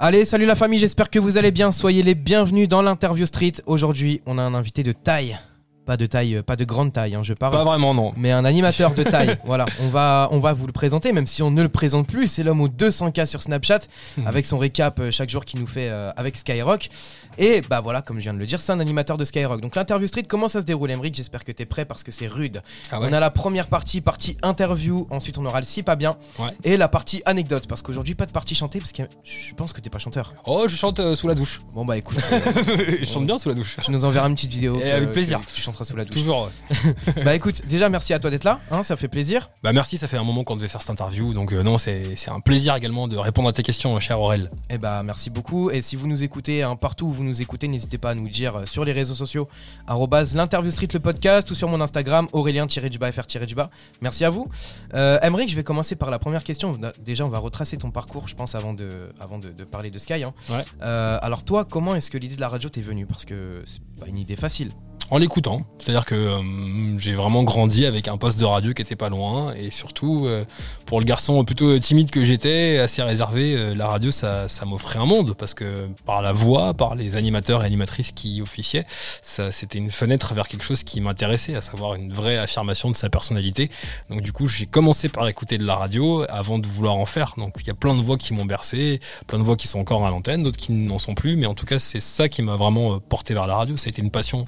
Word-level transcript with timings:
Allez, 0.00 0.24
salut 0.24 0.46
la 0.46 0.54
famille, 0.54 0.78
j'espère 0.78 1.10
que 1.10 1.18
vous 1.18 1.38
allez 1.38 1.50
bien. 1.50 1.72
Soyez 1.72 2.04
les 2.04 2.14
bienvenus 2.14 2.68
dans 2.68 2.82
l'interview 2.82 3.26
street. 3.26 3.54
Aujourd'hui, 3.66 4.22
on 4.26 4.38
a 4.38 4.42
un 4.42 4.54
invité 4.54 4.84
de 4.84 4.92
taille. 4.92 5.36
Pas 5.88 5.96
de 5.96 6.04
taille, 6.04 6.42
pas 6.42 6.54
de 6.56 6.66
grande 6.66 6.92
taille, 6.92 7.14
hein, 7.14 7.22
je 7.22 7.32
parle. 7.32 7.54
Pas 7.54 7.64
vraiment, 7.64 7.94
non. 7.94 8.12
Mais 8.18 8.30
un 8.30 8.44
animateur 8.44 8.92
de 8.92 9.02
taille. 9.02 9.38
voilà, 9.46 9.64
on 9.80 9.88
va, 9.88 10.28
on 10.32 10.38
va 10.38 10.52
vous 10.52 10.66
le 10.66 10.72
présenter, 10.74 11.12
même 11.12 11.26
si 11.26 11.42
on 11.42 11.50
ne 11.50 11.62
le 11.62 11.70
présente 11.70 12.06
plus. 12.06 12.28
C'est 12.28 12.42
l'homme 12.42 12.60
aux 12.60 12.68
200K 12.68 13.24
sur 13.24 13.40
Snapchat, 13.40 13.80
avec 14.26 14.44
son 14.44 14.58
récap 14.58 15.00
euh, 15.00 15.10
chaque 15.10 15.30
jour 15.30 15.46
qu'il 15.46 15.60
nous 15.60 15.66
fait 15.66 15.88
euh, 15.88 16.10
avec 16.18 16.36
Skyrock. 16.36 16.90
Et 17.38 17.62
bah 17.62 17.80
voilà, 17.80 18.02
comme 18.02 18.16
je 18.16 18.22
viens 18.22 18.34
de 18.34 18.38
le 18.38 18.46
dire, 18.46 18.60
c'est 18.60 18.72
un 18.72 18.80
animateur 18.80 19.16
de 19.16 19.24
Skyrock. 19.24 19.60
Donc 19.60 19.76
l'interview 19.76 20.08
street, 20.08 20.24
comment 20.28 20.48
ça 20.48 20.60
se 20.60 20.66
déroule, 20.66 20.90
Emric 20.90 21.14
J'espère 21.14 21.44
que 21.44 21.52
t'es 21.52 21.66
prêt 21.66 21.84
parce 21.84 22.02
que 22.02 22.10
c'est 22.10 22.26
rude. 22.26 22.62
Ah 22.90 23.00
ouais 23.00 23.06
On 23.08 23.12
a 23.12 23.20
la 23.20 23.30
première 23.30 23.68
partie, 23.68 24.00
partie 24.00 24.36
interview. 24.42 25.06
Ensuite, 25.10 25.38
on 25.38 25.46
aura 25.46 25.60
le 25.60 25.66
si 25.66 25.84
pas 25.84 25.94
bien. 25.94 26.16
Ouais. 26.38 26.50
Et 26.64 26.76
la 26.76 26.88
partie 26.88 27.22
anecdote. 27.24 27.66
Parce 27.68 27.80
qu'aujourd'hui, 27.80 28.16
pas 28.16 28.26
de 28.26 28.32
partie 28.32 28.56
chantée, 28.56 28.80
parce 28.80 28.92
que 28.92 29.04
je 29.24 29.54
pense 29.54 29.72
que 29.72 29.80
t'es 29.80 29.88
pas 29.88 30.00
chanteur. 30.00 30.34
Oh, 30.46 30.64
je 30.66 30.74
chante 30.74 30.98
euh, 30.98 31.14
sous 31.14 31.28
la 31.28 31.34
douche. 31.36 31.60
Bon 31.72 31.84
bah 31.84 31.96
écoute, 31.96 32.18
je 33.00 33.04
chante 33.04 33.24
bien 33.24 33.38
sous 33.38 33.48
la 33.48 33.54
douche. 33.54 33.76
tu 33.82 33.90
nous 33.92 34.04
enverras 34.04 34.28
une 34.28 34.34
petite 34.34 34.52
vidéo. 34.52 34.80
Et 34.80 34.90
avec 34.90 35.12
plaisir. 35.12 35.40
tu 35.54 35.62
sous 35.84 35.96
la 35.96 36.04
douche. 36.04 36.14
Toujours. 36.16 36.50
ouais. 36.70 36.94
Bah 37.24 37.34
écoute, 37.34 37.66
déjà 37.66 37.88
merci 37.88 38.12
à 38.14 38.18
toi 38.18 38.30
d'être 38.30 38.44
là, 38.44 38.60
hein, 38.70 38.82
ça 38.82 38.96
fait 38.96 39.08
plaisir. 39.08 39.50
Bah 39.62 39.72
merci, 39.72 39.98
ça 39.98 40.06
fait 40.06 40.16
un 40.16 40.24
moment 40.24 40.44
qu'on 40.44 40.56
devait 40.56 40.68
faire 40.68 40.80
cette 40.82 40.90
interview, 40.90 41.34
donc 41.34 41.52
euh, 41.52 41.62
non, 41.62 41.78
c'est 41.78 42.14
un 42.28 42.40
plaisir 42.40 42.74
également 42.76 43.08
de 43.08 43.16
répondre 43.16 43.48
à 43.48 43.52
tes 43.52 43.62
questions, 43.62 43.98
cher 44.00 44.20
Aurel. 44.20 44.50
Et 44.70 44.78
bah 44.78 45.02
merci 45.02 45.30
beaucoup. 45.30 45.70
Et 45.70 45.82
si 45.82 45.96
vous 45.96 46.06
nous 46.06 46.22
écoutez 46.22 46.62
hein, 46.62 46.76
partout 46.76 47.06
où 47.06 47.12
vous 47.12 47.24
nous 47.24 47.42
écoutez, 47.42 47.68
n'hésitez 47.68 47.98
pas 47.98 48.10
à 48.10 48.14
nous 48.14 48.28
dire 48.28 48.56
euh, 48.56 48.66
sur 48.66 48.84
les 48.84 48.92
réseaux 48.92 49.14
sociaux 49.14 49.48
l'interview 50.34 50.70
street 50.70 50.88
le 50.92 51.00
podcast 51.00 51.50
ou 51.50 51.54
sur 51.54 51.68
mon 51.68 51.80
Instagram 51.80 52.28
aurélien-fr-du-bas. 52.32 53.70
Merci 54.00 54.24
à 54.24 54.30
vous. 54.30 54.48
Euh, 54.94 55.18
Emeric, 55.22 55.50
je 55.50 55.56
vais 55.56 55.64
commencer 55.64 55.96
par 55.96 56.10
la 56.10 56.18
première 56.18 56.44
question. 56.44 56.78
Déjà, 57.04 57.24
on 57.24 57.28
va 57.28 57.38
retracer 57.38 57.76
ton 57.76 57.90
parcours, 57.90 58.28
je 58.28 58.34
pense, 58.34 58.54
avant 58.54 58.74
de, 58.74 59.10
avant 59.20 59.38
de, 59.38 59.50
de 59.50 59.64
parler 59.64 59.90
de 59.90 59.98
Sky. 59.98 60.22
hein. 60.24 60.34
Ouais. 60.50 60.64
Euh, 60.82 61.18
alors 61.22 61.42
toi, 61.44 61.64
comment 61.64 61.94
est-ce 61.94 62.10
que 62.10 62.18
l'idée 62.18 62.36
de 62.36 62.40
la 62.40 62.48
radio 62.48 62.68
t'est 62.68 62.82
venue? 62.82 63.06
Parce 63.06 63.24
que 63.24 63.62
c'est 63.66 63.82
pas 64.00 64.06
une 64.06 64.18
idée 64.18 64.36
facile. 64.36 64.72
En 65.10 65.16
l'écoutant, 65.16 65.62
c'est-à-dire 65.78 66.04
que 66.04 66.14
euh, 66.14 66.98
j'ai 66.98 67.14
vraiment 67.14 67.42
grandi 67.42 67.86
avec 67.86 68.08
un 68.08 68.18
poste 68.18 68.38
de 68.38 68.44
radio 68.44 68.74
qui 68.74 68.82
était 68.82 68.94
pas 68.94 69.08
loin, 69.08 69.54
et 69.54 69.70
surtout 69.70 70.26
euh, 70.26 70.44
pour 70.84 71.00
le 71.00 71.06
garçon 71.06 71.42
plutôt 71.44 71.78
timide 71.78 72.10
que 72.10 72.24
j'étais, 72.26 72.76
assez 72.76 73.02
réservé, 73.02 73.54
euh, 73.56 73.74
la 73.74 73.86
radio 73.86 74.10
ça, 74.10 74.48
ça 74.48 74.66
m'offrait 74.66 74.98
un 74.98 75.06
monde 75.06 75.34
parce 75.34 75.54
que 75.54 75.88
par 76.04 76.20
la 76.20 76.32
voix, 76.32 76.74
par 76.74 76.94
les 76.94 77.16
animateurs 77.16 77.62
et 77.62 77.66
animatrices 77.66 78.12
qui 78.12 78.34
y 78.34 78.42
officiaient, 78.42 78.84
ça 79.22 79.50
c'était 79.50 79.78
une 79.78 79.90
fenêtre 79.90 80.34
vers 80.34 80.46
quelque 80.46 80.62
chose 80.64 80.82
qui 80.82 81.00
m'intéressait, 81.00 81.54
à 81.54 81.62
savoir 81.62 81.94
une 81.94 82.12
vraie 82.12 82.36
affirmation 82.36 82.90
de 82.90 82.96
sa 82.96 83.08
personnalité. 83.08 83.70
Donc 84.10 84.20
du 84.20 84.32
coup 84.32 84.46
j'ai 84.46 84.66
commencé 84.66 85.08
par 85.08 85.26
écouter 85.26 85.56
de 85.56 85.64
la 85.64 85.76
radio 85.76 86.26
avant 86.28 86.58
de 86.58 86.66
vouloir 86.66 86.96
en 86.96 87.06
faire. 87.06 87.32
Donc 87.38 87.54
il 87.62 87.66
y 87.66 87.70
a 87.70 87.74
plein 87.74 87.94
de 87.94 88.02
voix 88.02 88.18
qui 88.18 88.34
m'ont 88.34 88.44
bercé, 88.44 89.00
plein 89.26 89.38
de 89.38 89.44
voix 89.44 89.56
qui 89.56 89.68
sont 89.68 89.78
encore 89.78 90.04
à 90.04 90.10
l'antenne, 90.10 90.42
d'autres 90.42 90.58
qui 90.58 90.72
n'en 90.72 90.98
sont 90.98 91.14
plus, 91.14 91.36
mais 91.36 91.46
en 91.46 91.54
tout 91.54 91.64
cas 91.64 91.78
c'est 91.78 92.00
ça 92.00 92.28
qui 92.28 92.42
m'a 92.42 92.56
vraiment 92.56 92.96
euh, 92.96 92.98
porté 92.98 93.32
vers 93.32 93.46
la 93.46 93.56
radio. 93.56 93.78
Ça 93.78 93.86
a 93.86 93.88
été 93.88 94.02
une 94.02 94.10
passion 94.10 94.44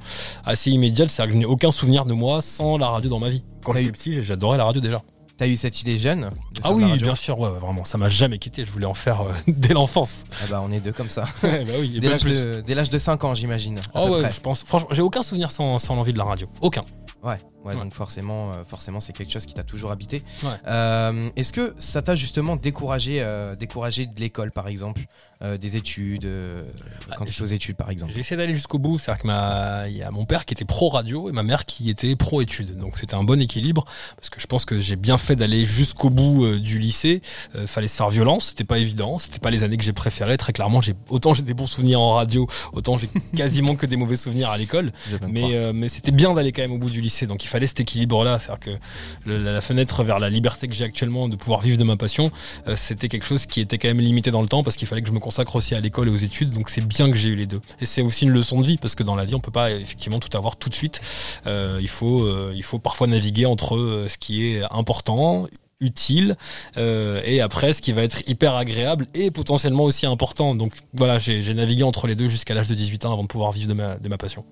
assez 0.51 0.71
immédiate, 0.71 1.11
c'est-à-dire 1.11 1.31
que 1.31 1.35
je 1.35 1.39
n'ai 1.41 1.47
aucun 1.51 1.73
souvenir 1.73 2.05
de 2.05 2.13
moi 2.13 2.43
sans 2.43 2.77
la 2.79 2.89
radio 2.89 3.09
dans 3.11 3.19
ma 3.19 3.31
vie. 3.31 3.43
Quand 3.65 3.73
j'étais 3.73 3.87
eu- 3.89 3.93
petit, 3.93 4.23
j'adorais 4.23 4.59
la 4.59 4.65
radio 4.65 4.81
déjà. 4.81 5.03
T'as 5.37 5.47
eu 5.47 5.57
cette 5.57 5.81
idée 5.81 5.97
jeune 5.99 6.31
Ah 6.63 6.71
oui, 6.73 6.99
bien 6.99 7.15
sûr, 7.15 7.39
ouais, 7.39 7.49
ouais, 7.49 7.59
vraiment, 7.59 7.83
ça 7.85 7.97
m'a 7.97 8.11
jamais 8.11 8.37
quitté. 8.37 8.67
Je 8.67 8.71
voulais 8.71 8.85
en 8.85 8.93
faire 8.93 9.23
euh, 9.23 9.33
dès 9.49 9.73
l'enfance. 9.73 10.25
Ah 10.33 10.47
bah 10.51 10.63
on 10.63 10.71
est 10.71 10.81
deux 10.81 10.93
comme 10.93 11.09
ça. 11.09 11.25
bah 11.43 11.49
oui, 11.79 11.99
Dès 11.99 12.11
l'âge 12.11 12.25
de, 12.25 12.63
dès 12.67 12.75
l'âge 12.75 12.91
de 12.91 12.99
5 12.99 13.25
ans, 13.25 13.35
j'imagine. 13.35 13.81
Ah 13.95 14.05
peu 14.05 14.11
ouais, 14.11 14.21
près. 14.21 14.33
je 14.33 14.41
pense. 14.43 14.63
Franchement, 14.65 14.91
j'ai 14.93 15.01
aucun 15.01 15.23
souvenir 15.23 15.51
sans, 15.51 15.79
sans 15.79 15.95
l'envie 15.97 16.13
de 16.13 16.19
la 16.19 16.25
radio. 16.25 16.47
Aucun. 16.61 16.85
Ouais, 17.23 17.31
ouais, 17.33 17.39
Ouais. 17.65 17.75
donc 17.75 17.93
forcément, 17.93 18.53
euh, 18.53 18.65
forcément, 18.67 19.01
c'est 19.01 19.13
quelque 19.13 19.33
chose 19.33 19.45
qui 19.47 19.53
t'a 19.55 19.63
toujours 19.65 19.91
habité. 19.93 20.23
Ouais. 20.43 20.49
Euh, 20.67 21.29
Est-ce 21.37 21.53
que 21.53 21.75
ça 21.79 22.01
t'a 22.03 22.15
justement 22.15 22.57
découragé, 22.57 23.19
euh, 23.21 23.55
découragé 23.57 24.07
de 24.07 24.19
l'école, 24.21 24.51
par 24.53 24.69
exemple, 24.69 25.03
euh, 25.43 25.57
des 25.59 25.77
études, 25.77 26.25
euh, 26.27 26.63
Ah, 27.11 27.15
quand 27.19 27.25
tu 27.27 27.33
étais 27.33 27.43
aux 27.43 27.47
études, 27.47 27.77
par 27.77 27.91
exemple? 27.91 28.13
J'ai 28.15 28.21
essayé 28.21 28.37
d'aller 28.37 28.55
jusqu'au 28.55 28.79
bout. 28.79 28.99
C'est-à-dire 28.99 29.23
que 29.23 29.27
ma... 29.27 29.89
il 29.89 29.97
y 29.97 30.03
a 30.03 30.11
mon 30.11 30.25
père 30.25 30.45
qui 30.47 30.55
était 30.55 30.65
pro 30.67 30.89
radio 30.89 31.29
et 31.29 31.33
ma 31.33 31.43
mère 31.43 31.65
qui 31.67 31.89
était 31.91 32.15
pro 32.17 32.41
études. 32.43 32.77
Donc 32.77 32.97
c'était 32.99 33.15
un 33.15 33.25
bon 33.25 33.41
équilibre 33.41 33.85
parce 34.17 34.29
que 34.31 34.41
je 34.41 34.47
pense 34.47 34.65
que 34.67 34.79
j'ai 34.81 34.97
bien 34.97 35.17
fait 35.19 35.37
d'aller 35.37 35.65
jusqu'au 35.65 36.11
bout 36.11 36.59
du 36.59 36.79
lycée. 36.79 37.23
Euh, 37.57 37.67
fallait 37.67 37.89
se 37.89 37.97
faire 37.97 38.11
violence. 38.11 38.47
C'était 38.51 38.65
pas 38.65 38.79
évident. 38.79 39.19
C'était 39.19 39.39
pas 39.39 39.51
les 39.51 39.63
années 39.63 39.77
que 39.79 39.85
j'ai 39.85 39.93
préférées. 39.95 40.37
Très 40.37 40.53
clairement, 40.53 40.81
j'ai 40.83 40.95
autant 41.09 41.33
j'ai 41.35 41.43
des 41.43 41.55
bons 41.55 41.67
souvenirs 41.67 42.01
en 42.01 42.15
radio, 42.15 42.47
autant 42.73 42.99
j'ai 42.99 43.09
quasiment 43.37 43.77
que 43.77 43.87
des 43.87 43.97
mauvais 43.97 44.17
souvenirs 44.17 44.51
à 44.51 44.59
l'école. 44.59 44.93
Mais, 45.29 45.55
euh, 45.55 45.73
mais 45.75 45.89
c'était 45.89 46.13
bien 46.13 46.33
d'aller 46.35 46.53
quand 46.53 46.63
même 46.63 46.73
au 46.73 46.79
bout 46.79 46.91
du 46.91 47.01
lycée. 47.01 47.10
Donc 47.27 47.45
il 47.45 47.49
fallait 47.49 47.67
cet 47.67 47.81
équilibre-là. 47.81 48.39
C'est-à-dire 48.39 48.79
que 49.25 49.31
la 49.31 49.61
fenêtre 49.61 50.03
vers 50.03 50.19
la 50.19 50.31
liberté 50.31 50.69
que 50.69 50.75
j'ai 50.75 50.85
actuellement 50.85 51.29
de 51.29 51.37
pouvoir 51.37 51.61
vivre 51.61 51.79
de 51.79 51.85
ma 51.85 51.97
passion, 51.97 52.31
euh, 52.69 52.77
c'était 52.77 53.09
quelque 53.09 53.27
chose 53.27 53.47
qui 53.47 53.61
était 53.61 53.79
quand 53.79 53.89
même 53.89 54.01
limité 54.01 54.31
dans 54.31 54.43
le 54.43 54.49
temps 54.49 54.63
parce 54.63 54.77
qu'il 54.77 54.89
fallait 54.89 55.03
que 55.03 55.09
je 55.09 55.13
me 55.13 55.21
consacre 55.21 55.57
aussi 55.57 55.75
à 55.75 55.81
l'école 55.81 56.09
et 56.09 56.11
aux 56.11 56.17
études. 56.17 56.51
Donc 56.51 56.69
c'est 56.69 56.87
bien 56.87 57.11
que 57.11 57.17
j'ai 57.17 57.29
eu 57.29 57.37
les 57.37 57.47
deux. 57.47 57.61
Et 57.81 57.87
c'est 57.87 58.03
aussi 58.03 58.25
une 58.25 58.33
leçon 58.33 58.61
de 58.61 58.67
vie 58.67 58.77
parce 58.77 58.95
que 58.95 59.03
dans 59.03 59.17
la 59.17 59.25
vie, 59.25 59.35
on 59.35 59.41
peut 59.41 59.51
pas 59.51 59.71
effectivement 59.71 60.21
tout 60.21 60.37
avoir 60.37 60.57
tout 60.57 60.69
de 60.69 60.75
suite. 60.75 61.01
Euh, 61.47 61.79
il 61.81 61.89
faut, 61.89 62.25
euh, 62.25 62.53
il 62.55 62.63
faut 62.63 62.79
parfois 62.79 63.07
naviguer 63.07 63.47
entre 63.47 63.77
euh, 63.77 64.09
ce 64.09 64.19
qui 64.19 64.47
est 64.47 64.63
important 64.71 65.47
utile 65.81 66.37
euh, 66.77 67.21
et 67.25 67.41
après 67.41 67.73
ce 67.73 67.83
qui 67.83 67.93
va 67.93 68.03
être 68.03 68.29
hyper 68.29 68.55
agréable 68.55 69.07
et 69.15 69.31
potentiellement 69.31 69.85
aussi 69.85 70.07
important 70.07 70.55
donc 70.55 70.73
voilà 70.95 71.19
j'ai 71.19 71.55
navigué 71.55 71.83
entre 71.83 72.07
les 72.07 72.15
deux 72.15 72.29
jusqu'à 72.29 72.55
l'âge 72.55 72.69
de 72.69 72.75
18 72.75 73.07
ans 73.07 73.13
avant 73.13 73.23
de 73.23 73.29
pouvoir 73.29 73.53
vivre 73.53 73.69
de 73.69 73.75
ma, 73.75 73.97
de 73.97 74.09
ma 74.09 74.19
passion 74.19 74.45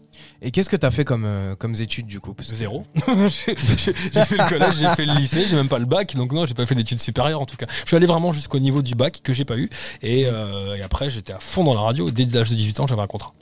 Et 0.42 0.50
qu'est-ce 0.50 0.70
que 0.70 0.76
t'as 0.76 0.90
fait 0.90 1.04
comme, 1.04 1.24
euh, 1.24 1.54
comme 1.54 1.74
études, 1.74 2.06
du 2.06 2.20
coup 2.20 2.34
Parce 2.34 2.48
que- 2.48 2.54
Zéro. 2.54 2.82
j'ai 3.46 3.54
j'ai 3.56 4.24
fait 4.24 4.36
le 4.36 4.48
collège, 4.48 4.74
j'ai 4.78 4.88
fait 4.90 5.06
le 5.06 5.14
lycée, 5.14 5.46
j'ai 5.46 5.56
même 5.56 5.68
pas 5.68 5.78
le 5.78 5.84
bac, 5.86 6.14
donc 6.16 6.32
non, 6.32 6.46
j'ai 6.46 6.54
pas 6.54 6.66
fait 6.66 6.74
d'études 6.74 7.00
supérieures 7.00 7.40
en 7.42 7.46
tout 7.46 7.56
cas. 7.56 7.66
Je 7.84 7.88
suis 7.88 7.96
allé 7.96 8.06
vraiment 8.06 8.32
jusqu'au 8.32 8.58
niveau 8.58 8.82
du 8.82 8.94
bac 8.94 9.20
que 9.22 9.32
j'ai 9.32 9.44
pas 9.44 9.56
eu, 9.56 9.68
et, 10.02 10.24
euh, 10.26 10.74
et 10.76 10.82
après 10.82 11.10
j'étais 11.10 11.32
à 11.32 11.40
fond 11.40 11.62
dans 11.64 11.74
la 11.74 11.80
radio. 11.82 12.10
Dès 12.10 12.24
l'âge 12.26 12.50
de 12.50 12.54
18 12.56 12.80
ans, 12.80 12.86
j'avais 12.86 13.02
un 13.02 13.06
contrat. 13.06 13.32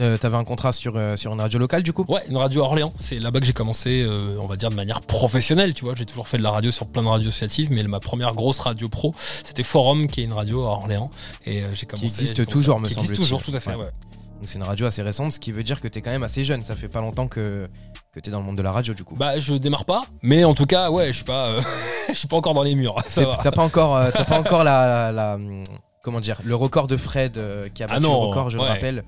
Euh, 0.00 0.16
T'avais 0.16 0.36
un 0.36 0.44
contrat 0.44 0.72
sur, 0.72 0.94
euh, 0.96 1.16
sur 1.16 1.32
une 1.32 1.40
radio 1.40 1.58
locale, 1.58 1.82
du 1.82 1.92
coup? 1.92 2.04
Ouais, 2.08 2.22
une 2.28 2.36
radio 2.38 2.62
à 2.62 2.64
Orléans. 2.66 2.92
C'est 2.98 3.18
là-bas 3.18 3.40
que 3.40 3.46
j'ai 3.46 3.52
commencé, 3.52 4.02
euh, 4.02 4.36
on 4.40 4.46
va 4.46 4.56
dire 4.56 4.70
de 4.70 4.74
manière 4.74 5.02
professionnelle, 5.02 5.74
tu 5.74 5.84
vois. 5.84 5.94
J'ai 5.94 6.06
toujours 6.06 6.26
fait 6.28 6.38
de 6.38 6.42
la 6.42 6.50
radio 6.50 6.70
sur 6.70 6.86
plein 6.86 7.02
de 7.02 7.08
radios 7.08 7.28
associatives, 7.28 7.70
mais 7.70 7.82
ma 7.84 8.00
première 8.00 8.34
grosse 8.34 8.58
radio 8.60 8.88
pro, 8.88 9.14
c'était 9.44 9.62
Forum, 9.62 10.06
qui 10.08 10.22
est 10.22 10.24
une 10.24 10.32
radio 10.32 10.62
à 10.64 10.68
Orléans, 10.70 11.10
et 11.44 11.62
j'ai 11.74 11.84
commencé. 11.86 12.06
existe 12.06 12.36
j'ai 12.36 12.44
commencé- 12.44 12.52
toujours, 12.52 12.80
me 12.80 12.86
Qui 12.86 12.92
existe 12.94 13.06
semble-t-il. 13.16 13.22
toujours, 13.24 13.42
tout 13.42 13.52
à 13.54 13.60
fait. 13.60 13.70
Ouais. 13.74 13.84
Ouais. 13.84 13.90
Donc 14.40 14.48
c'est 14.48 14.56
une 14.58 14.64
radio 14.64 14.86
assez 14.86 15.02
récente, 15.02 15.32
ce 15.32 15.38
qui 15.38 15.52
veut 15.52 15.62
dire 15.62 15.82
que 15.82 15.88
t'es 15.88 16.00
quand 16.00 16.10
même 16.10 16.22
assez 16.22 16.44
jeune. 16.44 16.64
Ça 16.64 16.74
fait 16.76 16.88
pas 16.88 17.02
longtemps 17.02 17.28
que, 17.28 17.68
que 18.14 18.20
t'es 18.20 18.30
dans 18.30 18.38
le 18.38 18.46
monde 18.46 18.56
de 18.56 18.62
la 18.62 18.72
radio, 18.72 18.94
du 18.94 19.04
coup. 19.04 19.16
Bah, 19.16 19.38
je 19.38 19.52
démarre 19.54 19.84
pas, 19.84 20.04
mais 20.22 20.44
en 20.44 20.54
tout 20.54 20.64
cas, 20.64 20.90
ouais, 20.90 21.08
je 21.08 21.12
suis 21.16 21.24
pas, 21.24 21.48
euh, 21.48 21.60
je 22.08 22.14
suis 22.14 22.26
pas 22.28 22.36
encore 22.36 22.54
dans 22.54 22.62
les 22.62 22.74
murs. 22.74 22.94
T'as 23.14 23.50
pas 23.50 23.62
encore, 23.62 23.96
euh, 23.98 24.10
t'as 24.14 24.24
pas 24.24 24.38
encore 24.40 24.64
la, 24.64 24.86
la- 24.86 25.12
la, 25.12 25.38
comment 26.02 26.20
dire, 26.20 26.40
le 26.42 26.54
record 26.54 26.86
de 26.88 26.96
Fred 26.96 27.36
euh, 27.36 27.68
qui 27.68 27.82
a 27.82 27.86
battu 27.86 27.98
Ah 27.98 28.00
non, 28.00 28.12
le 28.22 28.28
record, 28.28 28.48
je 28.48 28.56
le 28.56 28.62
ouais. 28.62 28.68
rappelle, 28.70 29.04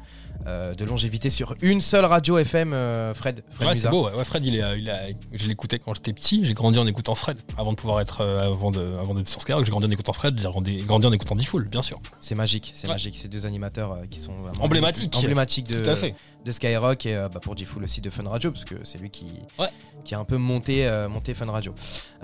euh, 0.47 0.75
de 0.75 0.85
longévité 0.85 1.31
sur 1.31 1.55
une 1.63 1.81
seule 1.81 2.05
radio 2.05 2.39
FM, 2.39 2.73
euh, 2.73 3.15
Fred. 3.15 3.43
Fred 3.53 3.69
Ouais, 3.69 3.75
c'est 3.75 3.89
beau. 3.89 4.07
Ouais. 4.09 4.15
Ouais, 4.15 4.25
Fred, 4.25 4.45
il 4.45 4.57
est, 4.57 4.79
il 4.79 4.91
a, 4.91 5.01
je 5.33 5.47
l'écoutais 5.49 5.79
quand 5.79 5.95
j'étais 5.95 6.13
petit. 6.13 6.45
J'ai 6.45 6.55
grandi 6.55 6.79
en 6.79 6.87
écoutant 6.87 7.15
Fred. 7.15 7.39
Avant 7.57 7.73
de 7.73 7.77
pouvoir 7.77 8.01
être, 8.01 8.21
euh, 8.23 8.47
avant 8.47 8.71
de, 8.71 8.81
avant 9.01 9.15
d'être 9.15 9.29
sur 9.29 9.41
Skyrock, 9.41 9.65
j'ai 9.65 9.71
grandi 9.71 9.87
en 9.87 9.91
écoutant 9.91 10.13
Fred. 10.13 10.39
J'ai 10.39 10.49
grandi, 10.85 11.07
en 11.07 11.13
écoutant 11.13 11.37
D-Fool, 11.37 11.69
bien 11.69 11.83
sûr. 11.83 12.01
C'est 12.21 12.35
magique, 12.35 12.73
c'est 12.75 12.89
magique. 12.89 13.17
Ces 13.17 13.29
deux 13.29 13.47
animateurs 13.47 13.93
euh, 13.93 14.05
qui 14.11 14.19
sont 14.19 14.33
Emblématiques. 14.61 15.15
emblématiques 15.17 15.69
de, 15.69 15.81
Tout 15.81 15.91
à 15.91 15.97
fait. 15.97 16.15
De 16.45 16.53
Skyrock 16.53 17.07
et 17.07 17.15
euh, 17.17 17.29
bah, 17.29 17.41
pour 17.41 17.55
Diffoul 17.55 17.85
aussi 17.85 18.01
de 18.01 18.11
Fun 18.11 18.29
Radio 18.29 18.51
parce 18.51 18.65
que 18.65 18.75
c'est 18.85 18.99
lui 18.99 19.11
qui, 19.11 19.27
Ouais. 19.59 19.69
qui 20.05 20.15
a 20.15 20.19
un 20.19 20.25
peu 20.25 20.37
monté, 20.37 20.87
euh, 20.87 21.09
monté 21.09 21.35
Fun 21.35 21.47
Radio. 21.51 21.75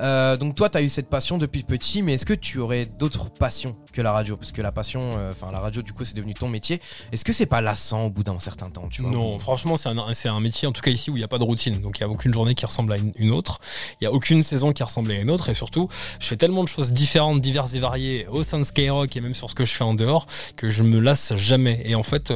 Euh, 0.00 0.36
donc 0.36 0.54
toi, 0.54 0.68
tu 0.68 0.78
as 0.78 0.82
eu 0.82 0.88
cette 0.88 1.08
passion 1.08 1.38
depuis 1.38 1.62
petit, 1.62 2.02
mais 2.02 2.14
est-ce 2.14 2.26
que 2.26 2.32
tu 2.34 2.58
aurais 2.58 2.86
d'autres 2.86 3.30
passions 3.30 3.76
que 3.92 4.00
la 4.02 4.12
radio? 4.12 4.36
Parce 4.36 4.52
que 4.52 4.62
la 4.62 4.72
passion, 4.72 5.16
enfin 5.30 5.50
la 5.52 5.60
radio, 5.60 5.82
du 5.82 5.92
coup, 5.92 6.04
c'est 6.04 6.14
devenu 6.16 6.34
ton 6.34 6.48
métier. 6.48 6.80
Est-ce 7.12 7.24
que 7.24 7.32
c'est 7.32 7.46
pas 7.46 7.60
lassant 7.60 8.06
au 8.06 8.10
bout 8.10 8.22
d'un 8.24 8.38
certain 8.38 8.70
temps 8.70 8.88
tu 8.88 9.02
vois? 9.02 9.10
Non, 9.10 9.38
franchement, 9.38 9.76
c'est 9.76 9.88
un, 9.88 10.14
c'est 10.14 10.28
un 10.28 10.40
métier, 10.40 10.66
en 10.68 10.72
tout 10.72 10.80
cas 10.82 10.90
ici, 10.90 11.10
où 11.10 11.16
il 11.16 11.20
n'y 11.20 11.24
a 11.24 11.28
pas 11.28 11.38
de 11.38 11.44
routine. 11.44 11.80
Donc, 11.80 11.98
il 11.98 12.04
n'y 12.04 12.10
a 12.10 12.12
aucune 12.12 12.32
journée 12.32 12.54
qui 12.54 12.66
ressemble 12.66 12.92
à 12.92 12.96
une, 12.96 13.12
une 13.16 13.30
autre. 13.32 13.58
Il 14.00 14.04
n'y 14.04 14.06
a 14.08 14.12
aucune 14.12 14.42
saison 14.42 14.72
qui 14.72 14.82
ressemble 14.82 15.10
à 15.12 15.14
une 15.14 15.30
autre. 15.30 15.48
Et 15.48 15.54
surtout, 15.54 15.88
je 16.20 16.26
fais 16.26 16.36
tellement 16.36 16.62
de 16.64 16.68
choses 16.68 16.92
différentes, 16.92 17.40
diverses 17.40 17.74
et 17.74 17.78
variées 17.80 18.26
au 18.28 18.42
sein 18.42 18.58
de 18.58 18.64
Skyrock 18.64 19.16
et 19.16 19.20
même 19.20 19.34
sur 19.34 19.50
ce 19.50 19.54
que 19.54 19.64
je 19.64 19.72
fais 19.72 19.84
en 19.84 19.94
dehors 19.94 20.26
que 20.56 20.70
je 20.70 20.82
me 20.82 20.98
lasse 21.00 21.34
jamais. 21.36 21.82
Et 21.84 21.94
en 21.94 22.02
fait, 22.02 22.32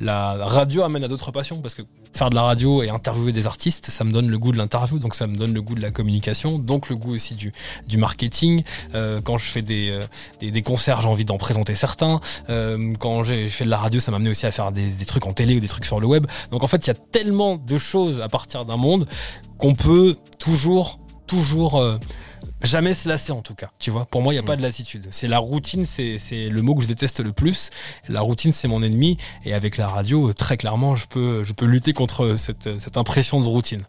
la 0.00 0.34
radio 0.46 0.82
amène 0.82 1.04
à 1.04 1.08
d'autres 1.08 1.25
passions 1.32 1.60
parce 1.60 1.74
que 1.74 1.82
faire 2.12 2.30
de 2.30 2.34
la 2.34 2.42
radio 2.42 2.82
et 2.82 2.88
interviewer 2.88 3.32
des 3.32 3.46
artistes, 3.46 3.90
ça 3.90 4.04
me 4.04 4.10
donne 4.10 4.28
le 4.28 4.38
goût 4.38 4.52
de 4.52 4.58
l'interview, 4.58 4.98
donc 4.98 5.14
ça 5.14 5.26
me 5.26 5.36
donne 5.36 5.52
le 5.52 5.62
goût 5.62 5.74
de 5.74 5.80
la 5.80 5.90
communication, 5.90 6.58
donc 6.58 6.88
le 6.88 6.96
goût 6.96 7.14
aussi 7.14 7.34
du, 7.34 7.52
du 7.86 7.98
marketing. 7.98 8.62
Euh, 8.94 9.20
quand 9.22 9.38
je 9.38 9.46
fais 9.46 9.62
des, 9.62 9.90
euh, 9.90 10.06
des, 10.40 10.50
des 10.50 10.62
concerts, 10.62 11.00
j'ai 11.00 11.08
envie 11.08 11.24
d'en 11.24 11.38
présenter 11.38 11.74
certains. 11.74 12.20
Euh, 12.48 12.94
quand 12.98 13.24
j'ai 13.24 13.48
fait 13.48 13.64
de 13.64 13.70
la 13.70 13.78
radio, 13.78 14.00
ça 14.00 14.10
m'a 14.10 14.16
amené 14.16 14.30
aussi 14.30 14.46
à 14.46 14.52
faire 14.52 14.72
des, 14.72 14.88
des 14.88 15.04
trucs 15.04 15.26
en 15.26 15.32
télé 15.32 15.56
ou 15.56 15.60
des 15.60 15.68
trucs 15.68 15.84
sur 15.84 16.00
le 16.00 16.06
web. 16.06 16.26
Donc 16.50 16.62
en 16.62 16.66
fait, 16.66 16.86
il 16.86 16.88
y 16.88 16.90
a 16.90 16.94
tellement 16.94 17.56
de 17.56 17.78
choses 17.78 18.20
à 18.20 18.28
partir 18.28 18.64
d'un 18.64 18.76
monde 18.76 19.06
qu'on 19.58 19.74
peut 19.74 20.16
toujours, 20.38 20.98
toujours 21.26 21.82
jamais 22.66 22.94
se 22.94 23.08
lasser 23.08 23.32
en 23.32 23.42
tout 23.42 23.54
cas. 23.54 23.68
Tu 23.78 23.90
vois, 23.90 24.04
pour 24.04 24.22
moi, 24.22 24.32
il 24.32 24.36
n'y 24.36 24.40
a 24.40 24.42
Mm. 24.42 24.46
pas 24.46 24.56
de 24.56 24.62
lassitude. 24.62 25.08
C'est 25.10 25.28
la 25.28 25.38
routine, 25.38 25.86
c'est 25.86 26.18
c'est 26.18 26.48
le 26.48 26.62
mot 26.62 26.74
que 26.74 26.82
je 26.82 26.88
déteste 26.88 27.20
le 27.20 27.32
plus. 27.32 27.70
La 28.08 28.20
routine, 28.20 28.52
c'est 28.52 28.68
mon 28.68 28.82
ennemi. 28.82 29.16
Et 29.44 29.54
avec 29.54 29.76
la 29.76 29.88
radio, 29.88 30.28
euh, 30.30 30.34
très 30.34 30.56
clairement, 30.56 30.96
je 30.96 31.06
peux, 31.06 31.44
je 31.44 31.52
peux 31.52 31.66
lutter 31.66 31.92
contre 31.92 32.36
cette, 32.36 32.78
cette 32.80 32.96
impression 32.96 33.40
de 33.40 33.48
routine. 33.48 33.84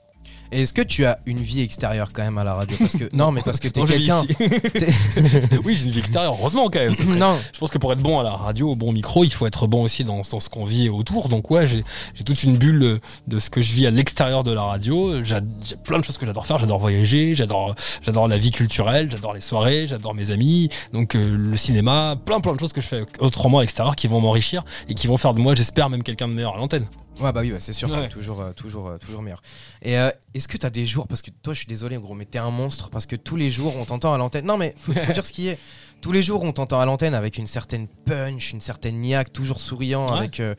Et 0.51 0.61
Est-ce 0.61 0.73
que 0.73 0.81
tu 0.81 1.05
as 1.05 1.19
une 1.25 1.39
vie 1.39 1.61
extérieure 1.61 2.11
quand 2.13 2.23
même 2.23 2.38
à 2.38 2.44
la 2.44 2.53
radio? 2.53 2.77
Parce 2.79 2.95
que 2.95 3.09
non, 3.13 3.31
mais 3.31 3.41
parce 3.41 3.59
que 3.59 3.67
t'es 3.67 3.81
vis 3.85 3.88
quelqu'un. 4.07 4.23
oui, 5.65 5.75
j'ai 5.75 5.85
une 5.85 5.91
vie 5.91 5.99
extérieure, 5.99 6.35
heureusement 6.39 6.65
quand 6.69 6.79
même. 6.79 6.95
serait- 6.95 7.15
non, 7.17 7.38
Je 7.53 7.59
pense 7.59 7.69
que 7.69 7.77
pour 7.77 7.91
être 7.94 8.01
bon 8.01 8.19
à 8.19 8.23
la 8.23 8.31
radio, 8.31 8.71
au 8.71 8.75
bon 8.75 8.91
micro, 8.91 9.23
il 9.23 9.31
faut 9.31 9.45
être 9.47 9.67
bon 9.67 9.83
aussi 9.83 10.03
dans, 10.03 10.21
dans 10.29 10.39
ce 10.39 10.49
qu'on 10.49 10.65
vit 10.65 10.89
autour. 10.89 11.29
Donc 11.29 11.51
ouais, 11.51 11.67
j'ai 11.67 11.83
j'ai 12.13 12.23
toute 12.23 12.41
une 12.44 12.57
bulle 12.57 12.99
de 13.27 13.39
ce 13.39 13.49
que 13.49 13.61
je 13.61 13.73
vis 13.73 13.85
à 13.88 13.91
l'extérieur 13.91 14.44
de 14.44 14.51
la 14.51 14.63
radio. 14.63 15.23
J'ai 15.23 15.38
j'ai 15.67 15.75
plein 15.75 15.99
de 15.99 16.03
choses 16.03 16.17
que 16.17 16.25
j'adore 16.25 16.45
faire. 16.45 16.59
J'adore 16.59 16.79
voyager, 16.79 17.35
j'adore 17.35 17.75
j'adore 18.01 18.27
la 18.27 18.38
vie 18.38 18.51
culturelle, 18.51 19.09
j'adore 19.11 19.33
les 19.33 19.41
soirées, 19.41 19.88
j'adore 19.88 20.13
mes 20.15 20.31
amis, 20.31 20.69
donc 20.94 21.15
euh, 21.15 21.35
le 21.38 21.57
cinéma, 21.57 22.15
plein 22.25 22.39
plein 22.39 22.53
de 22.53 22.59
choses 22.59 22.73
que 22.73 22.81
je 22.81 22.88
fais 22.88 23.03
autrement 23.19 23.59
à 23.59 23.61
l'extérieur 23.61 23.95
qui 23.95 24.07
vont 24.07 24.21
m'enrichir 24.21 24.63
et 24.89 24.94
qui 24.95 25.07
vont 25.07 25.17
faire 25.17 25.33
de 25.33 25.39
moi, 25.41 25.55
j'espère, 25.55 25.89
même 25.89 26.03
quelqu'un 26.03 26.27
de 26.27 26.33
meilleur 26.33 26.55
à 26.55 26.57
l'antenne. 26.57 26.85
Ouais 27.19 27.31
bah 27.31 27.42
oui, 27.42 27.52
bah, 27.52 27.60
c'est 27.60 27.74
sûr, 27.74 27.94
c'est 27.94 28.10
toujours, 28.10 28.42
euh, 28.42 28.52
toujours, 28.54 28.88
euh, 28.88 28.98
toujours 28.98 29.22
meilleur. 29.22 29.42
Et 29.81 29.98
euh, 29.98 30.10
est-ce 30.34 30.48
que 30.48 30.58
t'as 30.58 30.69
des 30.69 30.86
jours 30.86 31.08
parce 31.08 31.22
que 31.22 31.31
toi, 31.44 31.54
je 31.54 31.60
suis 31.60 31.68
désolé, 31.68 31.98
gros, 31.98 32.14
mais 32.16 32.25
t'es 32.25 32.38
un 32.40 32.52
monstre 32.52 32.90
parce 32.90 33.06
que 33.06 33.16
tous 33.16 33.36
les 33.36 33.52
jours 33.52 33.75
on 33.78 33.86
t'entend 33.86 34.14
à 34.14 34.18
l'antenne. 34.18 34.46
Non, 34.46 34.58
mais 34.58 34.74
faut, 34.78 34.92
faut 34.94 35.14
dire 35.14 35.25
ce 35.25 35.31
qui 35.31 35.48
est. 35.48 35.58
Tous 36.02 36.12
les 36.12 36.22
jours 36.24 36.44
on 36.44 36.52
t'entend 36.54 36.80
à 36.80 36.86
l'antenne 36.86 37.14
avec 37.16 37.38
une 37.38 37.48
certaine 37.48 37.88
punch, 37.88 38.52
une 38.52 38.62
certaine 38.62 39.00
niaque, 39.02 39.34
toujours 39.34 39.60
souriant, 39.60 40.08
Ouais. 40.12 40.18
avec. 40.19 40.40
euh, 40.40 40.56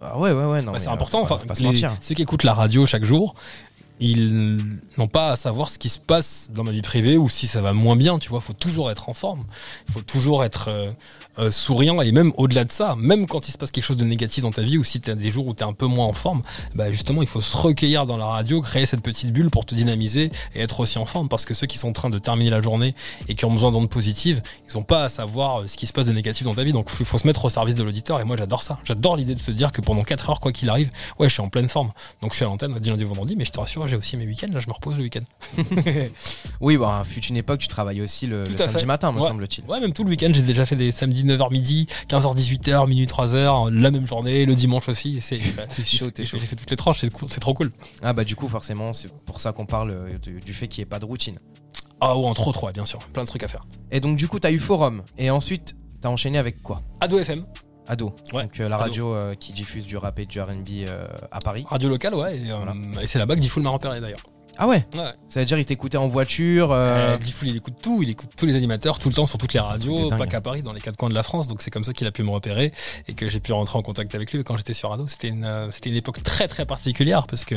ah 0.00 0.18
ouais, 0.18 0.32
ouais, 0.32 0.44
ouais, 0.44 0.62
non. 0.62 0.72
Bah, 0.72 0.78
c'est 0.80 0.88
euh, 0.88 0.92
important. 0.92 1.22
Enfin, 1.22 1.38
pas 1.38 1.54
se 1.54 1.60
les- 1.60 1.66
mentir. 1.66 1.96
ceux 2.00 2.14
qui 2.14 2.22
écoutent 2.22 2.42
la 2.44 2.54
radio 2.54 2.84
chaque 2.86 3.04
jour, 3.04 3.34
ils 4.00 4.58
n'ont 4.98 5.06
pas 5.06 5.30
à 5.32 5.36
savoir 5.36 5.70
ce 5.70 5.78
qui 5.78 5.88
se 5.88 6.00
passe 6.00 6.48
dans 6.50 6.64
ma 6.64 6.72
vie 6.72 6.82
privée 6.82 7.16
ou 7.16 7.28
si 7.28 7.46
ça 7.46 7.62
va 7.62 7.72
moins 7.72 7.94
bien. 7.94 8.18
Tu 8.18 8.28
vois, 8.30 8.40
faut 8.40 8.52
toujours 8.52 8.90
être 8.90 9.08
en 9.08 9.14
forme. 9.14 9.44
Faut 9.92 10.02
toujours 10.02 10.42
être 10.44 10.68
euh, 11.38 11.50
souriant 11.50 12.00
et 12.02 12.12
même 12.12 12.32
au-delà 12.36 12.64
de 12.64 12.72
ça, 12.72 12.94
même 12.98 13.26
quand 13.26 13.48
il 13.48 13.52
se 13.52 13.58
passe 13.58 13.70
quelque 13.70 13.84
chose 13.84 13.96
de 13.96 14.04
négatif 14.04 14.42
dans 14.44 14.52
ta 14.52 14.62
vie 14.62 14.78
ou 14.78 14.84
si 14.84 15.00
tu 15.00 15.10
as 15.10 15.14
des 15.14 15.30
jours 15.30 15.46
où 15.46 15.54
tu 15.54 15.62
es 15.62 15.66
un 15.66 15.72
peu 15.72 15.86
moins 15.86 16.06
en 16.06 16.12
forme, 16.12 16.42
bah 16.74 16.90
justement, 16.90 17.22
il 17.22 17.28
faut 17.28 17.40
se 17.40 17.56
recueillir 17.56 18.06
dans 18.06 18.16
la 18.16 18.26
radio, 18.26 18.60
créer 18.60 18.86
cette 18.86 19.00
petite 19.02 19.32
bulle 19.32 19.50
pour 19.50 19.64
te 19.66 19.74
dynamiser 19.74 20.30
et 20.54 20.60
être 20.60 20.80
aussi 20.80 20.98
en 20.98 21.06
forme 21.06 21.28
parce 21.28 21.44
que 21.44 21.54
ceux 21.54 21.66
qui 21.66 21.78
sont 21.78 21.88
en 21.88 21.92
train 21.92 22.10
de 22.10 22.18
terminer 22.18 22.50
la 22.50 22.60
journée 22.62 22.94
et 23.28 23.34
qui 23.34 23.44
ont 23.44 23.50
besoin 23.52 23.70
d'ondes 23.70 23.88
positives, 23.90 24.42
ils 24.68 24.76
n'ont 24.76 24.82
pas 24.84 25.04
à 25.04 25.08
savoir 25.08 25.60
euh, 25.62 25.66
ce 25.66 25.76
qui 25.76 25.86
se 25.86 25.92
passe 25.92 26.06
de 26.06 26.12
négatif 26.12 26.44
dans 26.44 26.54
ta 26.54 26.64
vie. 26.64 26.72
Donc 26.72 26.88
il 27.00 27.06
faut 27.06 27.18
se 27.18 27.26
mettre 27.26 27.44
au 27.44 27.50
service 27.50 27.74
de 27.74 27.82
l'auditeur 27.82 28.20
et 28.20 28.24
moi 28.24 28.36
j'adore 28.36 28.62
ça. 28.62 28.78
J'adore 28.84 29.16
l'idée 29.16 29.34
de 29.34 29.40
se 29.40 29.50
dire 29.50 29.72
que 29.72 29.80
pendant 29.80 30.02
4 30.02 30.30
heures, 30.30 30.40
quoi 30.40 30.52
qu'il 30.52 30.68
arrive, 30.68 30.90
ouais, 31.18 31.28
je 31.28 31.32
suis 31.34 31.42
en 31.42 31.48
pleine 31.48 31.68
forme. 31.68 31.90
Donc 32.20 32.32
je 32.32 32.36
suis 32.36 32.44
à 32.44 32.48
l'antenne 32.48 32.78
du 32.78 32.90
lundi 32.90 33.04
au 33.04 33.08
vendredi, 33.08 33.36
mais 33.36 33.44
je 33.44 33.52
te 33.52 33.60
rassure, 33.60 33.86
j'ai 33.86 33.96
aussi 33.96 34.16
mes 34.16 34.26
week-ends. 34.26 34.48
Là, 34.52 34.60
je 34.60 34.68
me 34.68 34.72
repose 34.74 34.96
le 34.96 35.02
week-end. 35.04 35.22
Oui, 36.60 36.76
bah, 36.76 37.02
fut 37.08 37.24
une 37.24 37.36
époque, 37.36 37.58
tu 37.60 37.68
travaillais 37.68 38.00
aussi 38.02 38.26
le, 38.26 38.44
samedi 38.46 38.80
fait. 38.80 38.86
matin, 38.86 39.10
me 39.12 39.20
Ouais. 39.20 39.28
semble-t-il. 39.28 39.64
Ouais, 39.68 39.80
même 39.80 39.92
tout 39.92 40.04
le 40.04 40.10
week-end, 40.10 40.30
j'ai 40.32 40.42
déjà 40.42 40.64
fait 40.66 40.76
des 40.76 40.92
samedis 40.92 41.21
9h 41.24 41.50
midi, 41.52 41.86
15h 42.08 42.36
18h, 42.36 42.88
minuit 42.88 43.06
3h, 43.06 43.70
la 43.70 43.90
même 43.90 44.06
journée, 44.06 44.44
le 44.46 44.54
dimanche 44.54 44.88
aussi. 44.88 45.16
et 45.18 45.20
C'est 45.20 45.38
chaud. 45.86 46.10
J'ai 46.16 46.24
fait 46.26 46.56
toutes 46.56 46.70
les 46.70 46.76
tranches, 46.76 47.00
c'est 47.00 47.10
cool- 47.12 47.28
trop 47.28 47.54
cool. 47.54 47.72
Ah 48.02 48.12
bah 48.12 48.24
du 48.24 48.36
coup, 48.36 48.48
forcément, 48.48 48.92
c'est 48.92 49.12
pour 49.24 49.40
ça 49.40 49.52
qu'on 49.52 49.66
parle 49.66 49.90
euh, 49.90 50.18
du, 50.18 50.40
du 50.40 50.54
fait 50.54 50.68
qu'il 50.68 50.80
n'y 50.80 50.82
ait 50.82 50.90
pas 50.90 50.98
de 50.98 51.04
routine. 51.04 51.38
Ah 52.00 52.18
ouais, 52.18 52.26
entre 52.26 52.48
autres, 52.48 52.64
ouais, 52.64 52.72
bien 52.72 52.84
sûr, 52.84 52.98
plein 53.12 53.22
de 53.22 53.28
trucs 53.28 53.44
à 53.44 53.48
faire. 53.48 53.64
Et 53.90 54.00
donc 54.00 54.16
du 54.16 54.26
coup, 54.28 54.38
t'as 54.40 54.50
eu 54.50 54.58
Forum. 54.58 55.02
Et 55.18 55.30
ensuite, 55.30 55.76
t'as 56.00 56.08
enchaîné 56.08 56.38
avec 56.38 56.62
quoi? 56.62 56.82
Ado 57.00 57.18
FM, 57.18 57.44
Ado. 57.86 58.14
Ouais, 58.32 58.42
Donc 58.42 58.58
euh, 58.60 58.68
la 58.68 58.76
radio 58.76 59.12
euh, 59.14 59.34
qui 59.34 59.52
diffuse 59.52 59.86
du 59.86 59.96
rap 59.96 60.18
et 60.18 60.26
du 60.26 60.40
R&B 60.40 60.68
euh, 60.86 61.06
à 61.30 61.38
Paris. 61.40 61.64
radio 61.68 61.88
locale, 61.88 62.14
ouais, 62.14 62.36
et, 62.38 62.50
euh, 62.50 62.56
Voilà. 62.56 62.74
et 63.02 63.06
c'est 63.06 63.18
là-bas 63.18 63.34
que 63.36 63.40
Diffoul 63.40 63.62
m'a 63.62 63.70
repéré 63.70 64.00
d'ailleurs. 64.00 64.20
Ah 64.64 64.68
ouais 64.68 64.86
Ouais. 64.94 65.10
Ça 65.28 65.40
veut 65.40 65.46
dire 65.46 65.58
il 65.58 65.64
t'écoutait 65.64 65.96
en 65.98 66.06
voiture 66.08 66.70
euh, 66.70 67.16
Euh, 67.16 67.18
il 67.42 67.56
écoute 67.56 67.74
tout, 67.82 68.00
il 68.00 68.10
écoute 68.10 68.30
tous 68.36 68.46
les 68.46 68.54
animateurs, 68.54 69.00
tout 69.00 69.08
le 69.08 69.14
temps, 69.14 69.26
sur 69.26 69.36
toutes 69.36 69.54
les 69.54 69.58
radios, 69.60 70.08
pas 70.18 70.26
qu'à 70.28 70.40
Paris, 70.40 70.62
dans 70.62 70.72
les 70.72 70.80
quatre 70.80 70.96
coins 70.96 71.08
de 71.08 71.14
la 71.14 71.24
France. 71.24 71.48
Donc 71.48 71.62
c'est 71.62 71.70
comme 71.72 71.82
ça 71.82 71.92
qu'il 71.92 72.06
a 72.06 72.12
pu 72.12 72.22
me 72.22 72.30
repérer 72.30 72.72
et 73.08 73.14
que 73.14 73.28
j'ai 73.28 73.40
pu 73.40 73.52
rentrer 73.52 73.76
en 73.76 73.82
contact 73.82 74.14
avec 74.14 74.30
lui. 74.32 74.38
Et 74.40 74.44
Quand 74.44 74.56
j'étais 74.56 74.72
sur 74.72 74.92
Ado, 74.92 75.08
c'était 75.08 75.28
une, 75.28 75.44
euh, 75.44 75.68
c'était 75.72 75.90
une 75.90 75.96
époque 75.96 76.22
très 76.22 76.46
très 76.46 76.64
particulière 76.64 77.26
parce 77.26 77.44
que 77.44 77.56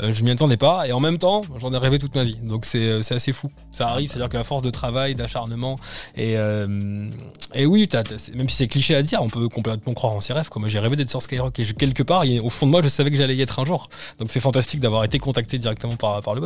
euh, 0.00 0.14
je 0.14 0.24
m'y 0.24 0.30
attendais 0.30 0.56
pas 0.56 0.88
et 0.88 0.92
en 0.92 1.00
même 1.00 1.18
temps, 1.18 1.42
j'en 1.60 1.74
ai 1.74 1.78
rêvé 1.78 1.98
toute 1.98 2.14
ma 2.14 2.24
vie. 2.24 2.36
Donc 2.42 2.64
c'est 2.64 2.78
euh, 2.78 3.02
c'est 3.02 3.14
assez 3.16 3.34
fou. 3.34 3.50
Ça 3.72 3.88
arrive, 3.88 4.08
c'est-à-dire 4.10 4.30
qu'à 4.30 4.42
force 4.42 4.62
de 4.62 4.70
travail, 4.70 5.14
d'acharnement 5.14 5.78
et 6.16 6.38
euh, 6.38 7.10
et 7.54 7.66
oui, 7.66 7.86
t'as- 7.86 8.02
t'as- 8.02 8.30
même 8.34 8.48
si 8.48 8.56
c'est 8.56 8.66
cliché 8.68 8.94
à 8.94 9.02
dire, 9.02 9.20
on 9.20 9.28
peut 9.28 9.50
complètement 9.50 9.92
croire 9.92 10.14
en 10.14 10.22
ses 10.22 10.32
rêves. 10.32 10.48
Comme 10.48 10.66
j'ai 10.68 10.78
rêvé 10.78 10.96
d'être 10.96 11.10
sur 11.10 11.20
Skyrock 11.20 11.58
et 11.58 11.64
je- 11.64 11.74
quelque 11.74 12.02
part, 12.02 12.24
au 12.42 12.48
fond 12.50 12.64
de 12.64 12.70
moi, 12.70 12.80
je 12.82 12.88
savais 12.88 13.10
que 13.10 13.16
j'allais 13.18 13.36
y 13.36 13.42
être 13.42 13.58
un 13.58 13.66
jour. 13.66 13.90
Donc 14.18 14.30
c'est 14.30 14.40
fantastique 14.40 14.80
d'avoir 14.80 15.04
été 15.04 15.18
contacté 15.18 15.58
directement 15.58 15.96
par 15.96 16.22
par 16.22 16.34
le 16.34 16.40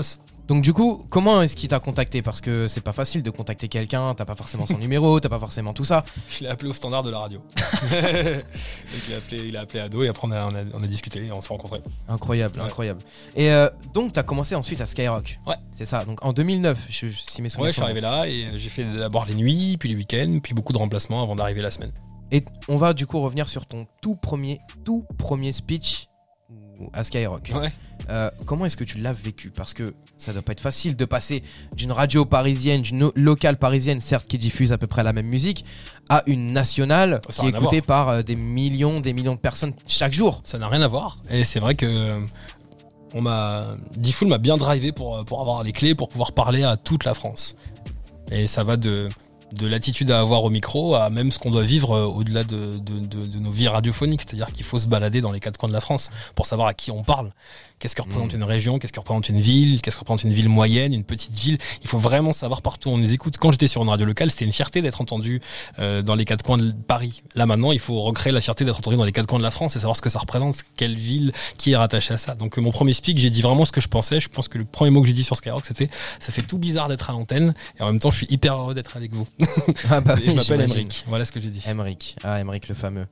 Donc 0.48 0.62
du 0.64 0.72
coup, 0.72 1.06
comment 1.10 1.42
est-ce 1.42 1.54
qu'il 1.54 1.68
t'a 1.68 1.78
contacté? 1.78 2.22
Parce 2.22 2.40
que 2.40 2.66
c'est 2.66 2.80
pas 2.80 2.90
facile 2.92 3.22
de 3.22 3.30
contacter 3.30 3.68
quelqu'un, 3.68 4.14
t'as 4.16 4.24
pas 4.24 4.34
forcément 4.34 4.66
son 4.66 4.78
numéro, 4.84 5.20
t'as 5.20 5.28
pas 5.28 5.38
forcément 5.38 5.72
tout 5.72 5.84
ça. 5.84 6.04
Je 6.28 6.40
l'ai 6.42 6.48
appelé 6.50 6.70
au 6.70 6.72
standard 6.72 7.04
de 7.04 7.10
la 7.10 7.18
radio. 7.20 7.40
Donc, 7.54 8.42
il, 9.08 9.14
a 9.14 9.16
appelé, 9.18 9.46
il 9.48 9.56
a 9.56 9.60
appelé 9.60 9.80
Ado 9.80 10.02
et 10.02 10.08
après 10.08 10.26
on 10.26 10.32
a, 10.32 10.44
on 10.46 10.54
a, 10.54 10.62
on 10.74 10.78
a 10.82 10.86
discuté 10.88 11.24
et 11.24 11.30
on 11.32 11.40
s'est 11.40 11.48
rencontrés. 11.50 11.80
Incroyable, 12.08 12.58
Ouais. 12.58 12.66
incroyable. 12.66 13.00
Et 13.36 13.50
euh, 13.52 13.68
donc 13.94 14.12
t'as 14.12 14.24
commencé 14.24 14.54
ensuite 14.56 14.80
à 14.80 14.86
Skyrock. 14.86 15.38
Ouais. 15.46 15.54
C'est 15.74 15.84
ça. 15.84 16.04
Donc 16.04 16.24
en 16.24 16.32
2009, 16.32 16.78
je, 16.88 17.06
je- 17.06 17.12
si 17.16 17.42
mes 17.42 17.48
souvenirs 17.48 17.66
Ouais, 17.66 17.70
je 17.70 17.74
suis 17.74 17.82
arrivé 17.82 18.00
là 18.00 18.26
et 18.26 18.46
euh, 18.46 18.50
j'ai 18.58 18.68
fait 18.70 18.84
d'abord 18.84 19.26
les 19.26 19.34
nuits, 19.34 19.76
puis 19.78 19.88
les 19.88 19.94
week-ends, 19.94 20.40
puis 20.42 20.52
beaucoup 20.54 20.72
de 20.72 20.78
remplacements 20.78 21.22
avant 21.22 21.36
d'arriver 21.36 21.62
la 21.62 21.70
semaine. 21.70 21.92
Et 22.32 22.44
on 22.68 22.76
va 22.76 22.92
du 22.92 23.06
coup 23.06 23.20
revenir 23.20 23.48
sur 23.48 23.66
ton 23.66 23.86
tout 24.02 24.16
premier, 24.16 24.60
tout 24.84 25.04
premier 25.18 25.52
speech 25.52 26.08
à 26.92 27.04
Skyrock. 27.04 27.50
Ouais. 27.54 27.72
Euh, 28.08 28.30
comment 28.46 28.66
est-ce 28.66 28.76
que 28.76 28.84
tu 28.84 28.98
l'as 28.98 29.12
vécu? 29.12 29.50
Parce 29.50 29.74
que 29.74 29.94
ça 30.16 30.32
doit 30.32 30.42
pas 30.42 30.52
être 30.52 30.60
facile 30.60 30.96
de 30.96 31.04
passer 31.04 31.42
d'une 31.74 31.92
radio 31.92 32.24
parisienne, 32.24 32.82
d'une 32.82 33.10
locale 33.14 33.56
parisienne, 33.58 34.00
certes 34.00 34.26
qui 34.26 34.38
diffuse 34.38 34.72
à 34.72 34.78
peu 34.78 34.86
près 34.86 35.02
la 35.02 35.12
même 35.12 35.26
musique, 35.26 35.64
à 36.08 36.22
une 36.26 36.52
nationale 36.52 37.20
Ça 37.28 37.42
qui 37.42 37.48
est 37.48 37.50
écoutée 37.50 37.82
par 37.82 38.08
euh, 38.08 38.22
des 38.22 38.36
millions, 38.36 39.00
des 39.00 39.12
millions 39.12 39.34
de 39.34 39.40
personnes 39.40 39.74
chaque 39.86 40.12
jour. 40.12 40.40
Ça 40.44 40.58
n'a 40.58 40.68
rien 40.68 40.82
à 40.82 40.88
voir. 40.88 41.18
Et 41.30 41.44
c'est 41.44 41.60
vrai 41.60 41.74
que 41.74 41.86
euh, 41.86 42.20
on 43.14 43.22
m'a, 43.22 43.76
Diffoul 43.96 44.28
m'a 44.28 44.38
bien 44.38 44.56
drivé 44.56 44.92
pour, 44.92 45.24
pour 45.24 45.40
avoir 45.40 45.62
les 45.62 45.72
clés 45.72 45.94
pour 45.94 46.08
pouvoir 46.08 46.32
parler 46.32 46.62
à 46.64 46.76
toute 46.76 47.04
la 47.04 47.14
France. 47.14 47.56
Et 48.30 48.46
ça 48.46 48.62
va 48.64 48.76
de, 48.76 49.08
de 49.52 49.66
l'attitude 49.66 50.10
à 50.10 50.20
avoir 50.20 50.44
au 50.44 50.50
micro 50.50 50.94
à 50.94 51.10
même 51.10 51.30
ce 51.30 51.38
qu'on 51.38 51.50
doit 51.50 51.62
vivre 51.62 51.92
euh, 51.92 52.04
au-delà 52.04 52.44
de, 52.44 52.80
nos 53.38 53.50
vies 53.50 53.68
radiophoniques. 53.68 54.22
C'est-à-dire 54.22 54.52
qu'il 54.52 54.64
faut 54.64 54.78
se 54.78 54.88
balader 54.88 55.20
dans 55.20 55.32
les 55.32 55.40
quatre 55.40 55.56
coins 55.56 55.68
de 55.68 55.74
la 55.74 55.80
France 55.80 56.10
pour 56.34 56.46
savoir 56.46 56.68
à 56.68 56.74
qui 56.74 56.90
on 56.90 57.02
parle. 57.02 57.32
Qu'est-ce 57.80 57.96
que 57.96 58.02
représente 58.02 58.34
Mhm. 58.34 58.40
une 58.42 58.44
région? 58.44 58.78
Qu'est-ce 58.78 58.92
que 58.92 59.00
représente 59.00 59.28
une 59.30 59.40
ville? 59.40 59.80
Qu'est-ce 59.82 59.96
que 59.96 60.00
représente 60.00 60.22
une 60.24 60.32
ville 60.32 60.48
moyenne 60.48 60.92
Une 60.94 61.02
petite 61.02 61.34
ville? 61.34 61.58
Il 61.82 61.88
faut 61.88 61.98
vraiment 61.98 62.32
savoir 62.32 62.62
partout 62.62 62.90
où 62.90 62.92
on 62.92 62.98
nous 62.98 63.12
écoute. 63.12 63.38
Quand 63.38 63.50
j'étais 63.52 63.66
sur 63.68 63.82
une 63.82 63.88
radio 63.88 64.04
locale, 64.06 64.30
c'était 64.30 64.44
une 64.44 64.52
fierté 64.52 64.82
d'être 64.82 65.00
entendu 65.00 65.40
euh, 65.78 66.02
dans 66.02 66.14
les 66.14 66.24
quatre 66.26 66.44
coins 66.44 66.58
de 66.58 66.70
Paris. 66.72 67.22
Là 67.34 67.46
maintenant, 67.46 67.72
il 67.72 67.78
faut 67.78 68.02
recréer 68.02 68.32
la 68.32 68.40
fierté 68.40 68.64
d'être 68.64 68.78
entendu 68.78 68.96
dans 68.96 69.04
les 69.04 69.12
quatre 69.12 69.26
coins 69.26 69.38
de 69.38 69.42
la 69.44 69.50
France 69.50 69.76
et 69.76 69.78
savoir 69.80 69.96
ce 69.96 70.02
que 70.02 70.10
ça 70.10 70.18
représente, 70.18 70.56
quelle 70.76 70.94
ville, 70.94 71.32
qui 71.56 71.72
est 71.72 71.76
rattachée 71.76 72.14
à 72.14 72.18
ça. 72.18 72.34
Donc 72.34 72.58
euh, 72.58 72.60
mon 72.60 72.70
premier 72.70 72.92
speak, 72.92 73.16
j'ai 73.18 73.30
dit 73.30 73.40
vraiment 73.42 73.64
ce 73.64 73.72
que 73.72 73.80
je 73.80 73.88
pensais. 73.88 74.20
Je 74.20 74.28
pense 74.28 74.48
que 74.48 74.58
le 74.58 74.66
premier 74.66 74.90
mot 74.90 75.00
que 75.00 75.06
j'ai 75.08 75.14
dit 75.14 75.24
sur 75.24 75.36
Skyrock, 75.36 75.64
c'était 75.64 75.88
ça 76.18 76.32
fait 76.32 76.42
tout 76.42 76.58
bizarre 76.58 76.88
d'être 76.88 77.08
à 77.08 77.14
l'antenne 77.14 77.54
et 77.78 77.82
en 77.82 77.86
même 77.86 77.98
temps, 77.98 78.10
je 78.10 78.18
suis 78.18 78.26
hyper 78.30 78.56
heureux 78.56 78.74
d'être 78.74 78.96
avec 78.96 79.12
vous. 79.14 79.26
Ah 79.90 80.00
bah 80.02 80.16
je 80.24 80.30
m'appelle. 80.32 80.60
Emric. 80.60 81.04
Voilà 81.08 81.24
ce 81.24 81.32
que 81.32 81.40
j'ai 81.40 81.48
dit. 81.50 81.62
Emric, 81.66 82.14
ah 82.22 82.38
Emric 82.40 82.68
le 82.68 82.74
fameux, 82.74 83.06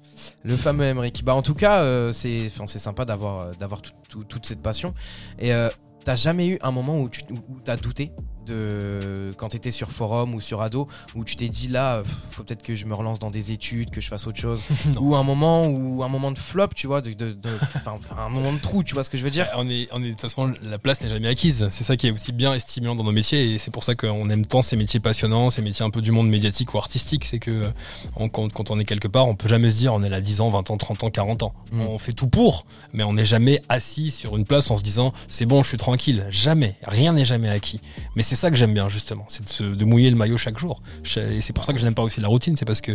le 0.44 0.56
fameux 0.56 0.84
Emric. 0.84 1.24
Bah 1.24 1.34
en 1.34 1.42
tout 1.42 1.54
cas, 1.54 1.80
euh, 1.82 2.12
c'est, 2.12 2.46
enfin, 2.52 2.66
c'est 2.66 2.78
sympa 2.78 3.04
d'avoir, 3.06 3.38
euh, 3.40 3.52
d'avoir 3.58 3.80
tout- 3.80 3.92
tout- 4.08 4.24
toute 4.24 4.46
cette 4.46 4.57
passion. 4.58 4.94
Et 5.38 5.52
euh, 5.52 5.68
t'as 6.04 6.16
jamais 6.16 6.48
eu 6.48 6.58
un 6.62 6.70
moment 6.70 7.00
où 7.00 7.08
tu, 7.08 7.22
t'as 7.64 7.76
douté? 7.76 8.12
De 8.48 9.32
quand 9.36 9.48
t'étais 9.48 9.70
sur 9.70 9.90
forum 9.90 10.34
ou 10.34 10.40
sur 10.40 10.60
ado, 10.62 10.88
où 11.14 11.24
tu 11.24 11.36
t'es 11.36 11.48
dit 11.48 11.68
là, 11.68 12.02
faut 12.30 12.42
peut-être 12.42 12.62
que 12.62 12.74
je 12.74 12.86
me 12.86 12.94
relance 12.94 13.18
dans 13.18 13.30
des 13.30 13.52
études, 13.52 13.90
que 13.90 14.00
je 14.00 14.08
fasse 14.08 14.26
autre 14.26 14.38
chose, 14.40 14.62
ou 15.00 15.14
un 15.14 15.22
moment 15.22 15.66
ou 15.66 16.02
un 16.02 16.08
moment 16.08 16.32
de 16.32 16.38
flop, 16.38 16.68
tu 16.74 16.86
vois, 16.86 17.00
de, 17.00 17.12
de- 17.12 17.32
de- 17.32 17.50
enfin, 17.76 17.98
un 18.18 18.28
moment 18.28 18.52
de 18.52 18.58
trou, 18.58 18.82
tu 18.82 18.94
vois 18.94 19.04
ce 19.04 19.10
que 19.10 19.18
je 19.18 19.24
veux 19.24 19.30
dire? 19.30 19.46
On 19.56 19.68
est, 19.68 19.88
on 19.92 20.02
est, 20.02 20.06
de 20.06 20.10
toute 20.12 20.20
façon, 20.22 20.52
la 20.62 20.78
place 20.78 21.00
n'est 21.02 21.08
jamais 21.08 21.28
acquise. 21.28 21.68
C'est 21.70 21.84
ça 21.84 21.96
qui 21.96 22.06
est 22.06 22.10
aussi 22.10 22.32
bien 22.32 22.54
et 22.54 22.60
stimulant 22.60 22.94
dans 22.94 23.04
nos 23.04 23.12
métiers 23.12 23.52
et 23.54 23.58
c'est 23.58 23.70
pour 23.70 23.84
ça 23.84 23.94
qu'on 23.94 24.28
aime 24.30 24.44
tant 24.46 24.62
ces 24.62 24.76
métiers 24.76 25.00
passionnants, 25.00 25.50
ces 25.50 25.62
métiers 25.62 25.84
un 25.84 25.90
peu 25.90 26.02
du 26.02 26.12
monde 26.12 26.28
médiatique 26.28 26.74
ou 26.74 26.78
artistique. 26.78 27.24
C'est 27.24 27.38
que 27.38 27.70
on- 28.16 28.28
quand, 28.28 28.52
quand 28.52 28.70
on 28.70 28.78
est 28.78 28.84
quelque 28.84 29.08
part, 29.08 29.26
on 29.28 29.34
peut 29.34 29.48
jamais 29.48 29.70
se 29.70 29.78
dire 29.78 29.94
on 29.94 30.02
est 30.02 30.08
là 30.08 30.20
10 30.20 30.40
ans, 30.40 30.50
20 30.50 30.70
ans, 30.70 30.76
30 30.76 31.04
ans, 31.04 31.10
40 31.10 31.42
ans. 31.42 31.54
Mm. 31.72 31.80
On 31.82 31.98
fait 31.98 32.12
tout 32.12 32.28
pour, 32.28 32.66
mais 32.92 33.02
on 33.04 33.12
n'est 33.12 33.24
jamais 33.26 33.62
assis 33.68 34.10
sur 34.10 34.36
une 34.36 34.44
place 34.44 34.70
en 34.70 34.76
se 34.76 34.82
disant 34.82 35.12
c'est 35.28 35.46
bon, 35.46 35.62
je 35.62 35.68
suis 35.68 35.76
tranquille. 35.78 36.26
Jamais. 36.30 36.76
Rien 36.86 37.12
n'est 37.12 37.26
jamais 37.26 37.48
acquis. 37.48 37.80
Mais 38.14 38.22
c'est 38.22 38.36
ça 38.38 38.50
que 38.50 38.56
j'aime 38.56 38.74
bien 38.74 38.88
justement, 38.88 39.24
c'est 39.28 39.44
de, 39.44 39.48
se- 39.48 39.62
de 39.64 39.84
mouiller 39.84 40.10
le 40.10 40.16
maillot 40.16 40.38
chaque 40.38 40.58
jour. 40.58 40.82
Et 41.16 41.40
c'est 41.40 41.52
pour 41.52 41.64
ça 41.64 41.72
que 41.72 41.78
je 41.78 41.84
n'aime 41.84 41.94
pas 41.94 42.02
aussi 42.02 42.20
la 42.20 42.28
routine, 42.28 42.56
c'est 42.56 42.64
parce 42.64 42.80
que 42.80 42.92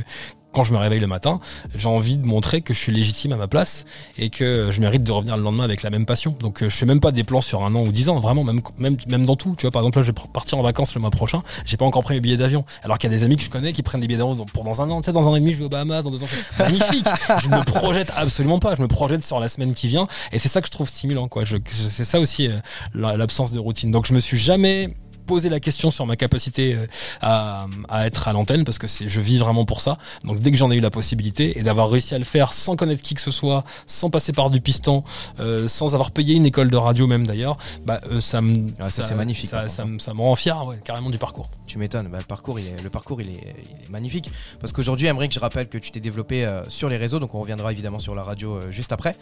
quand 0.54 0.64
je 0.64 0.72
me 0.72 0.78
réveille 0.78 1.00
le 1.00 1.08
matin, 1.08 1.40
j'ai 1.74 1.88
envie 1.88 2.16
de 2.18 2.28
montrer 2.28 2.62
que 2.62 2.76
je 2.76 2.80
suis 2.80 2.92
légitime 2.92 3.34
à 3.34 3.38
ma 3.38 3.48
place 3.48 3.86
et 4.20 4.30
que 4.30 4.70
je 4.72 4.80
mérite 4.82 5.02
de 5.04 5.12
revenir 5.12 5.36
le 5.36 5.42
lendemain 5.42 5.64
avec 5.64 5.82
la 5.82 5.90
même 5.90 6.06
passion. 6.06 6.36
Donc 6.42 6.62
euh, 6.62 6.70
je 6.70 6.76
fais 6.78 6.86
même 6.86 7.00
pas 7.00 7.12
des 7.12 7.24
plans 7.24 7.42
sur 7.42 7.64
un 7.66 7.74
an 7.74 7.82
ou 7.82 7.92
dix 7.92 8.08
ans, 8.08 8.20
vraiment 8.20 8.44
même 8.44 8.62
même 8.78 8.96
même 9.08 9.26
dans 9.26 9.36
tout. 9.36 9.56
Tu 9.58 9.64
vois, 9.64 9.72
par 9.72 9.82
exemple 9.82 9.98
là, 9.98 10.04
je 10.04 10.12
vais 10.12 10.18
partir 10.32 10.60
en 10.60 10.62
vacances 10.62 10.94
le 10.94 11.02
mois 11.02 11.10
prochain, 11.10 11.42
j'ai 11.66 11.76
pas 11.76 11.86
encore 11.86 12.04
pris 12.04 12.14
mes 12.14 12.20
billets 12.22 12.38
d'avion. 12.38 12.66
Alors 12.84 13.00
qu'il 13.00 13.12
y 13.12 13.16
a 13.16 13.18
des 13.18 13.24
amis 13.24 13.36
que 13.36 13.42
je 13.42 13.50
connais 13.50 13.74
qui 13.74 13.82
prennent 13.82 14.02
des 14.02 14.06
billets 14.08 14.20
d'avion 14.20 14.46
pour 14.46 14.64
dans 14.64 14.80
un 14.84 14.90
an. 14.92 15.02
Tu 15.02 15.08
sais, 15.08 15.12
dans 15.12 15.28
un 15.28 15.32
an 15.32 15.36
et 15.36 15.40
demi, 15.40 15.54
je 15.54 15.58
vais 15.58 15.66
aux 15.66 15.70
Bahamas, 15.70 16.04
dans 16.04 16.12
deux 16.12 16.22
ans. 16.24 16.28
Magnifique. 16.60 17.08
je 17.42 17.50
me 17.50 17.64
projette 17.64 18.12
absolument 18.16 18.60
pas. 18.60 18.76
Je 18.76 18.82
me 18.84 18.88
projette 18.88 19.26
sur 19.26 19.40
la 19.40 19.50
semaine 19.50 19.74
qui 19.74 19.88
vient 19.88 20.08
et 20.32 20.38
c'est 20.38 20.50
ça 20.50 20.62
que 20.62 20.68
je 20.68 20.72
trouve 20.72 20.88
stimulant. 20.88 21.28
Quoi. 21.28 21.46
Je, 21.46 21.58
c'est 21.68 22.06
ça 22.06 22.20
aussi 22.20 22.48
euh, 22.48 22.60
la- 22.94 23.18
l'absence 23.18 23.54
de 23.54 23.60
routine. 23.60 23.90
Donc 23.90 24.06
je 24.06 24.14
me 24.14 24.20
suis 24.20 24.38
jamais 24.38 24.94
poser 25.26 25.50
la 25.50 25.60
question 25.60 25.92
sur 25.92 26.06
ma 26.06 26.16
capacité 26.16 26.76
euh, 26.76 26.86
à, 27.22 27.66
à 27.90 28.06
être 28.08 28.28
à 28.28 28.34
l'antenne 28.34 28.64
parce 28.64 28.78
que 28.78 28.88
c'est 28.88 29.08
je 29.08 29.22
vis 29.22 29.38
vraiment 29.38 29.66
pour 29.66 29.82
ça. 29.82 29.98
Donc 30.24 30.40
dès 30.40 30.52
que 30.52 30.58
j'en 30.58 30.72
ai 30.72 30.76
eu 30.76 30.80
la 30.82 30.90
possibilité 30.92 31.58
et 31.60 31.64
d'avoir 31.64 31.90
réussi 31.90 32.14
à 32.16 32.18
le 32.20 32.24
faire 32.26 32.54
sans 32.54 32.76
connaître 32.76 33.02
qui 33.02 33.14
que 33.16 33.22
ce 33.22 33.32
soit, 33.32 33.64
sans 33.88 34.10
passer 34.10 34.34
par 34.34 34.50
du 34.50 34.62
piston, 34.62 35.04
euh, 35.40 35.68
sans 35.68 35.94
avoir 35.94 36.12
payé 36.12 36.36
une 36.36 36.46
école 36.46 36.70
de 36.70 36.78
radio 36.78 37.08
même 37.08 37.26
d'ailleurs, 37.28 37.58
bah 37.86 38.02
euh, 38.12 38.22
ça 38.22 38.42
me 38.42 38.56
ça, 38.80 38.90
c'est 38.90 39.16
magnifique, 39.16 39.50
Ça, 39.50 39.62
par 39.62 39.70
ça, 39.70 39.86
me- 39.86 40.00
ça 40.00 40.14
me 40.14 40.22
rend 40.22 40.36
fier 40.36 40.66
ouais, 40.66 40.78
carrément 40.84 41.10
du 41.10 41.18
parcours. 41.18 41.50
Tu 41.68 41.78
m'étonnes, 41.78 42.08
bah, 42.08 42.18
le 42.20 42.24
parcours, 42.26 42.60
il 42.60 42.68
est, 42.68 42.82
le 42.82 42.90
parcours 42.90 43.22
il 43.22 43.30
est, 43.30 43.56
il 43.80 43.86
est 43.86 43.90
magnifique. 43.90 44.30
Parce 44.60 44.72
qu'aujourd'hui, 44.74 45.08
Emmerich, 45.08 45.34
je 45.34 45.40
rappelle 45.40 45.68
que 45.70 45.78
tu 45.78 45.92
t'es 45.92 46.00
développé 46.00 46.46
euh, 46.46 46.64
sur 46.70 46.90
les 46.90 46.98
réseaux, 46.98 47.20
donc 47.20 47.34
on 47.36 47.40
reviendra 47.42 47.72
évidemment 47.72 48.00
sur 48.00 48.16
la 48.16 48.24
radio 48.24 48.60
juste 48.72 48.92
après. 48.92 49.16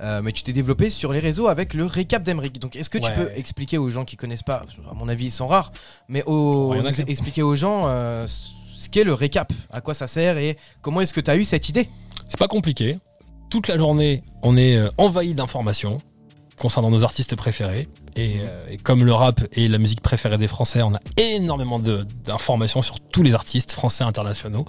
Mhm. 0.00 0.20
Mais 0.22 0.32
tu 0.32 0.42
t'es 0.42 0.52
développé 0.52 0.90
sur 0.90 1.12
les 1.12 1.18
réseaux 1.18 1.48
avec 1.48 1.74
le 1.74 1.86
récap 1.86 2.22
d'Emmerich. 2.22 2.58
Donc 2.58 2.76
est-ce 2.76 2.90
que 2.90 2.98
tu 2.98 3.10
peux 3.12 3.30
expliquer 3.36 3.78
aux 3.78 3.88
gens 3.90 4.04
qui 4.04 4.16
connaissent 4.16 4.42
pas, 4.42 4.62
à 4.90 4.94
mon 4.94 5.08
avis 5.08 5.26
ils 5.26 5.30
sont 5.44 5.48
rares, 5.48 5.72
mais 6.08 6.22
Oh, 6.26 6.74
nous 6.74 7.00
expliquer 7.00 7.42
aux 7.42 7.56
gens 7.56 7.82
euh, 7.86 8.26
ce 8.26 8.88
qu'est 8.88 9.04
le 9.04 9.14
récap, 9.14 9.52
à 9.70 9.80
quoi 9.80 9.94
ça 9.94 10.06
sert 10.06 10.38
et 10.38 10.56
comment 10.82 11.00
est-ce 11.00 11.12
que 11.12 11.20
tu 11.20 11.30
as 11.30 11.36
eu 11.36 11.44
cette 11.44 11.68
idée? 11.68 11.88
C'est 12.28 12.38
pas 12.38 12.48
compliqué. 12.48 12.98
Toute 13.50 13.68
la 13.68 13.76
journée, 13.76 14.22
on 14.42 14.56
est 14.56 14.76
euh, 14.76 14.88
envahi 14.98 15.34
d'informations 15.34 16.00
concernant 16.60 16.90
nos 16.90 17.04
artistes 17.04 17.36
préférés. 17.36 17.88
Et, 18.16 18.36
euh, 18.40 18.66
et 18.70 18.76
comme 18.78 19.04
le 19.04 19.12
rap 19.12 19.40
est 19.52 19.68
la 19.68 19.78
musique 19.78 20.00
préférée 20.00 20.38
des 20.38 20.48
Français, 20.48 20.82
on 20.82 20.92
a 20.94 21.00
énormément 21.16 21.78
d'informations 21.78 22.80
sur 22.82 23.00
tous 23.00 23.22
les 23.22 23.34
artistes 23.34 23.72
français 23.72 24.04
internationaux. 24.04 24.64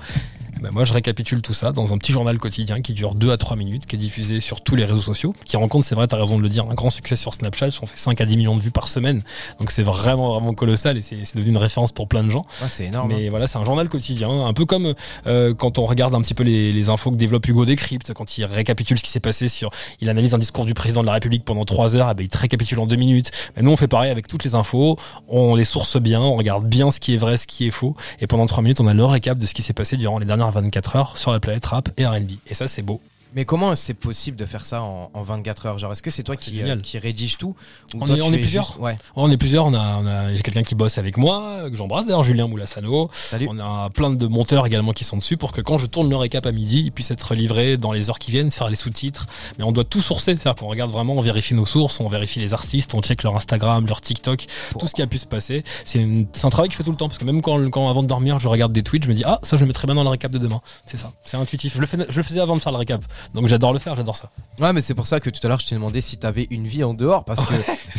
Ben 0.65 0.71
moi, 0.71 0.83
je 0.83 0.93
récapitule 0.93 1.43
tout 1.43 1.53
ça 1.53 1.71
dans 1.71 1.93
un 1.93 1.97
petit 1.99 2.11
journal 2.11 2.39
quotidien 2.39 2.81
qui 2.81 2.93
dure 2.93 3.13
2 3.13 3.31
à 3.31 3.37
3 3.37 3.55
minutes, 3.55 3.85
qui 3.85 3.95
est 3.97 3.99
diffusé 3.99 4.39
sur 4.39 4.61
tous 4.61 4.75
les 4.75 4.83
réseaux 4.83 4.99
sociaux, 5.01 5.35
qui 5.45 5.57
rencontre, 5.57 5.85
c'est 5.85 5.93
vrai, 5.93 6.07
t'as 6.07 6.17
raison 6.17 6.37
de 6.37 6.41
le 6.41 6.49
dire, 6.49 6.65
un 6.67 6.73
grand 6.73 6.89
succès 6.89 7.15
sur 7.15 7.35
Snapchat. 7.35 7.67
On 7.83 7.85
fait 7.85 7.99
5 7.99 8.19
à 8.19 8.25
10 8.25 8.35
millions 8.37 8.55
de 8.55 8.61
vues 8.61 8.71
par 8.71 8.87
semaine. 8.87 9.21
Donc 9.59 9.69
c'est 9.69 9.83
vraiment, 9.83 10.31
vraiment 10.33 10.55
colossal 10.55 10.97
et 10.97 11.03
c'est 11.03 11.17
c'est 11.23 11.35
devenu 11.37 11.51
une 11.51 11.57
référence 11.57 11.91
pour 11.91 12.07
plein 12.07 12.23
de 12.23 12.31
gens. 12.31 12.47
Ouais, 12.63 12.67
C'est 12.71 12.85
énorme. 12.85 13.11
hein. 13.11 13.15
Mais 13.15 13.29
voilà, 13.29 13.45
c'est 13.45 13.59
un 13.59 13.63
journal 13.63 13.87
quotidien, 13.89 14.27
un 14.47 14.53
peu 14.53 14.65
comme 14.65 14.95
euh, 15.27 15.53
quand 15.53 15.77
on 15.77 15.85
regarde 15.85 16.15
un 16.15 16.21
petit 16.23 16.33
peu 16.33 16.41
les, 16.43 16.73
les 16.73 16.89
infos 16.89 17.11
que 17.11 17.15
développe 17.15 17.47
Hugo 17.47 17.63
Décrypte, 17.65 18.13
quand 18.13 18.39
il 18.39 18.45
récapitule 18.45 18.97
ce 18.97 19.03
qui 19.03 19.11
s'est 19.11 19.19
passé 19.19 19.47
sur, 19.49 19.69
il 20.01 20.09
analyse 20.09 20.33
un 20.33 20.39
discours 20.39 20.65
du 20.65 20.73
président 20.73 21.01
de 21.01 21.05
la 21.05 21.13
République 21.13 21.45
pendant 21.45 21.63
trois 21.65 21.95
heures, 21.95 22.09
eh 22.09 22.15
ben, 22.15 22.23
il 22.23 22.29
te 22.29 22.37
récapitule 22.39 22.79
en 22.79 22.87
deux 22.87 22.95
minutes. 22.95 23.29
Mais 23.55 23.61
nous, 23.61 23.69
on 23.71 23.77
fait 23.77 23.87
pareil 23.87 24.09
avec 24.09 24.27
toutes 24.27 24.43
les 24.43 24.55
infos, 24.55 24.97
on 25.27 25.53
les 25.55 25.65
source 25.65 25.99
bien, 26.01 26.21
on 26.21 26.35
regarde 26.37 26.65
bien 26.67 26.89
ce 26.89 26.99
qui 26.99 27.13
est 27.13 27.17
vrai, 27.17 27.37
ce 27.37 27.45
qui 27.45 27.67
est 27.67 27.71
faux, 27.71 27.95
et 28.19 28.25
pendant 28.25 28.47
trois 28.47 28.63
minutes, 28.63 28.79
on 28.81 28.87
a 28.87 28.93
le 28.95 29.05
récap 29.05 29.37
de 29.37 29.45
ce 29.45 29.53
qui 29.53 29.61
s'est 29.61 29.73
passé 29.73 29.97
durant 29.97 30.17
les 30.19 30.25
dernières 30.25 30.54
24 30.61 30.95
heures 30.95 31.17
sur 31.17 31.31
la 31.31 31.39
planète 31.39 31.65
rap 31.65 31.89
et 31.97 32.05
R&B. 32.05 32.31
Et 32.47 32.53
ça, 32.53 32.67
c'est 32.67 32.81
beau. 32.81 33.01
Mais 33.35 33.43
comment 33.45 33.75
c'est 33.75 33.93
possible 33.93 34.37
de 34.37 34.45
faire 34.45 34.65
ça 34.65 34.81
en, 34.81 35.09
en 35.13 35.21
24 35.23 35.65
heures? 35.65 35.77
Genre, 35.77 35.91
est-ce 35.91 36.01
que 36.01 36.09
c'est 36.11 36.23
toi 36.23 36.35
qui, 36.35 36.61
euh, 36.63 36.77
qui 36.77 36.97
rédige 36.97 37.37
tout? 37.37 37.55
Ou 37.93 37.97
On 38.01 38.05
toi, 38.05 38.17
est- 38.17 38.21
on 38.21 38.31
plusieurs. 38.31 38.65
juste- 38.65 38.79
Ouais, 38.79 38.97
On 39.15 39.29
est 39.29 39.37
plusieurs, 39.37 39.65
on 39.65 39.73
a, 39.73 39.97
on 39.97 40.07
a 40.07 40.33
j'ai 40.35 40.41
quelqu'un 40.41 40.63
qui 40.63 40.73
bosse 40.75 40.97
avec 40.97 41.17
moi, 41.17 41.69
que 41.69 41.75
j'embrasse 41.75 42.05
d'ailleurs, 42.05 42.23
Julien 42.23 42.47
Moulassano. 42.47 43.09
salut. 43.13 43.47
On 43.49 43.59
a 43.59 43.89
plein 43.89 44.09
de 44.09 44.27
monteurs 44.27 44.65
également 44.65 44.93
qui 44.93 45.03
sont 45.03 45.17
dessus 45.17 45.37
pour 45.37 45.51
que 45.51 45.61
quand 45.61 45.77
je 45.77 45.85
tourne 45.85 46.09
le 46.09 46.15
récap 46.15 46.45
à 46.45 46.51
midi, 46.51 46.83
il 46.85 46.91
puisse 46.91 47.11
être 47.11 47.35
livré 47.35 47.77
dans 47.77 47.91
les 47.91 48.09
heures 48.09 48.19
qui 48.19 48.31
viennent, 48.31 48.51
faire 48.51 48.69
les 48.69 48.75
sous-titres. 48.75 49.25
Mais 49.57 49.63
on 49.65 49.71
doit 49.71 49.83
tout 49.83 50.01
sourcer, 50.01 50.35
c'est-à-dire 50.35 50.55
qu'on 50.55 50.67
regarde 50.69 50.91
vraiment, 50.91 51.13
on 51.13 51.21
vérifie 51.21 51.53
nos 51.55 51.65
sources, 51.65 51.99
on 51.99 52.07
vérifie 52.07 52.39
les 52.39 52.53
artistes, 52.53 52.93
on 52.93 53.01
check 53.01 53.21
leur 53.23 53.35
Instagram, 53.35 53.85
leur 53.85 53.99
TikTok, 54.01 54.45
tout 54.79 54.87
ce 54.87 54.93
qui 54.93 55.01
a 55.01 55.07
pu 55.07 55.17
se 55.17 55.25
passer. 55.25 55.63
C'est 55.83 55.99
un 56.01 56.49
travail 56.49 56.69
que 56.69 56.73
je 56.73 56.77
fais 56.77 56.83
tout 56.83 56.91
le 56.91 56.97
temps 56.97 57.07
parce 57.09 57.17
que 57.19 57.25
même 57.25 57.41
quand, 57.41 57.69
quand 57.69 57.89
avant 57.89 58.01
de 58.03 58.07
dormir, 58.07 58.39
je 58.39 58.47
regarde 58.47 58.71
des 58.71 58.83
tweets, 58.83 59.03
je 59.03 59.09
me 59.09 59.13
dis 59.13 59.23
ah 59.25 59.39
ça 59.43 59.57
je 59.57 59.61
le 59.63 59.67
mettrai 59.67 59.87
bien 59.87 59.95
dans 59.95 60.03
le 60.03 60.09
récap 60.09 60.31
de 60.31 60.37
demain. 60.37 60.61
C'est 60.85 60.97
ça, 60.97 61.11
c'est 61.25 61.35
intuitif. 61.37 61.73
Je 61.75 61.81
le, 61.81 61.85
fais, 61.87 61.97
je 62.07 62.15
le 62.17 62.23
faisais 62.23 62.39
avant 62.39 62.55
de 62.55 62.61
faire 62.61 62.71
le 62.71 62.77
récap, 62.77 63.03
donc 63.33 63.47
j'adore 63.47 63.73
le 63.73 63.79
faire, 63.79 63.95
j'adore 63.95 64.15
ça. 64.15 64.29
Ouais, 64.59 64.71
mais 64.73 64.81
c'est 64.81 64.93
pour 64.93 65.07
ça 65.07 65.19
que 65.19 65.29
tout 65.29 65.39
à 65.43 65.49
l'heure 65.49 65.59
je 65.59 65.67
t'ai 65.67 65.75
demandé 65.75 66.01
si 66.01 66.17
t'avais 66.17 66.47
une 66.51 66.67
vie 66.67 66.83
en 66.83 66.93
dehors 66.93 67.25
parce 67.25 67.43
que 67.45 67.53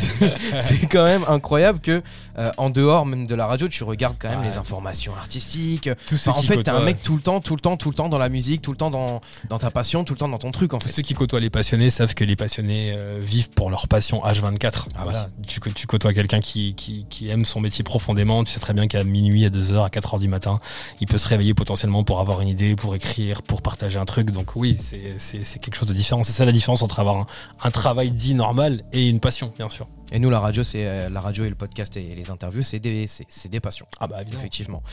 c'est- 0.61 0.87
quand 0.89 1.03
même 1.03 1.23
incroyable 1.27 1.79
que 1.79 2.01
euh, 2.37 2.51
en 2.57 2.69
dehors 2.69 3.05
même 3.05 3.27
de 3.27 3.35
la 3.35 3.45
radio, 3.47 3.67
tu 3.67 3.83
regardes 3.83 4.17
quand 4.19 4.29
même 4.29 4.39
Ouais. 4.41 4.49
les 4.49 4.57
informations 4.57 5.13
artistiques. 5.15 5.89
Enfin, 6.13 6.31
en 6.31 6.41
fait, 6.41 6.63
t'es 6.63 6.69
un 6.69 6.81
mec 6.81 7.01
tout 7.01 7.15
le 7.15 7.21
temps, 7.21 7.39
tout 7.41 7.55
le 7.55 7.61
temps, 7.61 7.77
tout 7.77 7.89
le 7.89 7.95
temps 7.95 8.09
dans 8.09 8.17
la 8.19 8.29
musique, 8.29 8.61
tout 8.61 8.71
le 8.71 8.77
temps 8.77 8.91
dans, 8.91 9.21
dans 9.49 9.57
ta 9.59 9.71
passion, 9.71 10.03
tout 10.03 10.13
le 10.13 10.19
temps 10.19 10.29
dans 10.29 10.37
ton 10.37 10.51
truc 10.51 10.73
en 10.73 10.79
Tous 10.79 10.87
fait. 10.87 10.93
ceux 10.93 11.01
qui 11.01 11.13
côtoient 11.13 11.39
les 11.39 11.49
passionnés 11.49 11.89
savent 11.89 12.13
que 12.13 12.23
les 12.23 12.35
passionnés 12.35 12.93
euh, 12.95 13.19
vivent 13.21 13.49
pour 13.49 13.69
leur 13.69 13.87
passion 13.87 14.21
H24. 14.23 14.87
Ah 14.95 15.01
voilà. 15.03 15.29
tu, 15.45 15.59
tu 15.73 15.87
côtoies 15.87 16.13
quelqu'un 16.13 16.39
qui, 16.39 16.75
qui, 16.75 17.05
qui 17.09 17.29
aime 17.29 17.45
son 17.45 17.59
métier 17.59 17.83
profondément. 17.83 18.43
Tu 18.43 18.53
sais 18.53 18.59
très 18.59 18.73
bien 18.73 18.87
qu'à 18.87 19.03
minuit, 19.03 19.45
à 19.45 19.49
2h, 19.49 19.83
à 19.85 19.89
4h 19.89 20.19
du 20.19 20.27
matin, 20.27 20.59
il 21.01 21.07
peut 21.07 21.17
se 21.17 21.27
réveiller 21.27 21.53
potentiellement 21.53 22.03
pour 22.03 22.19
avoir 22.19 22.41
une 22.41 22.47
idée, 22.49 22.75
pour 22.75 22.95
écrire, 22.95 23.41
pour 23.41 23.61
partager 23.61 23.97
un 23.99 24.05
truc. 24.05 24.31
Donc 24.31 24.55
oui, 24.55 24.75
c'est 24.77 25.15
c'est- 25.17 25.43
c'est 25.43 25.59
quelque 25.59 25.75
chose 25.75 25.87
de 25.87 25.93
différent. 25.93 26.23
C'est 26.23 26.31
ça 26.31 26.45
la 26.45 26.51
différence 26.51 26.81
entre 26.81 26.99
avoir 26.99 27.17
un, 27.17 27.25
un 27.63 27.71
travail 27.71 28.11
dit 28.11 28.33
normal 28.33 28.83
et 28.93 29.09
une 29.09 29.19
passion, 29.19 29.53
bien 29.57 29.69
sûr. 29.69 29.87
Et 30.11 30.19
nous, 30.19 30.29
la 30.29 30.39
radio, 30.39 30.63
c'est 30.63 30.85
euh, 30.87 31.09
la 31.09 31.19
radio 31.19 31.43
et 31.45 31.49
le 31.49 31.55
podcast 31.55 31.97
et 31.97 32.15
les 32.15 32.31
interviews, 32.31 32.63
c'est 32.63 32.79
des, 32.79 33.07
c'est 33.07 33.25
c'est 33.27 33.49
des 33.49 33.59
passions. 33.59 33.85
Ah 33.99 34.07
bah 34.07 34.21
évidemment. 34.21 34.39
Effectivement. 34.39 34.83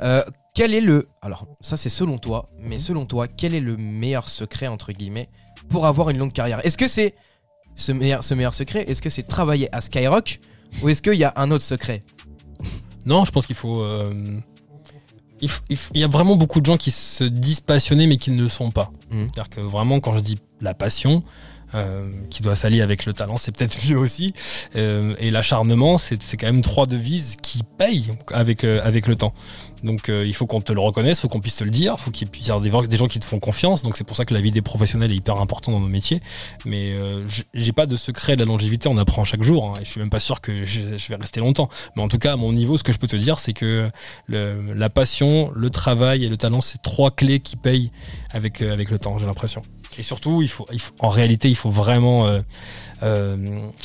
Euh, 0.00 0.22
quel 0.54 0.74
est 0.74 0.80
le. 0.80 1.08
Alors, 1.22 1.46
ça, 1.60 1.76
c'est 1.76 1.88
selon 1.90 2.18
toi, 2.18 2.48
mais 2.58 2.76
Mhm. 2.76 2.78
selon 2.80 3.06
toi, 3.06 3.26
quel 3.26 3.54
est 3.54 3.60
le 3.60 3.76
meilleur 3.76 4.28
secret, 4.28 4.68
entre 4.68 4.92
guillemets, 4.92 5.28
pour 5.68 5.86
avoir 5.86 6.10
une 6.10 6.18
longue 6.18 6.32
carrière? 6.32 6.64
Est-ce 6.64 6.78
que 6.78 6.86
c'est 6.88 7.14
ce 7.74 7.90
meilleur, 7.92 8.22
ce 8.22 8.34
meilleur 8.34 8.54
secret? 8.54 8.84
Est-ce 8.88 9.02
que 9.02 9.10
c'est 9.10 9.24
travailler 9.24 9.74
à 9.74 9.80
Skyrock? 9.80 10.38
Ou 10.82 10.88
est-ce 10.88 11.02
qu'il 11.02 11.14
y 11.14 11.24
a 11.24 11.32
un 11.36 11.50
autre 11.50 11.64
secret? 11.64 12.04
Non, 13.06 13.24
je 13.24 13.32
pense 13.32 13.46
qu'il 13.46 13.56
faut. 13.56 13.80
euh, 13.82 14.38
il, 15.40 15.50
y 15.94 16.04
a 16.04 16.08
vraiment 16.08 16.36
beaucoup 16.36 16.60
de 16.60 16.66
gens 16.66 16.76
qui 16.76 16.90
se 16.90 17.24
disent 17.24 17.60
passionnés 17.60 18.06
mais 18.06 18.16
qui 18.16 18.30
ne 18.30 18.42
le 18.42 18.48
sont 18.48 18.70
pas. 18.70 18.90
Mhm. 19.10 19.28
C'est-à-dire 19.32 19.50
que 19.50 19.60
vraiment, 19.60 20.00
quand 20.00 20.14
je 20.16 20.20
dis 20.20 20.38
la 20.60 20.74
passion, 20.74 21.22
qui 22.30 22.42
doit 22.42 22.56
s'allier 22.56 22.80
avec 22.82 23.06
le 23.06 23.14
talent, 23.14 23.36
c'est 23.36 23.52
peut-être 23.52 23.78
mieux 23.88 23.98
aussi. 23.98 24.34
Euh, 24.76 25.14
et 25.18 25.30
l'acharnement, 25.30 25.98
c'est 25.98 26.18
quand 26.36 26.46
même 26.46 26.62
trois 26.62 26.86
devises 26.86 27.36
qui 27.42 27.62
payent 27.78 28.12
avec, 28.32 28.64
euh, 28.64 28.80
avec 28.84 29.06
le 29.06 29.16
temps. 29.16 29.32
Donc 29.82 30.08
euh, 30.08 30.26
il 30.26 30.34
faut 30.34 30.46
qu'on 30.46 30.60
te 30.60 30.72
le 30.72 30.80
reconnaisse, 30.80 31.20
faut 31.20 31.28
qu'on 31.28 31.40
puisse 31.40 31.56
te 31.56 31.64
le 31.64 31.70
dire, 31.70 31.98
faut 31.98 32.10
qu'il 32.10 32.28
puisse 32.28 32.46
y 32.46 32.50
avoir 32.50 32.86
des, 32.86 32.96
gens 32.96 33.06
qui 33.06 33.18
te 33.18 33.24
font 33.24 33.38
confiance. 33.38 33.82
Donc 33.82 33.96
c'est 33.96 34.04
pour 34.04 34.16
ça 34.16 34.24
que 34.24 34.34
la 34.34 34.40
vie 34.40 34.50
des 34.50 34.62
professionnels 34.62 35.10
est 35.12 35.16
hyper 35.16 35.40
importante 35.40 35.74
dans 35.74 35.80
nos 35.80 35.88
métiers. 35.88 36.20
Mais 36.64 36.92
euh, 36.92 37.26
j'ai 37.54 37.72
pas 37.72 37.86
de 37.86 37.96
secret 37.96 38.36
de 38.36 38.40
la 38.40 38.46
longévité, 38.46 38.88
on 38.88 38.98
apprend 38.98 39.24
chaque 39.24 39.42
jour. 39.42 39.64
hein, 39.64 39.80
et 39.80 39.84
je 39.84 39.90
suis 39.90 40.00
même 40.00 40.10
pas 40.10 40.20
sûr 40.20 40.40
que 40.40 40.64
je, 40.64 40.80
vais 40.80 41.16
rester 41.16 41.40
longtemps. 41.40 41.68
Mais 41.96 42.02
en 42.02 42.08
tout 42.08 42.18
cas, 42.18 42.34
à 42.34 42.36
mon 42.36 42.52
niveau, 42.52 42.76
ce 42.76 42.84
que 42.84 42.92
je 42.92 42.98
peux 42.98 43.08
te 43.08 43.16
dire, 43.16 43.38
c'est 43.38 43.52
que 43.52 43.90
le- 44.26 44.74
la 44.74 44.90
passion, 44.90 45.50
le 45.54 45.70
travail 45.70 46.24
et 46.24 46.28
le 46.28 46.36
talent, 46.36 46.60
c'est 46.60 46.82
trois 46.82 47.10
clés 47.10 47.40
qui 47.40 47.56
payent 47.56 47.90
avec, 48.30 48.60
euh, 48.60 48.72
avec 48.72 48.90
le 48.90 48.98
temps, 48.98 49.18
j'ai 49.18 49.26
l'impression. 49.26 49.62
Et 49.98 50.02
surtout, 50.02 50.42
en 51.00 51.08
réalité, 51.08 51.48
il 51.48 51.56
faut 51.56 51.70
vraiment 51.70 52.26
euh, 52.26 52.40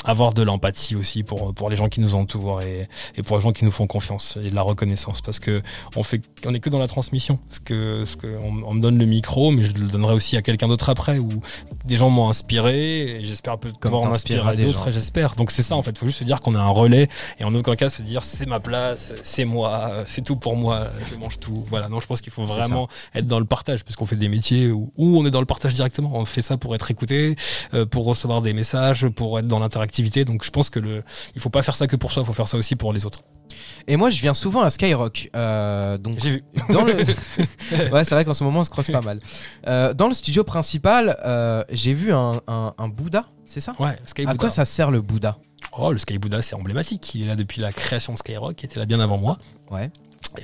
avoir 0.03 0.33
de 0.33 0.43
l'empathie 0.43 0.95
aussi 0.95 1.23
pour, 1.23 1.53
pour 1.53 1.69
les 1.69 1.75
gens 1.75 1.89
qui 1.89 1.99
nous 2.01 2.15
entourent 2.15 2.61
et, 2.61 2.87
et 3.15 3.23
pour 3.23 3.37
les 3.37 3.43
gens 3.43 3.51
qui 3.51 3.65
nous 3.65 3.71
font 3.71 3.87
confiance 3.87 4.37
et 4.43 4.49
de 4.49 4.55
la 4.55 4.61
reconnaissance. 4.61 5.21
Parce 5.21 5.39
que 5.39 5.61
on 5.95 6.03
fait, 6.03 6.21
on 6.45 6.53
est 6.53 6.59
que 6.59 6.69
dans 6.69 6.79
la 6.79 6.87
transmission. 6.87 7.39
Ce 7.49 7.59
que, 7.59 8.03
ce 8.05 8.17
que 8.17 8.27
on, 8.27 8.63
on 8.67 8.73
me 8.73 8.81
donne 8.81 8.97
le 8.97 9.05
micro, 9.05 9.51
mais 9.51 9.63
je 9.63 9.73
le 9.73 9.87
donnerai 9.87 10.13
aussi 10.13 10.37
à 10.37 10.41
quelqu'un 10.41 10.67
d'autre 10.67 10.89
après. 10.89 11.17
Ou 11.17 11.29
des 11.85 11.97
gens 11.97 12.09
m'ont 12.09 12.29
inspiré 12.29 13.19
et 13.21 13.25
j'espère 13.25 13.53
un 13.53 13.57
peu 13.57 13.69
Comme 13.79 13.91
pouvoir 13.91 14.11
en 14.11 14.13
inspirer 14.13 14.55
d'autres. 14.57 14.91
J'espère. 14.91 15.35
Donc 15.35 15.51
c'est 15.51 15.63
ça 15.63 15.75
en 15.75 15.83
fait. 15.83 15.97
Faut 15.97 16.05
juste 16.05 16.19
se 16.19 16.23
dire 16.23 16.39
qu'on 16.41 16.55
a 16.55 16.59
un 16.59 16.69
relais 16.69 17.07
et 17.39 17.43
en 17.43 17.53
aucun 17.55 17.75
cas 17.75 17.89
se 17.89 18.01
dire 18.01 18.23
c'est 18.23 18.47
ma 18.47 18.59
place, 18.59 19.13
c'est 19.23 19.45
moi, 19.45 20.03
c'est 20.07 20.23
tout 20.23 20.35
pour 20.35 20.55
moi, 20.55 20.87
je 21.11 21.15
mange 21.17 21.39
tout. 21.39 21.63
Voilà. 21.69 21.89
Non, 21.89 21.99
je 21.99 22.07
pense 22.07 22.21
qu'il 22.21 22.33
faut 22.33 22.45
vraiment 22.45 22.87
être 23.13 23.27
dans 23.27 23.39
le 23.39 23.45
partage 23.45 23.83
parce 23.83 23.95
qu'on 23.95 24.05
fait 24.05 24.15
des 24.15 24.29
métiers 24.29 24.71
où, 24.71 24.91
où 24.97 25.17
on 25.17 25.25
est 25.25 25.31
dans 25.31 25.39
le 25.39 25.45
partage 25.45 25.73
directement. 25.73 26.11
On 26.13 26.25
fait 26.25 26.41
ça 26.41 26.57
pour 26.57 26.75
être 26.75 26.91
écouté, 26.91 27.35
euh, 27.73 27.85
pour 27.85 28.05
recevoir 28.05 28.41
des 28.41 28.53
messages, 28.53 29.04
pour 29.11 29.39
être 29.39 29.47
dans 29.47 29.59
l'interactivité. 29.59 30.25
Donc 30.25 30.43
je 30.43 30.49
pense 30.51 30.69
que 30.69 30.79
le, 30.79 31.03
il 31.35 31.41
faut 31.41 31.49
pas 31.49 31.63
faire 31.63 31.75
ça 31.75 31.87
que 31.87 31.95
pour 31.95 32.11
soi, 32.11 32.23
il 32.23 32.25
faut 32.25 32.33
faire 32.33 32.47
ça 32.47 32.57
aussi 32.57 32.75
pour 32.75 32.93
les 32.93 33.05
autres. 33.05 33.19
Et 33.87 33.95
moi, 33.97 34.09
je 34.09 34.19
viens 34.21 34.33
souvent 34.33 34.61
à 34.61 34.69
Skyrock. 34.69 35.29
euh, 35.35 35.97
donc, 35.97 36.15
J'ai 36.21 36.29
vu. 36.31 36.43
dans 36.71 36.83
le. 36.83 36.93
ouais, 37.91 38.03
c'est 38.03 38.15
vrai 38.15 38.25
qu'en 38.25 38.33
ce 38.33 38.43
moment, 38.43 38.59
on 38.59 38.63
se 38.63 38.69
croise 38.69 38.87
pas 38.87 39.01
mal. 39.01 39.19
Euh, 39.67 39.93
dans 39.93 40.07
le 40.07 40.13
studio 40.13 40.43
principal, 40.43 41.17
euh, 41.25 41.63
j'ai 41.69 41.93
vu 41.93 42.11
un, 42.11 42.41
un, 42.47 42.73
un 42.77 42.87
Bouddha, 42.89 43.25
c'est 43.45 43.61
ça? 43.61 43.75
Ouais, 43.79 43.95
Sky 44.05 44.25
À 44.27 44.35
quoi 44.35 44.49
ça 44.49 44.65
sert 44.65 44.91
le 44.91 45.01
Bouddha? 45.01 45.37
Oh, 45.77 45.91
le 45.91 45.97
Sky 45.97 46.17
Buddha, 46.17 46.41
c'est 46.41 46.55
emblématique. 46.55 47.15
Il 47.15 47.23
est 47.23 47.27
là 47.27 47.35
depuis 47.35 47.61
la 47.61 47.71
création 47.71 48.13
de 48.13 48.17
Skyrock. 48.17 48.61
Il 48.61 48.65
était 48.65 48.79
là 48.79 48.85
bien 48.85 48.99
avant 48.99 49.17
moi. 49.17 49.37
Ouais. 49.71 49.89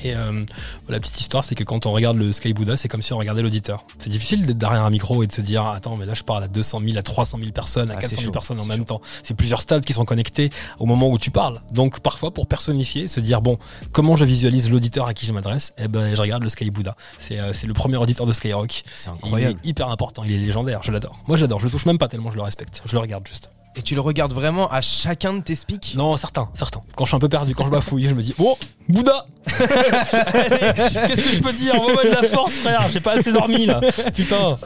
Et 0.04 0.16
euh, 0.16 0.44
la 0.90 1.00
petite 1.00 1.20
histoire, 1.20 1.44
c'est 1.44 1.56
que 1.56 1.64
quand 1.64 1.86
on 1.86 1.92
regarde 1.92 2.18
le 2.18 2.32
Sky 2.32 2.54
Buddha, 2.54 2.78
c'est 2.78 2.88
comme 2.88 3.02
si 3.02 3.14
on 3.14 3.18
regardait 3.18 3.42
l'auditeur. 3.42 3.86
C'est 4.00 4.10
difficile 4.10 4.46
d'être 4.46 4.58
derrière 4.58 4.84
un 4.84 4.90
micro 4.90 5.24
et 5.24 5.28
de 5.28 5.32
se 5.32 5.42
dire 5.42 5.66
attends, 5.66 5.98
mais 5.98 6.06
là 6.06 6.14
je 6.14 6.24
parle 6.24 6.44
à 6.44 6.48
200 6.48 6.82
000, 6.86 6.98
à 6.98 7.02
300 7.04 7.38
000 7.40 7.52
personnes, 7.52 7.92
à 7.92 7.96
Ah, 7.98 8.02
400 8.02 8.10
c'est 8.10 8.16
000 8.22 8.26
chaud, 8.26 8.32
personnes 8.32 8.60
en 8.60 8.66
même 8.66 8.80
chaud. 8.80 8.86
temps. 8.86 9.02
C'est 9.24 9.34
plusieurs 9.34 9.62
stades 9.62 9.84
qui 9.86 9.94
sont 9.94 10.06
connectés 10.06 10.50
au 10.80 10.86
moment 10.86 11.10
où 11.10 11.18
tu 11.20 11.32
parles. 11.32 11.62
Donc 11.72 12.00
parfois, 12.00 12.32
pour 12.32 12.48
personnifier, 12.48 13.08
se 13.08 13.20
dire 13.20 13.42
bon, 13.42 13.58
comment 13.92 14.16
je 14.16 14.26
visualise 14.26 14.70
l'auditeur 14.70 15.08
à 15.08 15.14
qui 15.14 15.26
je 15.26 15.32
m'adresse? 15.34 15.74
Eh 15.78 15.88
ben, 15.88 16.16
je 16.16 16.22
regarde 16.22 16.44
le 16.44 16.50
Sky 16.50 16.70
Buddha. 16.72 16.96
C'est 17.18 17.40
euh, 17.40 17.52
le 17.66 17.74
premier 17.74 17.98
auditeur 17.98 18.26
de 18.26 18.34
Skyrock. 18.34 18.84
C'est 18.96 19.10
Il 19.10 19.14
incroyable. 19.14 19.60
est 19.64 19.68
hyper 19.70 19.90
important. 19.90 20.24
Il 20.24 20.32
est 20.32 20.38
légendaire. 20.38 20.82
Je 20.84 20.92
l'adore. 20.92 21.22
Moi, 21.28 21.38
j'adore. 21.38 21.60
Je 21.60 21.66
le 21.66 21.72
touche 21.72 21.86
même 21.86 21.98
pas 21.98 22.08
tellement 22.08 22.32
je 22.32 22.36
le 22.38 22.42
respecte. 22.44 22.82
Je 22.86 22.94
le 22.94 23.00
regarde 23.00 23.28
juste. 23.28 23.52
Et 23.76 23.82
tu 23.82 23.96
le 23.96 24.02
regardes 24.02 24.34
vraiment 24.34 24.70
à 24.70 24.82
chacun 24.82 25.34
de 25.34 25.42
tes 25.42 25.56
speaks 25.56 25.94
Non, 25.96 26.18
certains, 26.18 26.50
certains. 26.54 26.82
Quand 26.96 27.06
je 27.06 27.10
suis 27.12 27.16
un 27.16 27.20
peu 27.20 27.30
perdu, 27.30 27.56
quand 27.56 27.66
je 27.66 27.72
bafouille, 27.72 28.04
je 28.04 28.14
me 28.14 28.22
dis 28.22 28.34
Oh, 28.38 28.58
Bouddha 28.90 29.26
Qu'est-ce 29.48 31.22
que 31.24 31.32
je 31.32 31.40
peux 31.42 31.54
dire? 31.54 31.76
Envoie-moi 31.76 32.04
de 32.04 32.10
la 32.10 32.24
force, 32.24 32.54
frère 32.56 32.88
J'ai 32.90 33.00
pas 33.00 33.14
assez 33.14 33.32
dormi 33.32 33.66
là 33.66 33.80
Putain 34.14 34.58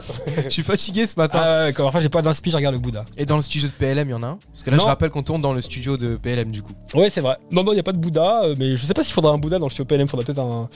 Je 0.44 0.50
suis 0.50 0.62
fatigué 0.64 1.06
ce 1.06 1.14
matin. 1.16 1.40
Ah 1.40 1.64
ouais, 1.64 1.72
quand 1.72 1.84
parfois 1.84 2.00
j'ai 2.00 2.08
pas 2.08 2.20
d'inspi, 2.22 2.50
je 2.50 2.56
regarde 2.56 2.74
le 2.74 2.80
Bouddha. 2.80 3.04
Et 3.16 3.24
dans 3.26 3.36
le 3.36 3.42
studio 3.42 3.68
de 3.68 3.72
PLM, 3.72 4.08
il 4.08 4.10
y 4.10 4.14
en 4.14 4.22
a 4.22 4.26
un? 4.26 4.38
Parce 4.52 4.64
que 4.64 4.70
là, 4.70 4.76
Non. 4.76 4.82
je 4.82 4.88
rappelle 4.88 5.10
qu'on 5.10 5.22
tourne 5.22 5.40
dans 5.40 5.52
le 5.52 5.60
studio 5.60 5.96
de 5.96 6.16
PLM 6.16 6.50
du 6.50 6.62
coup. 6.62 6.72
Ouais, 6.94 7.08
c'est 7.08 7.20
vrai. 7.20 7.36
Non, 7.52 7.62
non, 7.64 7.72
y 7.72 7.78
a 7.78 7.82
pas 7.84 7.92
de 7.92 7.98
Bouddha, 7.98 8.42
euh, 8.44 8.54
mais 8.58 8.76
je 8.76 8.84
sais 8.84 8.94
pas 8.94 9.02
s'il 9.04 9.12
faudra 9.14 9.32
un 9.32 9.38
Bouddha 9.38 9.58
dans 9.58 9.66
le 9.66 9.70
studio 9.70 9.84
PLM, 9.84 10.08
faudra 10.08 10.24
peut-être 10.24 10.40
un. 10.40 10.68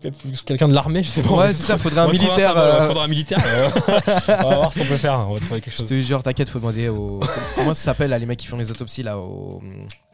Peut-être 0.00 0.44
quelqu'un 0.44 0.68
de 0.68 0.74
l'armée, 0.74 1.02
je 1.02 1.08
sais 1.08 1.22
pas. 1.22 1.30
Ouais, 1.30 1.52
c'est 1.52 1.64
ça, 1.64 1.78
faudrait 1.78 2.00
un 2.00 2.08
militaire. 2.10 2.36
symbole, 2.54 2.58
euh, 2.58 2.80
ouais, 2.80 2.86
Faudra 2.88 3.04
un 3.04 3.08
militaire. 3.08 3.38
euh, 3.46 3.68
on 4.44 4.48
va 4.48 4.56
voir 4.56 4.72
ce 4.72 4.78
qu'on 4.80 4.86
peut 4.86 4.96
faire, 4.96 5.26
on 5.28 5.34
va 5.34 5.40
trouver 5.40 5.60
quelque 5.60 5.70
Je 5.72 5.76
chose. 5.78 5.86
te 5.88 6.00
jure, 6.00 6.22
t'inquiète, 6.22 6.48
faut 6.48 6.58
demander 6.58 6.88
aux. 6.88 7.20
Comment 7.56 7.74
ça 7.74 7.82
s'appelle 7.82 8.10
là, 8.10 8.18
les 8.18 8.26
mecs 8.26 8.38
qui 8.38 8.46
font 8.46 8.56
les 8.56 8.70
autopsies 8.70 9.02
là 9.02 9.18
au... 9.18 9.60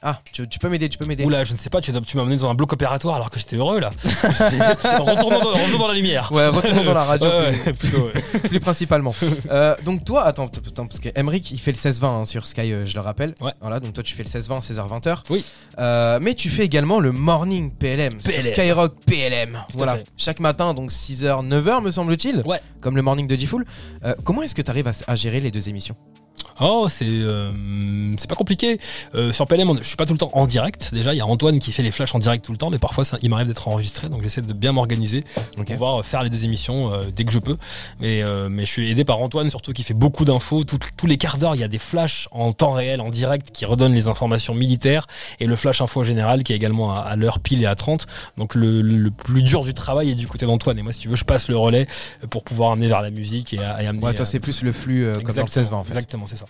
Ah, 0.09 0.21
tu, 0.33 0.47
tu 0.49 0.61
peux 0.61 0.69
m'aider, 0.69 0.89
tu 0.89 0.99
peux 0.99 1.05
m'aider. 1.05 1.25
Oula, 1.25 1.43
je 1.43 1.53
ne 1.53 1.59
sais 1.59 1.69
pas, 1.69 1.81
tu, 1.81 1.93
tu 1.93 2.17
m'as 2.17 2.23
amené 2.23 2.37
dans 2.37 2.49
un 2.49 2.55
bloc 2.55 2.73
opératoire 2.73 3.17
alors 3.17 3.29
que 3.29 3.41
j'étais 3.41 3.57
heureux 3.57 3.81
là. 3.81 3.91
Retournons 4.05 5.41
dans, 5.41 5.51
retournons 5.51 5.79
dans 5.79 5.89
la 5.89 5.95
lumière. 5.95 6.31
Ouais, 6.31 6.47
retournons 6.47 6.85
dans 6.85 6.95
la 6.95 7.03
radio 7.05 7.29
Ouais, 7.29 7.53
plus, 7.53 7.67
ouais, 7.67 7.73
plutôt. 7.73 8.05
ouais. 8.07 8.41
plus 8.49 8.61
principalement. 8.61 9.13
Euh, 9.51 9.75
donc 9.85 10.05
toi, 10.05 10.25
attends, 10.25 10.47
attends, 10.47 10.87
parce 10.87 11.01
que 11.01 11.09
Emric 11.19 11.51
il 11.51 11.59
fait 11.59 11.73
le 11.73 11.77
16-20 11.79 12.05
hein, 12.05 12.25
sur 12.25 12.47
Sky, 12.47 12.73
euh, 12.73 12.87
je 12.87 12.95
le 12.95 13.01
rappelle. 13.01 13.35
Ouais. 13.41 13.53
Voilà, 13.61 13.81
donc 13.81 13.95
toi 13.95 14.05
tu 14.05 14.15
fais 14.15 14.23
le 14.23 14.29
16-20, 14.29 14.61
16h-20h. 14.63 15.23
Oui. 15.31 15.45
Euh, 15.81 16.21
mais 16.23 16.35
tu 16.35 16.51
fais 16.51 16.65
également 16.65 17.01
le 17.01 17.11
morning 17.11 17.73
PLM, 17.73 18.21
sur. 18.21 18.45
Skyrock 18.45 18.95
PLM. 19.07 19.59
Voilà. 19.75 19.97
fait. 19.97 20.07
Chaque 20.17 20.39
matin, 20.39 20.73
donc 20.73 20.91
6h, 20.93 21.49
9h 21.49 21.83
me 21.83 21.91
semble-t-il. 21.91 22.43
Ouais. 22.45 22.61
Comme 22.81 22.95
le 22.95 23.03
morning 23.03 23.27
de. 23.27 23.37
Euh, 24.05 24.15
comment 24.25 24.43
est-ce 24.43 24.55
que 24.55 24.63
tu 24.63 24.71
arrives 24.71 24.91
à 25.07 25.17
gérer 25.17 25.41
les 25.41 25.51
deux 25.51 25.69
émissions? 25.69 25.97
Oh, 26.61 26.87
c'est 26.91 27.05
euh, 27.07 27.51
c'est 28.19 28.29
pas 28.29 28.35
compliqué. 28.35 28.79
Euh, 29.15 29.33
sur 29.33 29.47
PLM, 29.47 29.71
on- 29.71 29.77
je 29.77 29.83
suis 29.83 29.97
pas 29.97 30.07
tout 30.07 30.13
le 30.15 30.19
temps 30.19 30.31
en 30.33 30.47
direct. 30.47 30.91
Déjà, 30.93 31.13
il 31.15 31.19
y 31.19 31.21
a 31.21 31.27
Antoine 31.27 31.59
qui 31.59 31.73
fait 31.73 31.83
les 31.83 31.91
flashs 31.93 32.15
en 32.15 32.19
direct 32.19 32.45
tout 32.45 32.53
le 32.53 32.59
temps, 32.59 32.71
mais 32.71 32.79
parfois 32.79 33.05
ça, 33.05 33.19
il 33.23 33.31
m'arrive 33.31 33.47
d'être 33.49 33.69
enregistré, 33.69 34.09
donc 34.09 34.23
j'essaie 34.23 34.43
de 34.43 34.53
bien 34.53 34.73
m'organiser 34.73 35.25
pour 35.55 35.65
pouvoir 35.75 36.05
faire 36.05 36.23
les 36.23 36.31
deux 36.31 36.45
émissions 36.45 36.93
euh, 36.93 37.05
dès 37.15 37.25
que 37.25 37.33
je 37.33 37.39
peux. 37.39 37.57
Mais 38.01 38.23
euh, 38.23 38.49
mais 38.49 38.65
je 38.67 38.71
suis 38.71 38.91
aidé 38.91 39.05
par 39.05 39.21
Antoine 39.21 39.51
surtout 39.51 39.73
qui 39.73 39.83
fait 39.83 39.95
beaucoup 39.95 40.25
d'infos. 40.25 40.65
Tous 40.65 41.07
les 41.07 41.19
quarts 41.19 41.39
d'heure, 41.39 41.55
il 41.55 41.61
y 41.61 41.65
a 41.65 41.69
des 41.69 41.79
flashs 41.79 42.29
en 42.31 42.53
temps 42.53 42.73
réel, 42.73 43.01
en 43.01 43.11
direct, 43.11 43.51
qui 43.53 43.65
redonnent 43.67 43.95
les 43.95 44.09
informations 44.09 44.55
militaires 44.55 45.07
et 45.41 45.47
le 45.47 45.57
flash 45.57 45.81
info 45.81 46.05
général 46.05 46.43
qui 46.43 46.53
est 46.53 46.57
également 46.57 46.95
à, 46.95 47.01
à 47.01 47.17
l'heure 47.17 47.41
pile 47.41 47.63
et 47.63 47.67
à 47.67 47.75
30. 47.75 48.07
Donc 48.39 48.55
le, 48.55 48.81
le 48.83 49.11
plus 49.11 49.43
dur 49.43 49.65
du 49.65 49.75
travail 49.75 50.11
est 50.11 50.15
du 50.15 50.27
côté 50.27 50.47
d'Antoine. 50.47 50.79
Et 50.79 50.83
moi, 50.83 50.93
si 50.93 51.01
tu 51.01 51.09
veux, 51.09 51.17
je 51.17 51.25
passe 51.25 51.49
le 51.49 51.57
relais 51.57 51.87
pour 52.31 52.45
pouvoir 52.45 52.73
amener 52.73 52.89
vers 52.89 53.03
la 53.03 53.11
musique 53.11 53.53
et, 53.55 53.59
à- 53.59 53.83
et 53.83 53.87
amener. 53.87 54.05
Ouais, 54.05 54.15
toi 54.15 54.23
euh, 54.23 54.25
c'est 54.25 54.41
plus 54.41 54.63
le 54.63 54.73
flux 54.73 55.05
euh, 55.05 55.15
comme 55.17 55.35
dans 55.35 55.43
le 55.43 55.49
16-20 55.49 55.75
en 55.75 55.85
fait. 55.85 55.91
Exactement, 55.91 56.27
c'est 56.27 56.37
ça. 56.37 56.46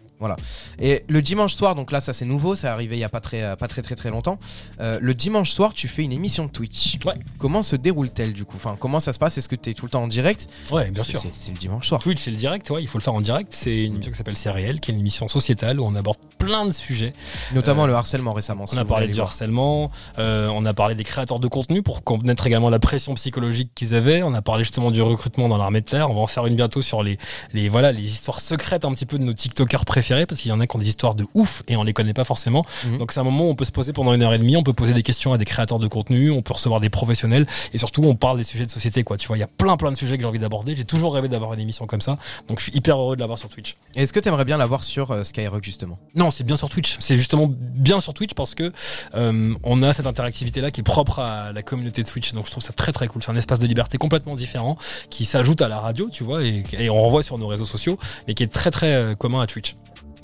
Et 0.81 1.05
le 1.09 1.21
dimanche 1.23 1.55
soir, 1.55 1.75
donc 1.75 1.93
là 1.93 2.01
ça 2.01 2.13
c'est 2.13 2.25
nouveau, 2.25 2.55
ça 2.55 2.69
est 2.69 2.71
arrivé 2.71 2.97
il 2.97 3.01
y 3.01 3.05
a 3.05 3.09
pas 3.09 3.21
très 3.21 3.55
pas 3.57 3.69
très 3.69 3.83
très 3.83 3.95
très 3.97 4.11
longtemps. 4.11 4.39
Euh, 4.81 4.99
le 5.03 5.13
dimanche 5.15 5.51
soir, 5.51 5.75
tu 5.75 5.89
fais 5.89 6.03
une 6.05 6.13
émission 6.13 6.47
de 6.47 6.51
Twitch. 6.51 6.99
Ouais. 7.05 7.15
Comment 7.39 7.63
se 7.63 7.77
déroule-t-elle 7.77 8.33
du 8.33 8.45
coup? 8.47 8.57
Enfin, 8.57 8.77
comment 8.81 8.99
ça 9.01 9.13
se 9.13 9.19
passe? 9.19 9.37
Est-ce 9.39 9.49
que 9.49 9.57
tu 9.57 9.71
es 9.71 9.75
tout 9.75 9.85
le 9.85 9.91
temps 9.91 10.03
en 10.03 10.09
direct? 10.09 10.49
Ouais, 10.73 10.91
bien 10.91 11.05
sûr. 11.05 11.21
c'est- 11.21 11.53
le 11.53 11.59
dimanche 11.59 11.87
soir. 11.87 12.01
Twitch, 12.01 12.21
c'est 12.23 12.31
le 12.31 12.37
direct, 12.37 12.69
ouais, 12.71 12.83
il 12.83 12.89
faut 12.89 12.99
le 12.99 13.03
faire 13.03 13.15
en 13.15 13.21
direct. 13.21 13.49
C'est 13.55 13.85
une 13.85 13.95
émission 13.95 14.11
qui 14.13 14.19
s'appelle 14.19 14.37
C'est 14.37 14.51
réel, 14.51 14.81
qui 14.81 14.91
est 14.91 14.95
une 14.95 15.01
émission 15.01 15.29
sociétale 15.29 15.81
où 15.81 15.85
on 15.85 15.95
aborde 15.95 16.19
plein 16.39 16.65
de 16.67 16.73
sujets. 16.73 17.13
Notamment 17.55 17.85
Euh, 17.85 17.89
le 17.89 17.95
harcèlement 17.95 18.33
récemment. 18.33 18.67
si 18.67 18.75
On 18.75 18.79
a 18.79 18.85
parlé 18.85 19.09
du 19.09 19.21
harcèlement, 19.21 19.91
euh, 20.19 20.49
on 20.49 20.65
a 20.67 20.75
parlé 20.75 20.95
des 20.95 21.05
créateurs 21.05 21.41
de 21.41 21.49
contenu 21.49 21.83
pour 21.83 22.05
connaître 22.05 22.47
également 22.47 22.71
la 22.71 22.79
pression 22.79 23.15
psychologique 23.15 23.71
qu'ils 23.75 23.95
avaient. 23.95 24.23
On 24.23 24.35
a 24.35 24.43
parlé 24.43 24.65
justement 24.65 24.91
du 24.91 25.03
recrutement 25.03 25.49
dans 25.49 25.59
l'armée 25.59 25.81
de 25.81 25.87
terre. 25.87 26.11
On 26.11 26.15
va 26.15 26.21
en 26.21 26.27
faire 26.27 26.47
une 26.47 26.57
bientôt 26.57 26.83
sur 26.83 27.03
les, 27.03 27.19
les 27.53 27.69
voilà 27.69 27.93
les 27.93 28.03
histoires 28.05 28.41
secrètes 28.41 28.85
un 28.85 28.93
petit 28.93 29.07
peu 29.07 29.19
de 29.19 29.23
nos 29.25 29.33
TikTokers 29.33 29.85
préférés 29.87 30.27
parce 30.27 30.41
qu'il 30.41 30.51
y 30.51 30.53
en 30.53 30.61
a 30.61 30.67
qui 30.67 30.77
ont 30.77 30.79
des 30.79 30.89
histoires 30.89 31.15
de 31.15 31.27
ouf 31.35 31.63
et 31.69 31.77
on 31.77 31.83
les 31.83 31.95
connaît 31.95 32.13
pas 32.13 32.25
forcément. 32.25 32.67
Mhm. 32.85 32.99
Donc 32.99 33.13
c'est 33.13 33.21
un 33.21 33.25
moment 33.25 33.47
où 33.47 33.51
on 33.51 33.55
peut 33.55 33.65
se 33.65 33.73
poser 33.73 33.93
pendant 33.95 34.13
une 34.13 34.23
heure 34.23 34.35
et 34.35 34.39
demie. 34.39 34.57
On 34.57 34.63
peut 34.63 34.75
poser 34.75 34.93
des 34.93 35.03
questions 35.03 35.33
à 35.33 35.39
des 35.39 35.45
créateurs 35.45 35.79
de 35.79 35.89
contenu, 35.89 36.31
on 36.31 36.43
peut 36.43 36.53
recevoir 36.53 36.81
des 36.81 36.91
professionnels 36.91 37.47
et 37.73 37.79
surtout 37.79 38.05
on 38.05 38.15
parle 38.15 38.37
des 38.37 38.45
sujets 38.45 38.67
de 38.67 38.71
société 38.71 39.03
quoi. 39.03 39.17
Tu 39.17 39.27
vois, 39.29 39.37
il 39.37 39.41
y 39.41 39.45
a 39.45 39.49
plein 39.49 39.77
plein 39.77 39.93
de 39.93 39.97
sujets 39.97 40.17
que 40.17 40.23
j'ai 40.23 40.29
envie 40.29 40.39
d'aborder. 40.39 40.77
J'ai 40.77 40.85
toujours 40.85 41.15
rêvé 41.15 41.29
d'avoir 41.29 41.55
une 41.55 41.61
émission 41.61 41.87
comme 41.87 42.03
ça. 42.03 42.19
Donc 42.49 42.59
je 42.59 42.65
suis 42.65 42.73
hyper 42.77 42.99
heureux 42.99 43.17
de 43.17 43.21
l'avoir 43.21 43.39
sur 43.39 43.49
Twitch. 43.49 43.77
Est-ce 43.95 44.13
que 44.13 44.21
tu 44.21 44.29
aimerais 44.29 44.45
bien 44.45 44.59
l'avoir 44.59 44.85
sur 44.85 45.11
euh, 45.11 45.25
Skyrock 45.25 45.65
justement? 45.65 45.99
Non, 46.15 46.31
c'est 46.31 46.45
bien 46.45 46.57
sur 46.57 46.69
Twitch. 46.69 46.97
C'est 46.99 47.17
justement 47.17 47.49
bien 47.51 48.01
sur 48.01 48.13
Twitch 48.13 48.35
parce 48.35 48.55
que 48.55 48.73
euh, 49.15 49.55
on 49.63 49.83
a 49.83 49.93
cette 49.93 50.07
interactivité 50.07 50.61
là 50.61 50.71
qui 50.71 50.81
est 50.81 50.85
propre 50.85 51.21
à 51.21 51.53
la 51.53 51.63
communauté 51.63 52.05
Twitch. 52.05 52.33
Donc 52.33 52.47
je 52.47 52.51
trouve 52.51 52.63
ça 52.63 52.73
très 52.73 52.93
très 52.93 53.07
cool. 53.09 53.23
C'est 53.23 53.31
un 53.31 53.37
espace 53.37 53.59
de 53.59 53.67
liberté 53.67 53.99
complètement 53.99 54.35
différent 54.35 54.77
qui 55.11 55.25
s'ajoute 55.25 55.63
à 55.63 55.69
la 55.69 55.79
radio, 55.79 56.09
tu 56.11 56.25
vois, 56.25 56.43
et, 56.43 56.65
et 56.79 56.91
on 56.91 57.01
renvoie 57.01 57.23
sur 57.23 57.39
nos 57.39 57.47
réseaux 57.47 57.65
sociaux, 57.65 57.99
mais 58.27 58.35
qui 58.35 58.43
est 58.43 58.53
très 58.53 58.71
très 58.71 58.95
euh, 58.95 59.15
commun 59.15 59.41
à 59.41 59.47
Twitch. 59.47 59.76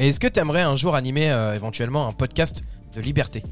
Et 0.02 0.09
est-ce 0.09 0.18
que 0.18 0.26
tu 0.26 0.40
aimerais 0.40 0.62
un 0.62 0.75
jour 0.75 0.97
animer 0.97 1.30
euh, 1.30 1.54
éventuellement 1.54 2.09
un 2.09 2.12
podcast 2.12 2.64
de 2.97 3.00
liberté? 3.00 3.44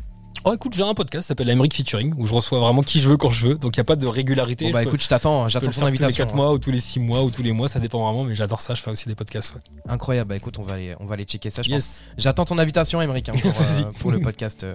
Oh 0.47 0.55
écoute, 0.55 0.73
j'ai 0.75 0.83
un 0.83 0.95
podcast 0.95 1.25
qui 1.25 1.29
s'appelle 1.29 1.51
Emric 1.51 1.75
Featuring 1.75 2.15
où 2.17 2.25
je 2.27 2.33
reçois 2.33 2.61
vraiment 2.61 2.83
qui 2.83 2.99
je 2.99 3.11
veux 3.11 3.19
quand 3.19 3.29
je 3.29 3.49
veux. 3.49 3.55
Donc 3.57 3.77
il 3.77 3.79
y 3.79 3.81
a 3.83 3.85
pas 3.85 3.97
de 3.97 4.07
régularité. 4.07 4.65
Bon 4.67 4.71
bah 4.73 4.79
Je 4.79 4.85
peux- 4.85 4.89
écoute, 4.89 5.03
je 5.03 5.09
t'attends, 5.09 5.45
peux 5.45 5.51
j'attends 5.51 5.67
ton 5.67 5.73
faire 5.73 5.81
tous 5.81 5.93
les 5.93 6.03
invitation. 6.03 6.25
4 6.25 6.33
hein. 6.33 6.37
mois 6.37 6.53
ou 6.55 6.59
tous 6.59 6.71
les 6.71 6.81
6 6.81 6.99
mois 6.99 7.23
ou 7.25 7.31
tous 7.31 7.43
les 7.43 7.53
mois, 7.53 7.69
ça 7.69 7.79
dépend 7.79 8.03
vraiment, 8.03 8.25
mais 8.25 8.35
j'adore 8.35 8.63
ça. 8.63 8.75
Je 8.75 8.81
fais 8.81 8.91
aussi 8.91 9.07
des 9.07 9.15
podcasts. 9.15 9.55
ouais. 9.55 9.61
Incroyable, 9.93 10.31
bah 10.31 10.37
écoute, 10.37 10.59
on 10.59 10.63
va 10.63 10.75
aller, 10.75 10.95
on 10.99 11.05
va 11.05 11.13
aller 11.15 11.25
checker 11.25 11.51
ça, 11.51 11.61
je 11.63 11.69
pense. 11.69 11.77
Yes. 11.77 12.05
J'attends 12.17 12.47
ton 12.47 12.57
invitation, 12.59 13.03
Emric, 13.03 13.29
hein, 13.29 13.33
pour, 13.39 13.51
euh, 13.61 13.83
pour 13.99 14.11
le 14.13 14.21
podcast. 14.21 14.65
euh, 14.65 14.75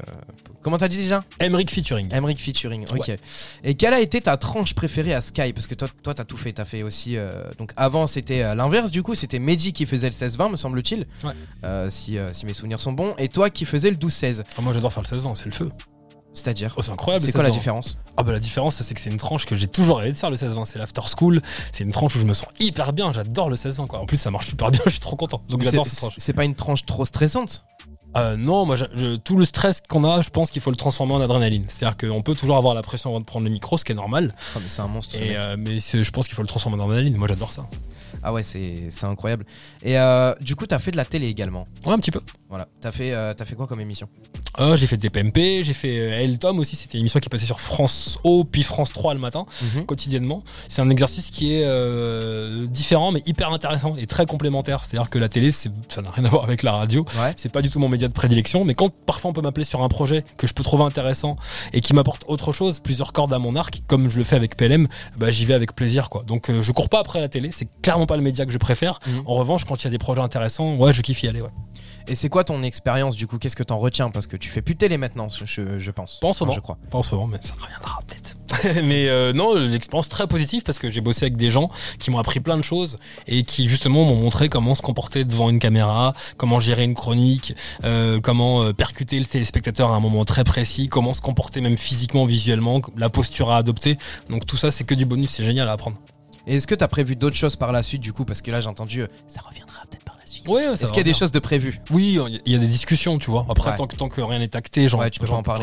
Comment 0.62 0.78
t'as 0.78 0.88
dit 0.88 0.98
déjà? 0.98 1.24
Emric 1.42 1.72
Featuring. 1.72 2.14
Emric 2.14 2.40
featuring, 2.40 2.86
ok. 2.92 3.12
Et 3.64 3.74
quelle 3.74 3.94
a 3.94 4.02
été 4.02 4.22
ta 4.22 4.38
tranche 4.38 4.74
préférée 4.76 5.14
à 5.16 5.22
Sky? 5.22 5.52
Parce 5.54 5.66
que 5.66 5.74
toi, 5.76 5.88
toi, 6.04 6.14
t'as 6.14 6.26
tout 6.26 6.38
fait. 6.38 6.54
T'as 6.54 6.66
fait 6.66 6.84
aussi. 6.84 7.18
euh, 7.18 7.44
donc 7.58 7.72
avant, 7.76 8.06
c'était 8.06 8.54
l'inverse. 8.54 8.92
Du 8.92 9.02
coup, 9.02 9.16
c'était 9.16 9.40
Mehdi 9.40 9.74
qui 9.74 9.88
faisait 9.88 10.10
le 10.10 10.14
16-20, 10.16 10.52
me 10.52 10.56
semble-t-il. 10.58 11.08
Ouais. 11.24 11.90
Si, 11.90 12.18
si 12.34 12.46
mes 12.46 12.54
souvenirs 12.54 12.80
sont 12.80 12.92
bons. 12.94 13.16
Et 13.18 13.30
toi 13.30 13.50
qui 13.50 13.66
faisais 13.66 13.90
le 13.90 13.96
12-16. 13.98 14.44
Ah, 14.58 14.62
moi 14.62 14.74
j'adore 14.74 14.94
faire 14.94 15.02
le 15.04 15.08
16 15.08 15.26
ans, 15.26 15.34
c'est 15.54 15.60
le 15.62 15.66
feu. 15.70 15.72
C'est-à-dire. 16.34 16.74
Oh, 16.78 16.82
c'est 16.82 16.92
incroyable. 16.92 17.24
c'est 17.26 17.32
quoi 17.32 17.44
la 17.44 17.48
16 17.50 17.56
ans. 17.56 17.60
différence 17.60 17.98
Ah 18.18 18.24
bah 18.24 18.34
la 18.34 18.40
différence 18.40 18.76
c'est 18.76 18.94
que 18.94 19.00
c'est 19.00 19.10
une 19.10 19.16
tranche 19.18 19.46
que 19.46 19.56
j'ai 19.56 19.68
toujours 19.68 20.00
rêvé 20.00 20.12
de 20.12 20.18
faire 20.18 20.30
le 20.30 20.36
16-20, 20.36 20.66
c'est 20.66 20.80
l'after 20.80 21.02
school, 21.18 21.42
c'est 21.72 21.86
une 21.86 21.92
tranche 21.92 22.14
où 22.16 22.20
je 22.20 22.26
me 22.26 22.34
sens 22.34 22.50
hyper 22.60 22.92
bien, 22.92 23.14
j'adore 23.14 23.50
le 23.50 23.56
16-20 23.56 23.88
quoi. 23.88 24.00
En 24.00 24.06
plus 24.06 24.18
ça 24.18 24.32
marche 24.32 24.48
super 24.48 24.70
bien, 24.70 24.82
je 24.86 24.92
suis 24.92 25.00
trop 25.00 25.16
content. 25.16 25.42
Donc 25.48 25.64
j'adore 25.64 25.86
c'est- 25.86 25.92
cette 25.92 26.00
tranche. 26.00 26.14
C'est 26.18 26.34
pas 26.34 26.44
une 26.44 26.56
tranche 26.56 26.86
trop 26.86 27.06
stressante 27.06 27.64
Euh, 28.18 28.38
non, 28.38 28.66
moi 28.66 28.78
je- 28.78 28.86
je- 28.96 29.16
tout 29.18 29.36
le 29.38 29.44
stress 29.44 29.82
qu'on 29.90 30.06
a, 30.06 30.22
je 30.22 30.30
pense 30.30 30.50
qu'il 30.50 30.62
faut 30.62 30.72
le 30.72 30.78
transformer 30.78 31.14
en 31.14 31.20
adrénaline. 31.22 31.66
C'est-à-dire 31.68 31.98
qu'on 31.98 32.22
peut 32.22 32.34
toujours 32.34 32.56
avoir 32.56 32.74
la 32.74 32.82
pression 32.82 33.10
avant 33.10 33.20
de 33.20 33.26
prendre 33.26 33.44
le 33.46 33.52
micro, 33.52 33.78
ce 33.78 33.84
qui 33.84 33.92
est 33.92 33.96
normal, 33.96 34.34
Oh, 34.56 34.60
mais 34.64 34.70
c'est 34.70 34.82
un 34.82 34.88
monstre. 34.88 35.16
et 35.18 35.36
euh, 35.36 35.58
mais 35.60 35.80
je 35.82 36.10
pense 36.12 36.28
qu'il 36.28 36.36
faut 36.36 36.42
le 36.42 36.48
transformer 36.48 36.78
en 36.82 36.86
adrénaline. 36.86 37.18
Moi 37.18 37.28
j'adore 37.28 37.52
ça. 37.52 37.68
Ah 38.24 38.32
ouais, 38.32 38.42
c'est 38.42 38.88
c'est 38.90 39.06
incroyable. 39.06 39.46
Et 39.84 40.00
euh, 40.00 40.34
du 40.40 40.56
coup, 40.56 40.66
t'as 40.66 40.80
fait 40.80 40.92
de 40.92 40.98
la 40.98 41.04
télé 41.04 41.28
également. 41.28 41.68
Ouais 41.86 41.92
un 41.92 42.00
petit 42.00 42.12
peu. 42.12 42.22
Voilà. 42.56 42.70
T'as 42.80 42.94
fait, 42.94 43.12
euh, 43.12 43.34
fait 43.36 43.56
quoi 43.56 43.68
comme 43.68 43.82
émission? 43.82 44.08
Euh, 44.62 44.78
j'ai 44.78 44.88
fait 44.88 44.96
des 44.96 45.10
PMP, 45.10 45.62
j'ai 45.66 45.74
fait 45.74 46.00
euh, 46.00 46.22
El 46.22 46.40
Tom 46.40 46.58
aussi, 46.60 46.78
c'était 46.78 46.98
une 46.98 47.02
émission 47.02 47.20
qui 47.20 47.28
passait 47.28 47.46
sur 47.46 47.60
France 47.60 48.18
O 48.24 48.46
puis 48.46 48.64
France 48.64 48.94
3 48.94 49.14
le 49.14 49.20
matin. 49.20 49.46
Mhm. 49.62 49.86
quotidiennement. 49.86 50.42
C'est 50.70 50.82
un 50.82 50.90
exercice 50.90 51.32
qui 51.32 51.54
est 51.54 51.66
euh, 51.66 52.66
différent 52.68 53.12
mais 53.12 53.22
hyper 53.26 53.52
intéressant 53.52 53.98
et 53.98 54.08
très 54.08 54.26
complémentaire. 54.26 54.86
C'est-à-dire 54.86 55.10
que 55.10 55.20
la 55.20 55.28
télé, 55.28 55.52
ça 55.52 55.70
n'a 56.02 56.12
rien 56.12 56.24
à 56.24 56.30
voir 56.30 56.46
avec 56.46 56.64
la 56.64 56.72
radio. 56.72 57.06
Ouais. 57.20 57.34
C'est 57.36 57.52
pas 57.52 57.62
du 57.62 57.70
tout 57.70 57.80
mon 57.80 57.90
média 57.90 58.08
de 58.08 58.14
prédilection, 58.14 58.64
mais 58.64 58.74
quand 58.74 58.90
parfois 58.90 59.32
on 59.32 59.34
peut 59.34 59.42
m'appeler 59.42 59.66
sur 59.66 59.84
un 59.84 59.90
projet 59.90 60.24
que 60.38 60.48
je 60.48 60.54
peux 60.54 60.64
trouver 60.64 60.86
intéressant 60.86 61.36
et 61.74 61.82
qui 61.82 61.94
m'apporte 61.94 62.24
autre 62.28 62.54
chose, 62.54 62.80
plusieurs 62.80 63.12
cordes 63.12 63.34
à 63.34 63.40
mon 63.40 63.58
arc, 63.58 63.82
comme 63.88 64.10
je 64.10 64.18
le 64.18 64.24
fais 64.24 64.38
avec 64.38 64.56
PLM, 64.56 64.88
bah, 65.18 65.30
j'y 65.30 65.44
vais 65.44 65.56
avec 65.56 65.76
plaisir 65.76 66.10
quoi. 66.10 66.24
Donc 66.24 66.50
euh, 66.50 66.62
je 66.62 66.72
cours 66.72 66.88
pas 66.88 67.00
après 67.00 67.20
la 67.20 67.28
télé, 67.28 67.50
c'est 67.52 67.68
clairement 67.82 68.06
pas 68.06 68.16
le 68.16 68.24
média 68.24 68.46
que 68.46 68.52
je 68.54 68.58
préfère. 68.58 69.02
Mhm. 69.06 69.24
En 69.26 69.34
revanche, 69.34 69.66
quand 69.66 69.82
il 69.82 69.84
y 69.84 69.88
a 69.88 69.92
des 69.92 69.98
projets 69.98 70.22
intéressants, 70.22 70.76
ouais, 70.78 70.94
je 70.94 71.02
kiffe 71.02 71.22
y 71.24 71.28
aller. 71.28 71.42
Ouais. 71.42 71.50
Et 72.08 72.16
c'est 72.16 72.30
quoi 72.30 72.44
ton 72.44 72.62
expérience 72.64 73.16
du 73.16 73.26
coup? 73.28 73.38
Qu'est-ce 73.40 73.56
que 73.56 73.64
t'en 73.64 73.78
retiens? 73.78 74.10
Parce 74.12 74.28
que 74.28 74.38
tu 74.38 74.50
fais 74.50 74.62
plus 74.62 74.76
de 74.76 74.80
télé 74.80 74.98
maintenant, 74.98 75.28
je, 75.30 75.80
je 75.80 75.92
pense. 75.92 76.20
Pas 76.20 76.28
en 76.28 76.34
ce 76.34 76.38
Enfin, 76.38 76.46
moment. 76.46 76.56
je 76.56 76.60
crois. 76.62 76.78
Pas 76.92 76.98
en 77.00 77.04
ce 77.04 77.16
moment, 77.16 77.28
mais 77.28 77.38
ça 77.42 77.56
reviendra 77.60 78.00
peut-être. 78.08 78.36
mais 78.86 79.10
euh, 79.10 79.34
non, 79.34 79.56
l'expérience 79.56 80.08
très 80.08 80.28
positive 80.28 80.64
parce 80.64 80.78
que 80.78 80.90
j'ai 80.92 81.02
bossé 81.02 81.26
avec 81.26 81.36
des 81.36 81.50
gens 81.50 81.70
qui 82.00 82.12
m'ont 82.12 82.20
appris 82.20 82.40
plein 82.40 82.58
de 82.58 82.62
choses 82.64 82.96
et 83.28 83.44
qui 83.44 83.68
justement 83.68 84.06
m'ont 84.06 84.16
montré 84.16 84.50
comment 84.50 84.76
se 84.76 84.82
comporter 84.84 85.24
devant 85.26 85.50
une 85.50 85.60
caméra, 85.60 86.14
comment 86.38 86.60
gérer 86.60 86.84
une 86.84 86.94
chronique, 86.94 87.56
euh, 87.84 88.20
comment 88.22 88.64
euh, 88.64 88.72
percuter 88.74 89.20
le 89.20 89.26
téléspectateur 89.26 89.92
à 89.92 89.96
un 89.96 90.00
moment 90.00 90.26
très 90.26 90.44
précis, 90.44 90.88
comment 90.90 91.14
se 91.14 91.22
comporter 91.22 91.60
même 91.60 91.78
physiquement, 91.78 92.26
visuellement, 92.26 92.82
la 92.96 93.10
posture 93.10 93.50
à 93.52 93.58
adopter. 93.58 93.98
Donc 94.30 94.46
tout 94.46 94.58
ça, 94.58 94.70
c'est 94.72 94.84
que 94.84 94.94
du 94.96 95.06
bonus, 95.06 95.32
c'est 95.32 95.44
génial 95.44 95.68
à 95.68 95.72
apprendre. 95.74 95.98
Et 96.48 96.58
est-ce 96.58 96.68
que 96.68 96.76
t'as 96.76 96.88
prévu 96.88 97.16
d'autres 97.16 97.36
choses 97.36 97.56
par 97.56 97.72
la 97.72 97.82
suite 97.82 98.02
du 98.02 98.14
coup? 98.14 98.26
Parce 98.26 98.44
que 98.44 98.52
là, 98.52 98.62
j'ai 98.62 98.68
entendu, 98.68 99.02
euh, 99.02 99.08
ça 99.28 99.42
reviendra 99.42 99.82
peut-être. 99.90 100.05
Ouais, 100.48 100.64
Est-ce 100.66 100.86
qu'il 100.88 100.98
y 100.98 101.00
a 101.00 101.04
des 101.04 101.14
choses 101.14 101.32
de 101.32 101.40
prévues 101.40 101.80
Oui, 101.92 102.20
il 102.46 102.52
y 102.52 102.56
a 102.56 102.60
des 102.60 102.68
discussions, 102.68 103.18
tu 103.18 103.32
vois. 103.32 103.46
Après, 103.50 103.72
Ouais. 103.72 103.76
tant, 103.78 103.88
que, 103.88 103.96
tant 103.96 104.10
que 104.10 104.22
rien 104.22 104.40
n'est 104.40 104.56
acté, 104.56 104.88
j'en 104.90 105.00
Ouais, 105.00 105.10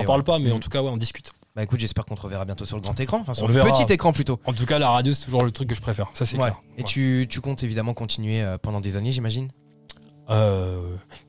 parle 0.04 0.24
pas, 0.24 0.38
mais 0.38 0.52
en 0.52 0.58
tout 0.58 0.68
cas, 0.70 0.82
ouais, 0.82 0.90
on 0.90 0.96
discute. 0.96 1.30
Bah 1.54 1.62
écoute, 1.62 1.80
j'espère 1.80 2.06
qu'on 2.06 2.14
te 2.14 2.22
reverra 2.22 2.46
bientôt 2.46 2.64
sur 2.64 2.76
le 2.76 2.82
grand 2.82 2.98
écran, 2.98 3.18
enfin 3.20 3.34
sur 3.34 3.44
On 3.44 3.48
le 3.48 3.52
verra. 3.52 3.70
petit 3.70 3.92
écran 3.92 4.14
plutôt. 4.14 4.40
En 4.46 4.54
tout 4.54 4.64
cas, 4.64 4.78
la 4.78 4.88
radio, 4.88 5.12
c'est 5.12 5.26
toujours 5.26 5.44
le 5.44 5.50
truc 5.50 5.68
que 5.68 5.74
je 5.74 5.82
préfère. 5.82 6.06
Ça, 6.14 6.24
c'est 6.24 6.36
Ouais. 6.38 6.44
clair. 6.44 6.56
Et 6.78 6.82
tu, 6.82 7.26
tu 7.28 7.42
comptes 7.42 7.62
évidemment 7.62 7.92
continuer 7.92 8.40
euh, 8.40 8.56
pendant 8.56 8.80
des 8.80 8.96
années, 8.96 9.12
j'imagine? 9.12 9.50
Euh, 10.30 10.80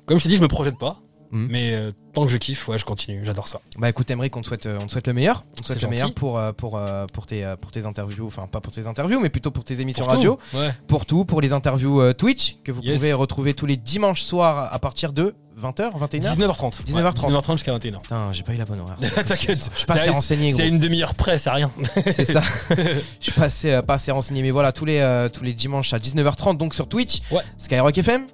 comme 0.05 0.17
je 0.19 0.23
t'ai 0.23 0.29
dit, 0.29 0.37
je 0.37 0.41
me 0.41 0.47
projette 0.47 0.77
pas. 0.77 0.97
Mhm. 1.33 1.47
Mais 1.51 1.73
euh, 1.73 1.91
tant 2.13 2.25
que 2.25 2.31
je 2.31 2.37
kiffe, 2.37 2.67
ouais, 2.67 2.77
je 2.77 2.85
continue. 2.85 3.21
J'adore 3.25 3.47
ça. 3.47 3.59
Bah 3.77 3.89
écoute, 3.89 4.09
Emmerich, 4.11 4.37
on 4.37 4.41
te 4.41 4.47
souhaite, 4.47 4.67
euh, 4.67 4.77
on 4.81 4.85
te 4.85 4.91
souhaite 4.91 5.07
le 5.07 5.13
meilleur. 5.13 5.43
On 5.57 5.61
te 5.61 5.65
souhaite 5.67 5.81
le 5.81 5.87
meilleur 5.89 6.13
pour, 6.13 6.37
euh, 6.37 6.51
pour, 6.53 6.79
pour, 7.11 7.25
tes, 7.25 7.53
pour 7.59 7.71
tes 7.71 7.85
interviews. 7.85 8.27
Enfin, 8.27 8.47
pas 8.47 8.61
pour 8.61 8.71
tes 8.71 8.85
interviews, 8.87 9.19
mais 9.19 9.29
plutôt 9.29 9.49
pour 9.51 9.63
tes 9.63 9.81
émissions 9.81 10.05
Pour 10.05 10.13
radio. 10.13 10.37
tout. 10.51 10.57
Ouais. 10.57 10.69
Pour 10.87 11.05
tout, 11.05 11.25
pour 11.25 11.41
les 11.41 11.51
interviews 11.51 12.13
Twitch, 12.13 12.57
que 12.63 12.71
vous 12.71 12.81
Yes. 12.83 12.95
pouvez 12.95 13.13
retrouver 13.13 13.53
tous 13.55 13.65
les 13.65 13.77
dimanches 13.77 14.21
soirs 14.21 14.71
à 14.71 14.77
partir 14.79 15.11
de 15.11 15.33
20h, 15.59 15.91
21h. 15.97 16.35
19h30. 16.35 16.83
19h30. 16.83 17.29
19h30 17.31 17.51
jusqu'à 17.53 17.73
21h. 17.77 18.01
Putain, 18.01 18.31
j'ai 18.31 18.43
pas 18.43 18.53
eu 18.53 18.57
la 18.57 18.65
bonne 18.65 18.79
horaire. 18.79 18.97
T'inquiète. 19.25 19.69
Je 19.73 19.77
suis 19.77 19.85
pas 19.87 19.95
assez 19.95 20.09
renseigné. 20.09 20.51
C'est 20.51 20.67
une 20.67 20.79
demi-heure 20.79 21.15
près, 21.15 21.37
c'est 21.39 21.49
rien. 21.49 21.71
C'est 22.11 22.25
ça. 22.25 22.41
Je 22.69 23.01
suis 23.19 23.31
pas 23.31 23.45
assez, 23.45 23.81
pas 23.81 23.95
assez 23.95 24.11
renseigné. 24.11 24.41
Mais 24.43 24.51
voilà, 24.51 24.71
tous 24.71 24.85
les, 24.85 24.99
euh, 24.99 25.29
tous 25.29 25.43
les 25.43 25.53
dimanches 25.53 25.93
à 25.93 25.99
19h30, 25.99 26.57
donc 26.57 26.73
sur 26.75 26.87
Twitch. 26.87 27.21
Ouais. 27.31 27.41
Skyrock 27.57 27.97
FM. 27.97 28.27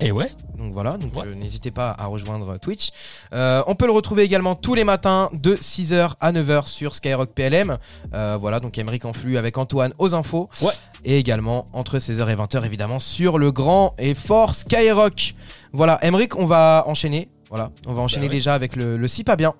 Et 0.00 0.12
ouais. 0.12 0.28
Donc 0.56 0.72
voilà, 0.72 0.96
donc 0.98 1.14
Ouais. 1.16 1.22
euh, 1.26 1.34
n'hésitez 1.34 1.70
pas 1.70 1.94
à 1.98 2.06
rejoindre 2.06 2.58
Twitch. 2.58 2.90
Euh, 3.32 3.62
on 3.66 3.74
peut 3.74 3.86
le 3.86 3.92
retrouver 3.92 4.22
également 4.22 4.54
tous 4.54 4.74
les 4.74 4.84
matins 4.84 5.30
de 5.32 5.56
6h 5.56 6.12
à 6.20 6.32
9h 6.32 6.66
sur 6.66 6.94
Skyrock 6.94 7.30
PLM. 7.30 7.78
Euh, 8.14 8.36
voilà, 8.40 8.60
donc 8.60 8.76
Emeric 8.78 9.04
en 9.04 9.12
flux 9.12 9.36
avec 9.38 9.56
Antoine 9.58 9.92
aux 9.98 10.14
infos. 10.14 10.48
Ouais. 10.62 10.72
Et 11.04 11.18
également 11.18 11.66
entre 11.72 11.98
16h 11.98 12.28
et 12.30 12.34
20h 12.36 12.64
évidemment 12.64 12.98
sur 12.98 13.38
le 13.38 13.52
grand 13.52 13.94
et 13.98 14.14
fort 14.14 14.54
Skyrock. 14.54 15.34
Voilà, 15.72 15.98
Emeric, 16.04 16.36
on 16.36 16.46
va 16.46 16.84
enchaîner. 16.86 17.28
Voilà, 17.48 17.70
on 17.86 17.94
va 17.94 18.02
enchaîner 18.02 18.26
Bah 18.26 18.32
ouais. 18.32 18.36
déjà 18.38 18.54
avec 18.54 18.76
le, 18.76 18.96
le 18.96 19.08
si 19.08 19.24
pas 19.24 19.36
bien. 19.36 19.54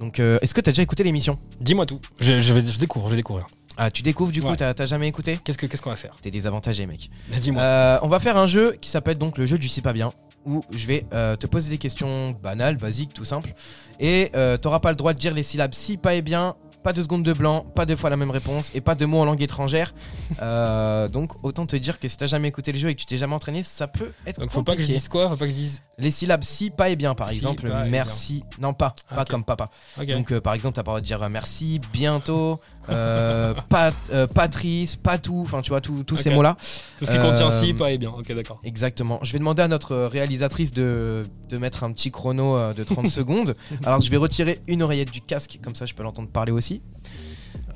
Donc 0.00 0.18
est-ce 0.18 0.52
que 0.54 0.60
t'as 0.60 0.72
déjà 0.72 0.82
écouté 0.82 1.02
l'émission? 1.04 1.38
Dis-moi 1.60 1.86
tout. 1.86 2.00
Je, 2.20 2.40
je 2.40 2.52
vais, 2.54 2.66
je 2.66 2.78
découvre, 2.78 3.06
je 3.06 3.10
vais 3.12 3.16
découvrir. 3.16 3.46
Ah, 3.76 3.90
tu 3.90 4.02
découvres 4.02 4.32
du 4.32 4.42
coup, 4.42 4.48
Ouais. 4.50 4.56
t'as 4.56 4.86
jamais 4.86 5.08
écouté 5.08 5.38
Qu'est-ce 5.42 5.56
que- 5.58 5.66
qu'est-ce 5.66 5.82
qu'on 5.82 5.90
va 5.90 5.96
faire? 5.96 6.14
T'es 6.20 6.30
désavantagé 6.30 6.86
mec. 6.86 7.10
Dis-moi. 7.40 7.62
Euh, 7.62 7.98
on 8.02 8.08
va 8.08 8.20
faire 8.20 8.36
un 8.36 8.46
jeu 8.46 8.76
qui 8.80 8.90
s'appelle 8.90 9.18
donc 9.18 9.38
le 9.38 9.46
jeu 9.46 9.58
du 9.58 9.68
si 9.68 9.80
pas 9.82 9.92
bien, 9.92 10.12
où 10.44 10.62
je 10.72 10.86
vais 10.86 11.06
euh, 11.14 11.36
te 11.36 11.46
poser 11.46 11.70
des 11.70 11.78
questions 11.78 12.30
banales, 12.42 12.76
basiques, 12.76 13.14
tout 13.14 13.24
simple, 13.24 13.54
et 14.00 14.30
euh, 14.36 14.56
t'auras 14.56 14.80
pas 14.80 14.90
le 14.90 14.96
droit 14.96 15.12
de 15.14 15.18
dire 15.18 15.32
les 15.34 15.42
syllabes 15.42 15.72
si 15.74 15.96
pas 15.96 16.14
et 16.14 16.22
bien, 16.22 16.56
pas 16.82 16.92
de 16.92 17.00
secondes 17.00 17.22
de 17.22 17.32
blanc, 17.32 17.64
pas 17.76 17.86
deux 17.86 17.94
fois 17.94 18.10
la 18.10 18.16
même 18.16 18.32
réponse, 18.32 18.72
et 18.74 18.80
pas 18.80 18.96
de 18.96 19.06
mots 19.06 19.20
en 19.20 19.24
langue 19.24 19.40
étrangère. 19.40 19.94
Donc 21.12 21.32
autant 21.44 21.64
te 21.66 21.76
dire 21.76 21.98
que 21.98 22.08
si 22.08 22.16
t'as 22.16 22.26
jamais 22.26 22.48
écouté 22.48 22.72
le 22.72 22.78
jeu 22.78 22.88
et 22.88 22.94
que 22.94 23.00
tu 23.00 23.06
t'es 23.06 23.18
jamais 23.18 23.34
entraîné, 23.34 23.62
ça 23.62 23.86
peut 23.86 24.12
être 24.26 24.40
Donc 24.40 24.50
faut 24.50 24.62
pas 24.62 24.74
que 24.76 24.82
je 24.82 24.86
dise 24.88 25.08
quoi? 25.08 25.28
Faut 25.28 25.36
pas 25.36 25.44
que 25.46 25.50
je 25.52 25.56
dise. 25.56 25.80
Les 25.98 26.10
syllabes 26.10 26.42
si 26.42 26.70
pas 26.70 26.88
et 26.90 26.96
bien, 26.96 27.14
par 27.14 27.28
Si, 27.28 27.36
exemple, 27.36 27.70
merci, 27.88 28.42
non 28.58 28.74
pas, 28.74 28.94
pas 29.14 29.24
comme 29.24 29.44
papa. 29.44 29.70
Donc 30.08 30.36
par 30.40 30.54
exemple, 30.54 30.74
t'as 30.74 30.82
pas 30.82 30.90
le 30.90 30.94
droit 30.94 31.00
de 31.00 31.06
dire 31.06 31.30
merci, 31.30 31.80
bientôt, 31.92 32.60
euh, 32.90 33.54
pat- 33.68 33.94
euh, 34.12 34.26
Patrice, 34.26 34.96
pas 34.96 35.18
tout, 35.18 35.40
enfin 35.44 35.62
tu 35.62 35.70
vois, 35.70 35.80
tous 35.80 36.16
ces 36.16 36.30
mots-là. 36.30 36.56
Tout 36.98 37.06
ce 37.06 37.12
qui 37.12 37.18
contient 37.18 37.50
euh, 37.50 37.62
si, 37.62 37.74
pas 37.74 37.90
et 37.92 37.98
bien. 37.98 38.10
Ok, 38.10 38.32
d'accord. 38.34 38.60
Exactement. 38.64 39.18
Je 39.22 39.32
vais 39.32 39.38
demander 39.38 39.62
à 39.62 39.68
notre 39.68 39.94
réalisatrice 39.96 40.72
de, 40.72 41.24
de 41.48 41.58
mettre 41.58 41.84
un 41.84 41.92
petit 41.92 42.10
chrono 42.10 42.56
euh, 42.56 42.74
de 42.74 42.84
30 42.84 43.08
secondes. 43.08 43.54
Alors 43.84 44.00
je 44.00 44.10
vais 44.10 44.16
retirer 44.16 44.60
une 44.66 44.82
oreillette 44.82 45.10
du 45.10 45.20
casque, 45.20 45.58
comme 45.62 45.74
ça 45.74 45.86
je 45.86 45.94
peux 45.94 46.02
l'entendre 46.02 46.28
parler 46.28 46.52
aussi. 46.52 46.82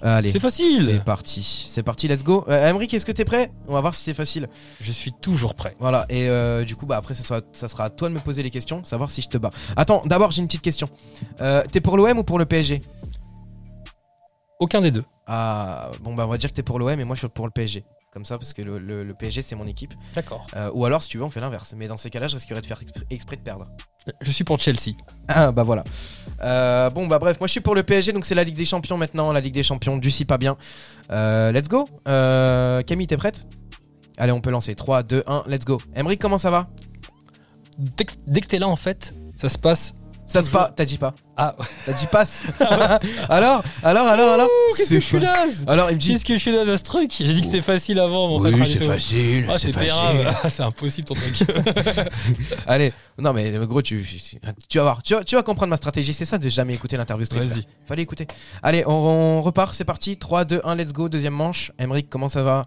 Allez. 0.03 0.29
C'est 0.29 0.35
C'est 0.35 0.41
facile. 0.41 1.01
parti, 1.07 1.65
c'est 1.69 1.83
parti, 1.83 2.07
let's 2.07 2.23
go. 2.23 2.45
Euh, 2.49 2.69
Emric, 2.71 2.93
est-ce 2.93 3.07
que 3.07 3.13
t'es 3.13 3.25
prêt? 3.25 3.51
On 3.67 3.73
va 3.73 3.81
voir 3.81 3.95
si 3.95 4.03
c'est 4.05 4.13
facile. 4.15 4.47
Je 4.79 4.93
suis 4.93 5.11
toujours 5.23 5.55
prêt. 5.55 5.75
Voilà, 5.81 6.05
et 6.11 6.29
euh, 6.29 6.65
du 6.65 6.77
coup, 6.77 6.85
bah 6.85 6.99
après, 6.99 7.15
ça 7.15 7.23
sera, 7.23 7.41
ça 7.53 7.67
sera 7.67 7.85
à 7.85 7.91
toi 7.91 8.11
de 8.11 8.15
me 8.15 8.21
poser 8.21 8.43
les 8.43 8.51
questions, 8.51 8.85
savoir 8.85 9.11
si 9.11 9.23
je 9.23 9.29
te 9.29 9.39
bats. 9.39 9.51
Attends, 9.75 10.03
d'abord, 10.05 10.33
j'ai 10.33 10.43
une 10.43 10.49
petite 10.49 10.61
question. 10.61 10.89
Euh, 11.41 11.63
t'es 11.73 11.81
pour 11.81 11.97
l'OM 11.97 12.19
ou 12.19 12.25
pour 12.25 12.39
le 12.39 12.45
PSG 12.45 12.83
Aucun 14.59 14.81
des 14.81 14.91
deux. 14.91 15.05
Ah, 15.27 15.91
bon, 16.01 16.15
bah 16.15 16.25
on 16.27 16.31
va 16.31 16.39
dire 16.39 16.51
que 16.51 16.55
t'es 16.55 16.63
pour 16.63 16.79
l'OM 16.79 16.99
et 16.99 17.05
moi 17.05 17.15
je 17.15 17.21
suis 17.21 17.29
pour 17.29 17.47
le 17.47 17.51
PSG. 17.53 17.85
Comme 18.13 18.25
ça, 18.25 18.39
parce 18.39 18.55
que 18.55 18.63
le, 18.63 18.79
le- 18.79 19.05
le 19.05 19.13
PSG 19.13 19.43
c'est 19.43 19.57
mon 19.57 19.67
équipe. 19.67 19.93
D'accord. 20.15 20.47
Euh, 20.57 20.71
ou 20.73 20.87
alors, 20.87 21.03
si 21.03 21.11
tu 21.11 21.19
veux, 21.19 21.25
on 21.25 21.29
fait 21.29 21.41
l'inverse. 21.41 21.75
Mais 21.77 21.87
dans 21.87 21.99
ces 21.99 22.09
cas-là, 22.09 22.29
je 22.29 22.37
risquerais 22.37 22.63
de 22.63 22.67
faire 22.67 22.81
exprès- 22.81 23.05
exprès 23.11 23.37
de 23.37 23.43
perdre. 23.43 23.67
Je 24.23 24.31
suis 24.31 24.45
pour 24.45 24.59
Chelsea. 24.59 24.93
Ah 25.29 25.53
bah 25.53 25.65
voilà. 25.65 25.85
Euh, 26.43 26.89
bon 26.89 27.07
bah 27.09 27.19
bref, 27.19 27.39
moi 27.41 27.47
je 27.47 27.53
suis 27.53 27.61
pour 27.61 27.75
le 27.75 27.83
PSG, 27.83 28.13
donc 28.15 28.25
c'est 28.25 28.35
la 28.35 28.45
Ligue 28.45 28.55
des 28.57 28.65
Champions 28.65 28.97
maintenant, 28.97 29.33
la 29.33 29.41
Ligue 29.41 29.53
des 29.53 29.63
Champions 29.63 29.99
du 29.99 30.11
si 30.11 30.25
pas 30.25 30.39
bien. 30.39 30.57
Euh, 31.11 31.53
let's 31.53 31.69
go. 31.69 31.87
Euh, 32.09 32.81
Camille, 32.83 33.07
t'es 33.07 33.19
prête? 33.19 33.49
Allez, 34.17 34.33
on 34.33 34.41
peut 34.41 34.51
lancer. 34.51 34.75
3, 34.75 35.03
2, 35.03 35.23
1, 35.27 35.43
let's 35.47 35.67
go. 35.67 35.79
Emric, 35.95 36.19
comment 36.19 36.39
ça 36.39 36.51
va? 36.51 36.69
Dès 37.79 38.05
que, 38.07 38.13
dès 38.27 38.41
que 38.41 38.47
t'es 38.47 38.59
là, 38.59 38.69
en 38.69 38.77
fait, 38.77 39.15
ça 39.37 39.51
se 39.51 39.59
passe. 39.59 39.95
Ça 40.27 40.43
se 40.43 40.51
passe, 40.51 40.73
t'as 40.75 40.85
dit 40.85 40.99
pas. 40.99 41.15
Ah, 41.37 41.55
T'as 41.85 41.93
dit 41.93 42.07
passe. 42.07 42.45
alors, 43.29 43.63
alors, 43.83 44.07
alors, 44.09 44.33
alors. 44.33 44.49
qu'est-ce 44.77 44.89
que 44.89 44.95
je 45.01 45.05
suis 45.05 45.21
facile. 45.21 45.65
Alors 45.69 45.91
il 45.91 45.95
me 45.95 46.01
dit. 46.01 46.13
Qu'est-ce 46.13 46.25
que 46.25 46.35
je 46.35 46.39
suis 46.39 46.51
là 46.51 46.65
dans 46.65 46.77
ce 46.77 46.83
truc? 46.83 47.13
J'ai 47.17 47.33
dit 47.33 47.41
que 47.41 47.47
c'était 47.47 47.63
facile 47.63 47.99
avant, 48.01 48.29
mon 48.29 48.41
frère. 48.41 48.59
Khalito. 48.59 48.87
facile. 48.87 49.47
Ah, 49.49 49.59
c'est 49.59 49.73
pérave. 49.73 50.35
Ah, 50.43 50.51
c'est 50.51 50.63
impossible 50.63 51.07
ton 51.07 51.15
truc. 51.15 51.43
Allez, 52.67 52.93
non 53.19 53.33
mais 53.33 53.53
gros, 53.67 53.83
tu, 53.83 54.05
tu 54.69 54.79
vas 54.79 54.85
voir, 54.85 55.03
tu 55.03 55.15
vas, 55.15 55.23
tu 55.23 55.37
vas 55.37 55.43
comprendre 55.43 55.71
ma 55.71 55.77
stratégie. 55.77 56.13
C'est 56.13 56.25
ça 56.25 56.39
de 56.39 56.49
jamais 56.49 56.75
écouter 56.75 56.97
l'interview 56.97 57.25
street. 57.25 57.41
Vas-y. 57.41 57.67
Fallait 57.87 58.03
écouter. 58.03 58.27
Allez, 58.63 58.85
on, 58.87 58.93
on 58.93 59.43
repart, 59.43 59.75
c'est 59.75 59.85
parti. 59.85 60.17
3, 60.17 60.45
2, 60.45 60.61
1, 60.65 60.75
let's 60.75 60.93
go. 60.93 61.09
Deuxième 61.09 61.35
manche. 61.35 61.71
Emric, 61.79 62.09
comment 62.09 62.29
ça 62.29 62.43
va? 62.43 62.67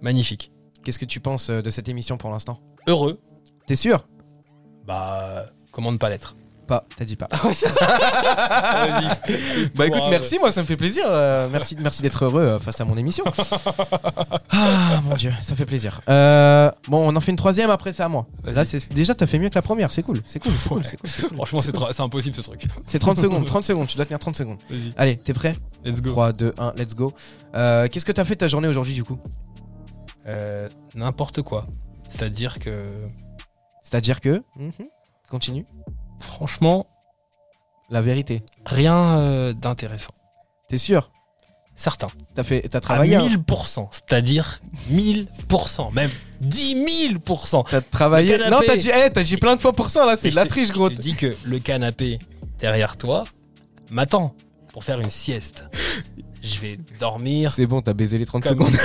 Magnifique. 0.00 0.50
Qu'est-ce 0.84 0.98
que 0.98 1.04
tu 1.04 1.20
penses 1.20 1.50
euh, 1.50 1.62
de 1.62 1.70
cette 1.70 1.88
émission 1.88 2.16
pour 2.16 2.30
l'instant? 2.30 2.60
Heureux. 2.86 3.20
T'es 3.66 3.76
sûr? 3.76 4.06
Bah, 4.86 5.46
comment 5.72 5.92
ne 5.92 5.96
pas 5.96 6.10
l'être? 6.10 6.36
Pas, 6.66 6.84
t'as 6.96 7.04
dit 7.04 7.16
pas. 7.16 7.28
Vas-y. 7.30 9.06
bah 9.74 9.86
écoute, 9.86 10.02
merci, 10.08 10.38
moi 10.38 10.50
ça 10.50 10.62
me 10.62 10.66
fait 10.66 10.76
plaisir. 10.76 11.04
euh, 11.08 11.48
merci 11.50 11.76
merci 11.78 12.00
d'être 12.02 12.24
heureux 12.24 12.42
euh, 12.42 12.58
face 12.58 12.80
à 12.80 12.84
mon 12.84 12.96
émission. 12.96 13.24
ah 14.50 15.00
mon 15.04 15.14
dieu, 15.14 15.32
ça 15.42 15.54
fait 15.56 15.66
plaisir. 15.66 16.00
Euh, 16.08 16.70
bon, 16.88 17.06
on 17.06 17.14
en 17.16 17.20
fait 17.20 17.30
une 17.32 17.36
troisième, 17.36 17.70
après 17.70 17.92
c'est 17.92 18.02
à 18.02 18.08
moi. 18.08 18.26
Là, 18.44 18.64
c'est 18.64 18.92
déjà, 18.92 19.14
t'as 19.14 19.26
fait 19.26 19.38
mieux 19.38 19.48
que 19.50 19.54
la 19.54 19.62
première, 19.62 19.92
c'est 19.92 20.02
cool. 20.02 20.22
C'est 20.26 20.40
cool, 20.42 20.52
c'est 20.52 20.68
cool, 20.68 20.78
Ouais. 20.78 20.84
c'est 20.86 20.96
cool, 20.96 21.10
c'est 21.10 21.28
cool. 21.28 21.36
Franchement, 21.36 21.60
c'est 21.60 21.74
tra- 21.74 21.92
c'est 21.92 22.02
impossible 22.02 22.34
ce 22.34 22.40
truc. 22.40 22.64
C'est 22.86 22.98
30 22.98 23.18
secondes, 23.18 23.44
30 23.46 23.64
secondes, 23.64 23.86
tu 23.86 23.96
dois 23.96 24.06
tenir 24.06 24.18
30 24.18 24.36
secondes. 24.36 24.58
Vas-y. 24.70 24.92
Allez, 24.96 25.16
t'es 25.16 25.34
prêt? 25.34 25.56
Let's 25.84 26.00
go. 26.00 26.10
3, 26.10 26.32
2, 26.32 26.54
1, 26.58 26.72
let's 26.76 26.94
go. 26.94 27.12
Euh, 27.54 27.88
Qu'est-ce 27.88 28.04
que 28.04 28.12
t'as 28.12 28.24
fait 28.24 28.34
de 28.34 28.40
ta 28.40 28.48
journée 28.48 28.68
aujourd'hui 28.68 28.94
du 28.94 29.04
coup? 29.04 29.18
Euh, 30.26 30.68
N'importe 30.94 31.42
quoi. 31.42 31.66
C'est-à-dire 32.08 32.58
que, 32.58 32.84
C'est-à-dire 33.82 34.20
que. 34.20 34.42
Mhm. 34.56 34.70
Continue. 35.30 35.66
Franchement, 36.20 36.86
La 37.90 38.02
vérité. 38.02 38.42
rien 38.66 39.18
euh, 39.18 39.52
d'intéressant. 39.52 40.10
T'es 40.68 40.78
sûr? 40.78 41.10
Certain. 41.76 42.08
T'as 42.34 42.44
fait, 42.44 42.62
t'as 42.68 42.78
À 42.78 42.80
travaillé. 42.80 43.16
hein 43.16 43.26
1000%. 43.26 43.88
C'est-à-dire 43.90 44.60
1000%. 44.92 45.92
Même 45.92 46.10
10 46.40 46.74
000%. 47.26 47.64
T'as 47.68 47.80
travaillé. 47.80 48.30
Canapé. 48.38 48.50
Non, 48.50 48.58
t'as 48.64 48.76
dit, 48.76 48.90
eh, 48.94 49.10
t'as 49.10 49.22
dit 49.24 49.36
plein 49.36 49.56
de 49.56 49.60
fois 49.60 49.72
pour 49.72 49.90
cent 49.90 50.06
là, 50.06 50.16
c'est 50.16 50.30
de 50.30 50.36
la 50.36 50.46
triche, 50.46 50.70
gros. 50.70 50.88
Je 50.90 50.94
te 50.94 51.00
dis 51.00 51.14
que 51.14 51.36
le 51.44 51.58
canapé 51.58 52.18
derrière 52.60 52.96
toi 52.96 53.24
m'attend 53.90 54.34
pour 54.72 54.84
faire 54.84 55.00
une 55.00 55.10
sieste. 55.10 55.64
Je 56.42 56.60
vais 56.60 56.78
dormir 57.00 57.52
C'est 57.52 57.66
bon, 57.66 57.80
t'as 57.80 57.94
baisé 57.94 58.18
les 58.18 58.26
30 58.26 58.42
comme 58.44 58.52
secondes. 58.52 58.72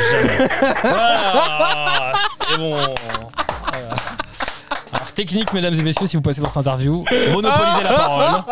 Voilà, 0.82 2.14
c'est 2.42 2.58
bon. 2.58 2.76
Technique, 5.20 5.52
mesdames 5.52 5.74
et 5.74 5.82
messieurs, 5.84 6.08
si 6.08 6.16
vous 6.16 6.22
passez 6.22 6.40
dans 6.40 6.48
cette 6.48 6.56
interview, 6.58 7.04
monopolisez 7.34 7.84
la 7.84 7.94
parole. 7.94 8.44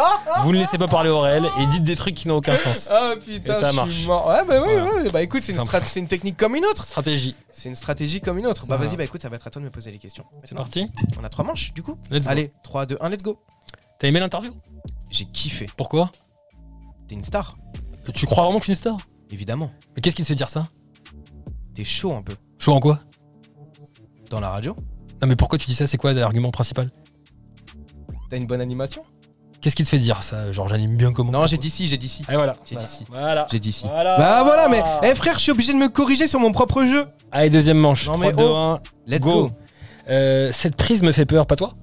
Vous 0.43 0.51
ne 0.51 0.57
laissez 0.57 0.77
pas 0.77 0.89
parler 0.89 1.09
au 1.09 1.21
réel 1.21 1.45
et 1.61 1.65
dites 1.67 1.85
des 1.85 1.95
trucs 1.95 2.13
qui 2.13 2.27
n'ont 2.27 2.35
aucun 2.35 2.57
sens. 2.57 2.89
Ah 2.91 3.13
putain, 3.25 3.53
Et 3.53 3.61
ça 3.61 3.71
je 3.71 3.75
marche. 3.77 3.91
suis 3.95 4.05
mort. 4.05 4.27
Ouais, 4.27 4.43
bah 4.45 4.61
ouais, 4.61 4.79
Voilà. 4.81 4.95
ouais. 5.03 5.09
Bah 5.11 5.21
écoute, 5.21 5.43
c'est 5.43 5.53
une, 5.53 5.59
Simple. 5.59 5.69
strat- 5.69 5.85
c'est 5.87 6.01
une 6.01 6.07
technique 6.09 6.35
comme 6.35 6.55
une 6.57 6.65
autre. 6.65 6.83
Stratégie. 6.83 7.35
C'est 7.49 7.69
une 7.69 7.75
stratégie 7.75 8.19
comme 8.19 8.37
une 8.37 8.45
autre. 8.47 8.65
Bah 8.65 8.75
Voilà. 8.75 8.89
vas-y, 8.89 8.97
bah 8.97 9.05
écoute, 9.05 9.21
ça 9.21 9.29
va 9.29 9.37
être 9.37 9.47
à 9.47 9.49
toi 9.49 9.61
de 9.61 9.65
me 9.65 9.71
poser 9.71 9.91
les 9.91 9.97
questions. 9.97 10.25
C'est 10.43 10.51
Maintenant, 10.51 10.57
parti. 10.57 10.91
On 11.17 11.23
a 11.23 11.29
trois 11.29 11.45
manches 11.45 11.73
du 11.73 11.83
coup. 11.83 11.97
Let's 12.11 12.23
go. 12.25 12.31
Allez, 12.31 12.51
3, 12.63 12.85
2, 12.85 12.97
1, 12.99 13.09
let's 13.11 13.23
go. 13.23 13.39
T'as 13.97 14.09
aimé 14.09 14.19
l'interview? 14.19 14.51
J'ai 15.09 15.23
kiffé. 15.23 15.69
Pourquoi? 15.77 16.11
T'es 17.07 17.15
une 17.15 17.23
star, 17.23 17.55
Tu 18.13 18.25
crois 18.25 18.43
vraiment 18.43 18.59
que 18.59 18.65
je 18.65 18.71
suis 18.71 18.73
une 18.73 18.77
star? 18.93 18.97
Évidemment. 19.31 19.71
Mais 19.95 20.01
qu'est-ce 20.01 20.17
qui 20.17 20.23
te 20.23 20.27
fait 20.27 20.35
dire 20.35 20.49
ça? 20.49 20.67
T'es 21.75 21.85
chaud 21.85 22.13
un 22.13 22.23
peu. 22.23 22.35
Chaud 22.59 22.73
en 22.73 22.81
quoi? 22.81 22.99
Dans 24.29 24.41
la 24.41 24.49
radio, 24.49 24.75
Non 25.21 25.27
mais 25.27 25.35
pourquoi 25.35 25.57
tu 25.57 25.65
dis 25.67 25.75
ça? 25.75 25.87
C'est 25.87 25.97
quoi 25.97 26.13
l'argument 26.13 26.51
principal? 26.51 26.91
T'as 28.29 28.37
une 28.37 28.45
bonne 28.47 28.61
animation? 28.61 29.03
Qu'est-ce 29.61 29.75
qui 29.75 29.83
te 29.83 29.89
fait 29.89 29.97
dire 29.97 30.21
ça 30.21 30.51
Genre 30.51 30.67
j'anime 30.67 30.95
bien 30.97 31.11
comment 31.11 31.31
Non, 31.31 31.47
j'ai 31.47 31.57
dit 31.57 31.69
si, 31.69 31.87
j'ai 31.87 31.97
dit 31.97 32.09
si. 32.09 32.23
Et 32.29 32.35
voilà. 32.35 32.55
J'ai 32.65 32.75
voilà. 32.75 32.87
dit 32.87 32.93
si. 32.93 33.05
Voilà. 33.09 33.47
J'ai 33.51 33.59
dit 33.59 33.71
si. 33.71 33.87
Voilà. 33.87 34.17
Bah 34.17 34.43
voilà, 34.43 34.69
mais 34.69 34.83
eh 35.03 35.15
frère, 35.15 35.35
je 35.35 35.43
suis 35.43 35.51
obligé 35.51 35.73
de 35.73 35.77
me 35.77 35.89
corriger 35.89 36.27
sur 36.27 36.39
mon 36.39 36.51
propre 36.51 36.83
jeu. 36.85 37.05
Allez, 37.31 37.49
deuxième 37.49 37.77
manche. 37.77 38.05
Non, 38.07 38.13
3, 38.13 38.25
mais 38.27 38.33
2, 38.33 38.43
oh. 38.43 38.55
1. 38.55 38.79
Let's 39.07 39.21
Go. 39.21 39.47
go. 39.47 39.51
Euh, 40.09 40.51
cette 40.53 40.75
prise 40.75 41.01
me 41.03 41.11
fait 41.11 41.25
peur, 41.25 41.45
pas 41.47 41.55
toi? 41.55 41.73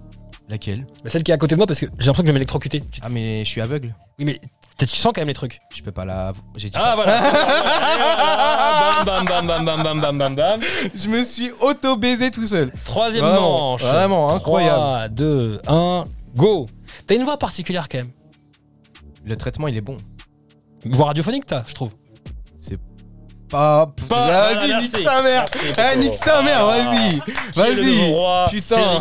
Laquelle? 0.49 0.87
Mais 1.03 1.11
Celle 1.11 1.23
qui 1.25 1.31
est 1.31 1.35
à 1.35 1.39
côté 1.39 1.55
de 1.55 1.59
moi 1.59 1.67
parce 1.67 1.81
que 1.81 1.87
j'ai 1.87 2.07
l'impression 2.07 2.23
que 2.23 2.27
je 2.27 2.33
vais 2.33 2.33
m'électrocuter. 2.35 2.85
Ah 3.03 3.09
mais 3.11 3.45
je 3.45 3.51
suis 3.51 3.61
aveugle. 3.61 3.95
Oui, 4.19 4.25
mais 4.27 4.41
t- 4.77 4.87
tu 4.87 4.97
sens 4.97 5.13
quand 5.15 5.21
même 5.21 5.29
les 5.29 5.35
trucs. 5.35 5.61
Je 5.75 5.83
peux 5.83 5.93
pas 5.93 6.05
la. 6.05 6.33
J'ai 6.57 6.71
dit. 6.71 6.79
Ah 6.81 6.95
voilà. 6.95 7.21
Bam 9.05 9.25
bam 9.27 9.47
bam 9.47 9.65
bam 9.65 9.83
bam 9.83 10.01
bam 10.01 10.19
bam 10.19 10.35
bam. 10.37 10.61
Je 10.95 11.09
me 11.09 11.23
suis 11.25 11.51
auto 11.61 11.97
baisé 11.97 12.31
tout 12.31 12.47
seul. 12.47 12.73
Troisième 12.85 13.25
Vraiment, 13.25 13.71
manche. 13.71 13.83
vraiment 13.83 14.31
incroyable. 14.33 14.79
3, 14.79 15.09
2, 15.09 15.61
1, 15.67 16.05
go. 16.37 16.67
T'as 17.07 17.15
une 17.17 17.25
voix 17.25 17.37
particulière 17.39 17.89
quand 17.89 17.99
même. 17.99 18.11
Le 19.25 19.37
traitement, 19.37 19.69
il 19.69 19.77
est 19.77 19.81
bon. 19.83 19.99
Voix 20.85 21.07
radiophonique, 21.07 21.47
t'as, 21.47 21.65
je 21.67 21.75
trouve. 21.75 21.93
C'est 22.59 22.79
Pas. 23.55 23.87
Pas- 24.09 24.29
Vas-y, 24.29 24.55
voilà, 24.67 24.81
nique 24.81 24.97
sa 24.99 25.23
mère. 25.23 25.45
Eh, 25.79 25.97
nique 25.99 26.15
sa 26.17 26.43
mère, 26.43 26.67
vas-y. 26.67 27.21
Vas-y. 27.55 28.51
Putain. 28.51 29.01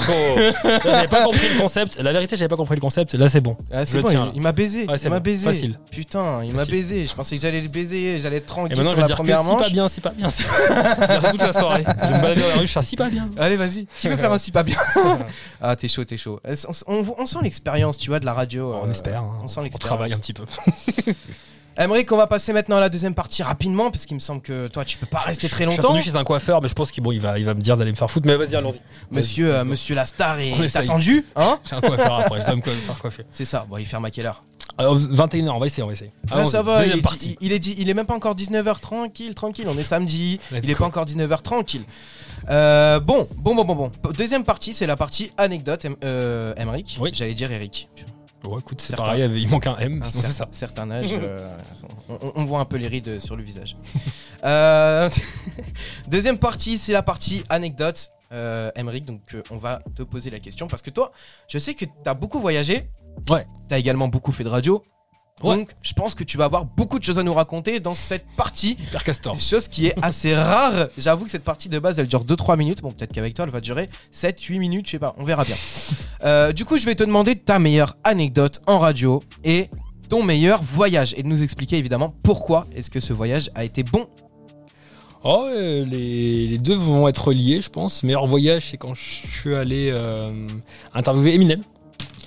J'avais 0.84 1.08
pas 1.08 1.24
compris 1.24 1.48
le 1.56 1.60
concept. 1.60 1.98
La 2.00 2.14
vérité, 2.14 2.38
j'avais 2.38 2.50
pas 2.50 2.56
compris 2.56 2.76
le 2.76 2.82
concept. 2.82 3.16
Là, 3.16 3.30
c'est 3.30 3.42
bon. 3.42 3.58
Ah, 3.72 3.84
c'est 3.86 4.00
bon, 4.02 4.10
tiens, 4.10 4.32
il, 4.36 4.42
m'a 4.42 4.52
baisé. 4.52 4.86
Ouais, 4.88 4.96
il 5.04 5.10
m'a 5.10 5.18
bon. 5.18 5.24
baisé. 5.24 5.46
Facile. 5.48 5.80
Putain, 5.90 6.44
il 6.44 6.54
m'a 6.54 6.66
baisé. 6.66 7.08
Je 7.08 7.16
pensais 7.16 7.36
que 7.36 7.42
j'allais 7.42 7.62
le 7.62 7.68
baiser, 7.68 8.20
j'allais 8.20 8.38
être 8.38 8.44
Et 8.44 8.46
tranquille 8.46 8.78
maintenant, 8.78 8.92
sur 8.92 8.92
je 8.92 8.96
vais 8.98 9.02
la 9.02 9.08
dire 9.08 9.18
que 9.18 9.44
si 9.44 9.56
pas 9.58 9.70
bien, 9.70 9.88
si 9.88 10.02
pas 10.02 10.10
bien, 10.12 10.30
si 10.30 10.44
pas 10.44 11.08
bien. 11.08 11.20
Je 11.22 11.30
toute 11.32 11.42
la 11.42 11.54
soirée. 11.54 11.84
Je 11.88 12.08
vais 12.08 12.18
me 12.18 12.22
balader 12.22 12.42
dans 12.42 12.48
la 12.50 12.56
rue, 12.58 12.68
je 12.68 12.72
fais 12.72 12.82
si 12.84 12.96
pas 12.96 13.10
bien. 13.10 13.30
Allez, 13.40 13.56
vas-y. 13.56 13.88
Qui 14.00 14.08
veut 14.08 14.18
faire 14.18 14.32
un 14.34 14.38
si 14.38 14.52
pas 14.52 14.62
bien? 14.64 14.78
Ah, 15.62 15.76
t'es 15.76 15.88
chaud, 15.88 16.04
t'es 16.04 16.18
chaud. 16.18 16.40
On, 16.88 16.94
on- 17.00 17.16
on 17.18 17.26
sent 17.26 17.40
l'expérience, 17.42 17.98
tu 17.98 18.10
vois, 18.10 18.20
de 18.20 18.26
la 18.26 18.34
radio. 18.34 18.76
On 18.84 18.88
euh, 18.88 18.92
espère. 18.92 19.22
hein. 19.22 19.40
On 19.44 19.48
sent 19.48 19.62
On 19.62 19.64
l'expérience. 19.64 19.88
travaille 19.98 20.14
un 20.14 20.18
petit 20.18 20.34
peu. 20.34 20.44
Emmerich, 21.78 22.12
on 22.12 22.18
va 22.18 22.28
passer 22.28 22.54
maintenant 22.54 22.78
à 22.78 22.80
la 22.80 22.90
deuxième 22.90 23.16
partie 23.16 23.42
rapidement, 23.44 23.90
parce 23.90 24.06
qu'il 24.06 24.16
me 24.16 24.20
semble 24.20 24.42
que 24.42 24.68
toi, 24.68 24.86
tu 24.86 24.98
peux 24.98 25.06
pas 25.08 25.20
rester 25.20 25.50
très 25.50 25.64
Je 25.66 25.70
suis 25.72 25.78
longtemps. 25.78 25.90
attendu 25.94 26.04
chez 26.04 26.16
un 26.16 26.24
coiffeur, 26.24 26.62
mais 26.62 26.70
je 26.70 26.74
pense 26.76 26.92
qu'il 26.92 27.02
bon, 27.04 27.12
il 27.12 27.20
va, 27.20 27.40
il 27.40 27.46
va 27.46 27.54
me 27.54 27.62
dire 27.62 27.78
d'aller 27.78 27.92
me 27.92 27.96
faire 27.96 28.12
foutre. 28.12 28.28
Mais 28.28 28.36
vas-y, 28.36 28.56
allons-y. 28.56 28.80
Monsieur, 29.12 29.56
euh, 29.56 29.64
monsieur 29.64 29.96
la 29.96 30.06
star 30.06 30.40
est 30.40 30.76
attendu, 30.76 31.26
hein 31.36 31.60
J'ai 31.70 31.76
un 31.76 31.82
coiffeur 31.82 32.14
après, 32.20 32.42
je 32.42 32.46
dois 32.46 32.56
me 32.56 32.62
faire 32.62 33.00
coiffer. 33.00 33.24
C'est 33.32 33.46
ça. 33.46 33.66
Bon, 33.68 33.78
il 33.78 33.86
ferme 33.86 34.06
à 34.06 34.12
quelle 34.12 34.28
heure? 34.28 34.44
Alors, 34.78 34.98
21h, 34.98 35.50
on 35.50 35.60
va 35.60 35.68
essayer, 35.68 35.84
on 35.84 35.88
va 35.88 35.94
essayer. 35.94 36.12
Ah, 36.32 36.46
ça 36.46 36.62
va, 36.64 36.78
il 36.78 36.80
Deuxième 36.84 37.00
est, 37.00 37.02
partie. 37.02 37.38
il, 37.42 37.52
est, 37.52 37.60
dit- 37.60 37.76
il 37.78 37.90
est 37.90 37.94
même 37.94 38.06
pas 38.08 38.16
encore 38.16 38.36
19h 38.36 38.80
tranquille, 38.80 39.36
tranquille, 39.36 39.66
on 39.68 39.78
est 39.78 39.84
samedi, 39.84 40.40
Let's 40.52 40.62
il 40.64 40.70
est 40.70 40.74
go. 40.74 40.80
pas 40.80 40.86
encore 40.86 41.06
19h 41.06 41.42
tranquille. 41.42 41.84
Euh, 42.50 43.00
bon, 43.00 43.28
bon, 43.36 43.56
bon, 43.56 43.66
bon, 43.66 43.76
bon. 43.76 43.92
Deuxième 44.18 44.44
partie, 44.44 44.74
c'est 44.74 44.88
la 44.88 44.96
partie 44.96 45.32
anecdote, 45.38 45.86
Em- 45.86 45.96
euh, 46.04 46.54
Emmerich. 46.58 46.98
Oui. 47.00 47.12
J'allais 47.14 47.34
dire 47.36 47.52
Eric. 47.52 47.88
Bon, 48.44 48.60
écoute, 48.60 48.82
c'est 48.82 48.96
pareil, 48.98 49.24
il 49.42 49.48
manque 49.48 49.68
un 49.68 49.78
M, 49.78 50.02
Un 50.02 50.06
sinon 50.06 50.22
c'est 50.24 50.28
cer- 50.28 50.34
ça. 50.34 50.48
certain 50.52 50.92
âge, 50.92 51.08
euh, 51.12 51.56
on, 52.36 52.44
voit 52.44 52.60
un 52.60 52.66
peu 52.66 52.76
les 52.76 52.88
rides 52.88 53.20
sur 53.20 53.36
le 53.36 53.44
visage. 53.44 53.78
Euh, 54.46 55.10
deuxième 56.10 56.38
partie, 56.38 56.78
c'est 56.78 56.92
la 56.92 57.02
partie 57.02 57.46
anecdote. 57.48 58.12
Euh, 58.34 58.72
Emmerich, 58.76 59.06
donc 59.06 59.22
euh, 59.36 59.42
on 59.52 59.58
va 59.58 59.80
te 59.96 60.04
poser 60.04 60.30
la 60.32 60.40
question 60.40 60.68
parce 60.68 60.82
que 60.82 60.90
toi, 60.90 61.14
je 61.48 61.58
sais 61.60 61.76
que 61.76 61.86
t'as 62.04 62.14
beaucoup 62.14 62.42
voyagé. 62.42 62.90
Ouais. 63.30 63.48
T'as 63.70 63.80
également 63.80 64.10
beaucoup 64.10 64.34
fait 64.34 64.44
de 64.44 64.50
radio. 64.50 64.84
Ouais. 65.42 65.58
Donc, 65.58 65.72
je 65.82 65.94
pense 65.94 66.16
que 66.16 66.24
tu 66.24 66.38
vas 66.38 66.46
avoir 66.46 66.64
beaucoup 66.64 67.00
de 67.00 67.04
choses 67.04 67.20
à 67.20 67.24
nous 67.24 67.34
raconter 67.34 67.80
dans 67.80 67.94
cette 67.94 68.26
partie. 68.38 68.78
Castor. 69.04 69.38
Chose 69.40 69.68
qui 69.68 69.88
est 69.88 69.96
assez 70.02 70.34
rare. 70.36 70.88
J'avoue 70.98 71.26
que 71.26 71.32
cette 71.32 71.44
partie 71.44 71.70
de 71.70 71.80
base, 71.80 72.00
elle 72.00 72.08
dure 72.08 72.24
2-3 72.24 72.58
minutes. 72.58 72.82
Bon, 72.82 72.92
peut-être 72.92 73.12
qu'avec 73.12 73.34
toi, 73.34 73.46
elle 73.46 73.52
va 73.52 73.60
durer 73.60 73.90
7-8 74.14 74.60
minutes, 74.60 74.86
je 74.86 74.92
sais 74.92 75.00
pas. 75.00 75.16
On 75.18 75.24
verra 75.24 75.44
bien. 75.44 75.56
Euh, 76.24 76.54
du 76.54 76.64
coup, 76.64 76.78
je 76.78 76.86
vais 76.86 76.96
te 76.96 77.04
demander 77.04 77.36
ta 77.36 77.60
meilleure 77.60 77.98
anecdote 78.06 78.62
en 78.66 78.80
radio 78.80 79.22
et 79.44 79.70
ton 80.08 80.24
meilleur 80.24 80.64
voyage. 80.64 81.14
Et 81.18 81.24
de 81.24 81.28
nous 81.28 81.44
expliquer 81.44 81.78
évidemment 81.78 82.14
pourquoi 82.24 82.66
est-ce 82.74 82.90
que 82.90 83.02
ce 83.02 83.12
voyage 83.12 83.52
a 83.56 83.66
été 83.66 83.84
bon. 83.84 84.08
Oh, 85.26 85.46
euh, 85.50 85.84
les, 85.84 86.48
les 86.48 86.58
deux 86.58 86.76
vont 86.76 87.10
être 87.10 87.34
liés, 87.34 87.60
je 87.60 87.70
pense. 87.70 88.04
Meilleur 88.04 88.26
voyage, 88.26 88.70
c'est 88.72 88.78
quand 88.78 88.94
je 88.94 89.02
suis 89.02 89.54
allé 89.54 89.90
euh, 89.92 90.48
interviewer 90.94 91.34
Eminem. 91.34 91.62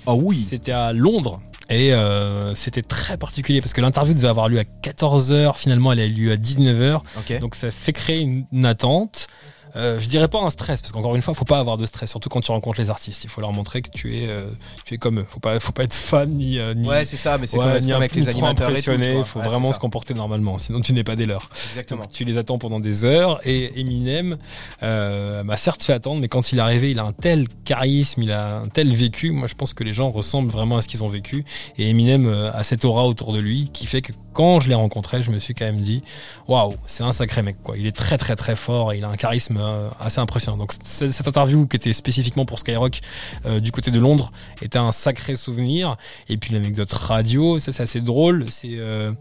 Oh 0.05 0.31
C'était 0.31 0.71
à 0.73 0.93
Londres. 0.93 1.41
Et 1.69 1.93
euh, 1.93 2.55
c'était 2.55 2.81
très 2.81 3.17
particulier 3.17 3.61
parce 3.61 3.73
que 3.73 3.81
l'interview 3.81 4.13
devait 4.13 4.29
avoir 4.29 4.47
lieu 4.47 4.59
à 4.59 4.63
14h, 4.63 5.57
finalement 5.57 5.91
elle 5.91 5.99
a 5.99 6.05
eu 6.05 6.11
lieu 6.11 6.31
à 6.31 6.35
19h. 6.35 7.01
Ok. 7.17 7.39
Donc 7.39 7.55
ça 7.55 7.71
fait 7.71 7.93
créer 7.93 8.21
une, 8.21 8.45
une 8.53 8.65
attente. 8.65 9.27
Euh, 9.75 9.99
je 9.99 10.07
dirais 10.07 10.27
pas 10.27 10.39
un 10.39 10.49
stress 10.49 10.81
parce 10.81 10.91
qu'encore 10.91 11.15
une 11.15 11.21
fois, 11.21 11.33
faut 11.33 11.45
pas 11.45 11.59
avoir 11.59 11.77
de 11.77 11.85
stress, 11.85 12.09
surtout 12.09 12.29
quand 12.29 12.41
tu 12.41 12.51
rencontres 12.51 12.79
les 12.79 12.89
artistes. 12.89 13.23
Il 13.23 13.29
faut 13.29 13.41
leur 13.41 13.53
montrer 13.53 13.81
que 13.81 13.89
tu 13.89 14.17
es, 14.17 14.27
euh, 14.27 14.49
tu 14.85 14.93
es 14.93 14.97
comme 14.97 15.19
eux. 15.19 15.25
Faut 15.27 15.39
pas, 15.39 15.59
faut 15.59 15.71
pas 15.71 15.83
être 15.83 15.93
fan 15.93 16.29
ni, 16.31 16.59
euh, 16.59 16.73
ni, 16.73 16.87
Ouais, 16.87 17.05
c'est 17.05 17.17
ça, 17.17 17.37
mais 17.37 17.47
c'est 17.47 17.57
ouais, 17.57 17.73
comme, 17.73 17.83
ni 17.83 17.93
avec 17.93 18.15
les 18.15 18.27
animateurs. 18.29 18.71
Il 18.71 18.83
faut 19.25 19.39
Ouais, 19.39 19.45
vraiment 19.45 19.73
se 19.73 19.79
comporter 19.79 20.13
normalement, 20.13 20.57
sinon 20.57 20.81
tu 20.81 20.93
n'es 20.93 21.03
pas 21.03 21.15
des 21.15 21.25
leurs. 21.25 21.49
Exactement. 21.69 22.03
Donc, 22.03 22.11
tu 22.11 22.25
les 22.25 22.37
attends 22.37 22.57
pendant 22.57 22.79
des 22.79 23.03
heures 23.03 23.39
et 23.45 23.79
Eminem 23.79 24.37
euh, 24.83 25.43
m'a 25.43 25.57
certes 25.57 25.83
fait 25.83 25.93
attendre, 25.93 26.21
mais 26.21 26.27
quand 26.27 26.51
il 26.51 26.59
est 26.59 26.61
arrivé, 26.61 26.91
il 26.91 26.99
a 26.99 27.03
un 27.03 27.11
tel 27.11 27.47
charisme, 27.65 28.23
il 28.23 28.31
a 28.31 28.57
un 28.57 28.67
tel 28.67 28.91
vécu. 28.91 29.31
Moi, 29.31 29.47
je 29.47 29.55
pense 29.55 29.73
que 29.73 29.83
les 29.83 29.93
gens 29.93 30.11
ressemblent 30.11 30.51
vraiment 30.51 30.77
à 30.77 30.81
ce 30.81 30.87
qu'ils 30.87 31.03
ont 31.03 31.09
vécu. 31.09 31.45
Et 31.77 31.89
Eminem 31.89 32.25
euh, 32.25 32.51
a 32.53 32.63
cette 32.63 32.85
aura 32.85 33.05
autour 33.05 33.33
de 33.33 33.39
lui 33.39 33.69
qui 33.73 33.85
fait 33.85 34.01
que 34.01 34.13
quand 34.33 34.59
je 34.59 34.69
l'ai 34.69 34.75
rencontré, 34.75 35.23
je 35.23 35.31
me 35.31 35.39
suis 35.39 35.53
quand 35.53 35.65
même 35.65 35.77
dit, 35.77 36.03
waouh, 36.47 36.75
c'est 36.85 37.03
un 37.03 37.11
sacré 37.11 37.41
mec 37.41 37.57
quoi. 37.63 37.77
Il 37.77 37.87
est 37.87 37.95
très 37.95 38.17
très 38.17 38.35
très 38.35 38.55
fort 38.55 38.93
et 38.93 38.99
il 38.99 39.03
a 39.03 39.09
un 39.09 39.15
charisme 39.15 39.56
euh, 39.59 39.89
assez 39.99 40.19
impressionnant. 40.19 40.57
Donc 40.57 40.71
cette 40.83 41.27
interview 41.27 41.67
qui 41.67 41.75
était 41.75 41.93
spécifiquement 41.93 42.45
pour 42.45 42.59
Skyrock 42.59 42.99
euh, 43.45 43.59
du 43.59 43.71
côté 43.71 43.91
de 43.91 43.99
Londres 43.99 44.31
était 44.61 44.77
un 44.77 44.91
sacré 44.91 45.35
souvenir. 45.35 45.97
Et 46.29 46.37
puis 46.37 46.53
l'anecdote 46.53 46.91
radio, 46.93 47.59
ça 47.59 47.71
c'est 47.71 47.83
assez 47.83 48.01
drôle. 48.01 48.45
C'est 48.49 48.75
euh, 48.77 49.11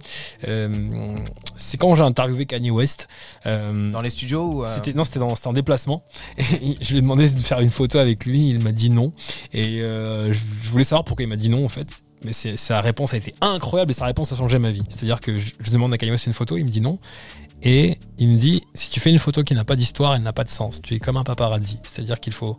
c'est 1.57 1.77
quand 1.77 1.95
j'ai 1.95 2.03
interviewé 2.03 2.47
Kanye 2.47 2.71
West. 2.71 3.09
Dans 3.45 4.01
les 4.03 4.11
studios 4.11 4.65
c'était 4.67 4.93
non, 4.93 5.05
c'était 5.05 5.21
en 5.21 5.53
déplacement. 5.53 6.05
Et 6.39 6.77
je 6.81 6.91
lui 6.91 6.99
ai 6.99 7.03
demandé 7.03 7.31
de 7.31 7.41
faire 7.41 7.61
une 7.61 7.71
photo 7.71 7.99
avec 7.99 8.25
lui. 8.25 8.49
Il 8.49 8.61
m'a 8.61 8.73
dit 8.73 8.91
non. 8.91 9.13
Et 9.53 9.79
je, 9.81 10.71
voulais 10.71 10.85
savoir 10.85 11.05
pourquoi 11.05 11.25
il 11.25 11.29
m'a 11.29 11.37
dit 11.37 11.49
non 11.49 11.65
en 11.65 11.69
fait. 11.69 11.89
Mais 12.25 12.33
sa 12.33 12.81
réponse 12.81 13.13
a 13.13 13.19
été 13.19 13.35
incroyable 13.41 13.91
et 13.91 13.95
sa 13.95 14.07
réponse 14.07 14.33
a 14.33 14.37
changé 14.37 14.59
ma 14.59 14.71
vie. 14.71 14.83
C'est-à-dire 14.89 15.21
que 15.21 15.39
je, 15.39 15.53
je 15.61 15.71
demande 15.71 15.93
à 15.93 15.99
Kanye 15.99 16.13
West 16.13 16.27
une 16.27 16.33
photo, 16.33 16.57
il 16.57 16.65
me 16.65 16.71
dit 16.71 16.81
non. 16.81 16.99
Et 17.63 17.99
il 18.19 18.29
me 18.29 18.37
dit 18.37 18.63
si 18.75 18.91
tu 18.91 19.01
fais 19.01 19.11
une 19.11 19.19
photo 19.19 19.43
qui 19.43 19.55
n'a 19.55 19.65
pas 19.65 19.77
d'histoire, 19.77 20.15
elle 20.15 20.23
n'a 20.23 20.33
pas 20.33 20.45
de 20.45 20.51
sens. 20.51 20.81
Tu 20.83 20.95
es 20.95 20.99
comme 20.99 21.17
un 21.17 21.25
paparazzi. 21.25 21.79
C'est-à-dire 21.85 22.21
qu'il 22.21 22.33
faut 22.33 22.59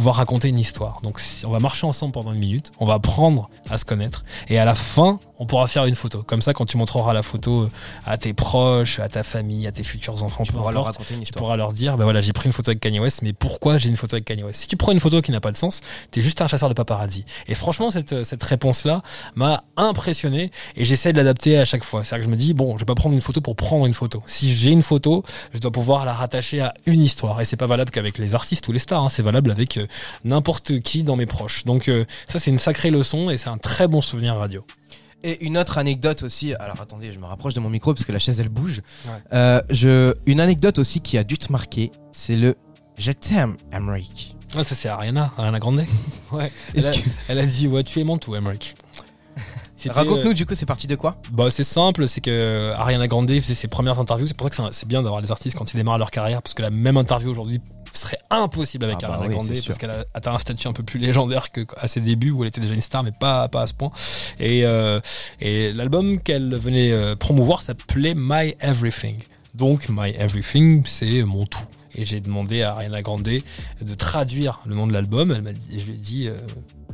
pouvoir 0.00 0.16
raconter 0.16 0.48
une 0.48 0.58
histoire. 0.58 1.02
Donc 1.02 1.20
on 1.44 1.50
va 1.50 1.58
marcher 1.58 1.86
ensemble 1.86 2.12
pendant 2.12 2.32
une 2.32 2.38
minute, 2.38 2.72
on 2.78 2.86
va 2.86 2.94
apprendre 2.94 3.50
à 3.68 3.76
se 3.76 3.84
connaître 3.84 4.24
et 4.48 4.58
à 4.58 4.64
la 4.64 4.74
fin, 4.74 5.20
on 5.38 5.46
pourra 5.46 5.68
faire 5.68 5.84
une 5.84 5.94
photo. 5.94 6.22
Comme 6.22 6.40
ça, 6.40 6.54
quand 6.54 6.66
tu 6.66 6.76
montreras 6.76 7.12
la 7.12 7.22
photo 7.22 7.68
à 8.06 8.16
tes 8.16 8.32
proches, 8.32 8.98
à 8.98 9.08
ta 9.08 9.22
famille, 9.22 9.66
à 9.66 9.72
tes 9.72 9.82
futurs 9.82 10.22
enfants, 10.22 10.44
tu 10.44 10.52
pourras 10.52 10.72
leur 10.72 10.84
raconter 10.84 11.14
une 11.14 11.20
tu 11.20 11.24
histoire. 11.24 11.44
pourras 11.44 11.56
leur 11.56 11.72
dire, 11.72 11.96
bah 11.96 12.04
voilà, 12.04 12.20
j'ai 12.20 12.32
pris 12.32 12.46
une 12.46 12.52
photo 12.52 12.70
avec 12.70 12.80
Kanye 12.80 13.00
West, 13.00 13.20
mais 13.22 13.32
pourquoi 13.32 13.78
j'ai 13.78 13.88
une 13.88 13.96
photo 13.96 14.16
avec 14.16 14.26
Kanye 14.26 14.42
West? 14.42 14.60
Si 14.60 14.68
tu 14.68 14.76
prends 14.76 14.92
une 14.92 15.00
photo 15.00 15.20
qui 15.22 15.32
n'a 15.32 15.40
pas 15.40 15.52
de 15.52 15.56
sens, 15.56 15.80
t'es 16.10 16.20
juste 16.20 16.40
un 16.42 16.46
chasseur 16.46 16.68
de 16.68 16.74
paparazzi. 16.74 17.24
Et 17.46 17.54
franchement, 17.54 17.90
cette, 17.90 18.24
cette 18.24 18.42
réponse-là 18.42 19.02
m'a 19.34 19.64
impressionné 19.78 20.50
et 20.76 20.84
j'essaie 20.84 21.12
de 21.12 21.16
l'adapter 21.16 21.58
à 21.58 21.64
chaque 21.64 21.84
fois. 21.84 22.04
C'est-à-dire 22.04 22.26
que 22.26 22.30
je 22.30 22.36
me 22.36 22.38
dis, 22.38 22.52
bon, 22.52 22.74
je 22.74 22.80
vais 22.80 22.86
pas 22.86 22.94
prendre 22.94 23.14
une 23.14 23.22
photo 23.22 23.40
pour 23.40 23.56
prendre 23.56 23.86
une 23.86 23.94
photo. 23.94 24.22
Si 24.26 24.54
j'ai 24.54 24.70
une 24.70 24.82
photo, 24.82 25.24
je 25.54 25.58
dois 25.58 25.72
pouvoir 25.72 26.04
la 26.04 26.12
rattacher 26.12 26.60
à 26.60 26.74
une 26.84 27.02
histoire. 27.02 27.40
Et 27.40 27.46
c'est 27.46 27.56
pas 27.56 27.66
valable 27.66 27.90
qu'avec 27.90 28.18
les 28.18 28.34
artistes 28.34 28.68
ou 28.68 28.72
les 28.72 28.78
stars, 28.78 29.04
hein, 29.04 29.08
c'est 29.08 29.22
valable 29.22 29.50
avec 29.50 29.78
euh, 29.78 29.86
n'importe 30.24 30.80
qui 30.80 31.02
dans 31.02 31.16
mes 31.16 31.26
proches. 31.26 31.64
Donc 31.64 31.88
euh, 31.88 32.04
ça, 32.28 32.38
c'est 32.38 32.50
une 32.50 32.58
sacrée 32.58 32.90
leçon 32.90 33.30
et 33.30 33.38
c'est 33.38 33.48
un 33.50 33.58
très 33.58 33.88
bon 33.88 34.00
souvenir 34.00 34.36
radio. 34.36 34.64
Et 35.22 35.44
une 35.44 35.58
autre 35.58 35.76
anecdote 35.78 36.22
aussi. 36.22 36.54
Alors 36.54 36.80
attendez, 36.80 37.12
je 37.12 37.18
me 37.18 37.26
rapproche 37.26 37.52
de 37.54 37.60
mon 37.60 37.68
micro 37.68 37.92
parce 37.92 38.06
que 38.06 38.12
la 38.12 38.18
chaise 38.18 38.40
elle 38.40 38.48
bouge. 38.48 38.80
Ouais. 39.06 39.12
Euh, 39.34 39.60
je, 39.68 40.14
une 40.26 40.40
anecdote 40.40 40.78
aussi 40.78 41.00
qui 41.00 41.18
a 41.18 41.24
dû 41.24 41.36
te 41.36 41.52
marquer, 41.52 41.90
c'est 42.10 42.36
le 42.36 42.56
Je 42.96 43.12
t'aime, 43.12 43.56
Emmerich. 43.72 44.34
Ah, 44.56 44.64
ça, 44.64 44.74
c'est 44.74 44.88
Ariana, 44.88 45.30
Ariana 45.36 45.58
Grande. 45.58 45.84
ouais. 46.32 46.50
Elle 46.74 46.86
a, 46.86 46.90
que- 46.90 46.98
elle 47.28 47.38
a 47.38 47.46
dit, 47.46 47.68
ouais, 47.68 47.84
tu 47.84 48.00
es 48.00 48.04
mon 48.04 48.18
tout, 48.18 48.34
Emmerich. 48.34 48.74
Raconte-nous 49.88 50.32
euh, 50.32 50.34
du 50.34 50.44
coup, 50.44 50.54
c'est 50.54 50.66
parti 50.66 50.86
de 50.86 50.94
quoi? 50.94 51.16
Bah, 51.32 51.50
c'est 51.50 51.64
simple, 51.64 52.06
c'est 52.06 52.20
que 52.20 52.72
Ariana 52.76 53.08
Grande 53.08 53.30
faisait 53.30 53.54
ses 53.54 53.68
premières 53.68 53.98
interviews. 53.98 54.26
C'est 54.26 54.36
pour 54.36 54.52
ça 54.52 54.68
que 54.68 54.74
c'est 54.74 54.88
bien 54.88 55.02
d'avoir 55.02 55.20
les 55.20 55.30
artistes 55.30 55.56
quand 55.56 55.72
ils 55.72 55.76
démarrent 55.76 55.98
leur 55.98 56.10
carrière, 56.10 56.42
parce 56.42 56.52
que 56.54 56.62
la 56.62 56.70
même 56.70 56.96
interview 56.96 57.30
aujourd'hui 57.30 57.60
serait 57.92 58.18
impossible 58.30 58.84
avec 58.84 58.98
Ah 59.02 59.08
bah 59.08 59.14
Ariana 59.14 59.36
oui, 59.36 59.46
Grande, 59.46 59.64
parce 59.66 59.78
qu'elle 59.78 59.90
a 59.90 60.04
atteint 60.14 60.34
un 60.34 60.38
statut 60.38 60.68
un 60.68 60.72
peu 60.72 60.82
plus 60.82 60.98
légendaire 60.98 61.50
que 61.50 61.62
à 61.76 61.88
ses 61.88 62.00
débuts 62.00 62.30
où 62.30 62.42
elle 62.42 62.48
était 62.48 62.60
déjà 62.60 62.74
une 62.74 62.82
star, 62.82 63.02
mais 63.02 63.12
pas 63.12 63.48
pas 63.48 63.62
à 63.62 63.66
ce 63.66 63.74
point. 63.74 63.90
Et 64.38 64.64
euh, 64.64 65.00
et 65.40 65.72
l'album 65.72 66.20
qu'elle 66.20 66.54
venait 66.54 66.92
euh, 66.92 67.16
promouvoir 67.16 67.62
s'appelait 67.62 68.14
My 68.16 68.54
Everything. 68.60 69.16
Donc 69.54 69.88
My 69.88 70.10
Everything, 70.10 70.84
c'est 70.86 71.22
mon 71.24 71.46
tout. 71.46 71.64
Et 71.94 72.04
j'ai 72.04 72.20
demandé 72.20 72.62
à 72.62 72.72
Ariana 72.72 73.02
Grande 73.02 73.22
de 73.22 73.94
traduire 73.94 74.60
le 74.64 74.74
nom 74.74 74.86
de 74.86 74.92
l'album. 74.92 75.32
Elle 75.32 75.42
m'a 75.42 75.52
dit, 75.52 75.80
je 75.80 75.86
lui 75.86 75.94
ai 75.94 75.96
dit, 75.96 76.28
euh, 76.28 76.34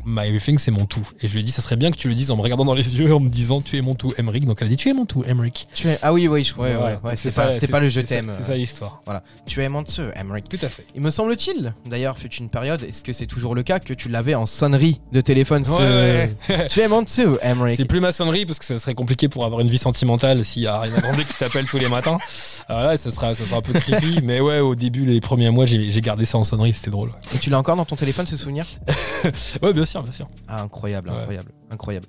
My 0.09 0.23
Everything, 0.29 0.57
c'est 0.59 0.71
mon 0.71 0.87
tout. 0.87 1.07
Et 1.21 1.27
je 1.29 1.33
lui 1.35 1.41
ai 1.41 1.43
dit, 1.43 1.51
ça 1.51 1.61
serait 1.63 1.75
bien 1.77 1.91
que 1.91 1.97
tu 1.97 2.09
le 2.09 2.15
dises 2.15 2.31
en 2.31 2.37
me 2.37 2.43
regardant 2.43 2.65
dans 2.65 2.75
les 2.75 2.97
yeux, 2.97 3.13
en 3.13 3.19
me 3.19 3.29
disant, 3.29 3.61
tu 3.61 3.77
es 3.77 3.83
mon 3.83 3.97
tout, 3.97 4.15
Emmerich. 4.17 4.47
Donc 4.47 4.59
elle 4.61 4.69
a 4.69 4.71
dit, 4.71 4.77
tu 4.77 4.89
es 4.89 4.93
mon 4.95 5.05
tout, 5.05 5.25
Emmerich. 5.25 5.67
tu 5.75 5.89
es... 5.89 5.99
Ah 6.01 6.13
oui, 6.13 6.29
oui, 6.29 6.45
je... 6.45 6.55
ouais, 6.55 6.75
Voilà. 6.75 6.87
ouais, 6.87 6.93
Donc 6.95 7.05
ouais, 7.05 7.17
c'est 7.17 7.31
c'était 7.53 7.67
pas, 7.67 7.81
le 7.81 7.89
je 7.89 8.01
t'aime. 8.01 8.33
C'est 8.39 8.45
ça 8.47 8.55
l'histoire. 8.57 9.03
Voilà. 9.05 9.25
Tu 9.47 9.61
es 9.63 9.69
mon 9.69 9.83
Dieu, 9.83 10.13
Emmerich. 10.15 10.49
Tout 10.49 10.59
à 10.63 10.69
fait. 10.69 10.87
Il 10.95 11.01
me 11.03 11.11
semble-t-il, 11.11 11.75
d'ailleurs, 11.91 12.17
fut 12.19 12.33
une 12.35 12.49
période, 12.49 12.85
est-ce 12.85 13.03
que 13.03 13.13
c'est 13.13 13.27
toujours 13.27 13.55
le 13.57 13.65
cas 13.65 13.81
que 13.81 13.93
tu 13.95 14.09
l'avais 14.09 14.37
en 14.37 14.47
sonnerie 14.47 15.01
de 15.13 15.21
téléphone 15.21 15.65
ce- 15.65 15.71
Ouais. 15.71 16.37
Tu 16.71 16.81
es 16.81 16.89
mon 16.89 17.03
Dieu, 17.03 17.39
Emmerich. 17.43 17.77
C'est 17.77 17.85
plus 17.85 18.01
maçonnerie 18.01 18.47
parce 18.47 18.61
que 18.61 18.65
ça 18.65 18.79
serait 18.79 18.95
compliqué 18.95 19.29
pour 19.29 19.45
avoir 19.45 19.61
une 19.61 19.69
vie 19.69 19.79
sentimentale 19.79 20.45
s'il 20.45 20.63
y 20.63 20.67
a 20.69 20.77
Ariana 20.77 21.01
Grande 21.01 21.17
qui 21.25 21.35
t'appelle 21.35 21.67
tous 21.67 21.79
les 21.79 21.89
matins. 21.89 22.19
Alors 22.69 22.83
là, 22.83 22.97
ça 22.97 23.11
sera, 23.11 23.35
ça 23.35 23.45
sera 23.45 23.57
un 23.57 23.61
peu 23.63 23.73
creepy. 23.73 24.21
Mais 24.23 24.39
ouais, 24.41 24.61
au 24.61 24.77
début, 24.77 25.05
les 25.05 25.21
premiers 25.21 25.51
mois, 25.51 25.67
j'ai 25.67 25.91
j'ai 25.91 26.01
gardé 26.01 26.25
ça 26.25 26.39
en 26.39 26.45
sonnerie, 26.45 26.75
c'était 26.75 26.91
drôle. 26.93 27.11
Et 27.35 27.39
tu 27.39 27.51
l'as 27.51 27.59
encore 27.59 27.75
dans 27.77 27.85
ton 27.85 27.97
téléphone 27.97 28.27
ce 28.29 28.37
souvenir? 28.37 28.65
Ouais, 29.63 29.73
bien 29.73 29.85
sûr, 29.85 29.96
bien 30.03 30.13
sûr. 30.13 30.29
Ah, 30.49 30.63
incroyable, 30.63 31.11
Ouais. 31.11 31.17
incroyable, 31.17 31.53
incroyable. 31.71 32.07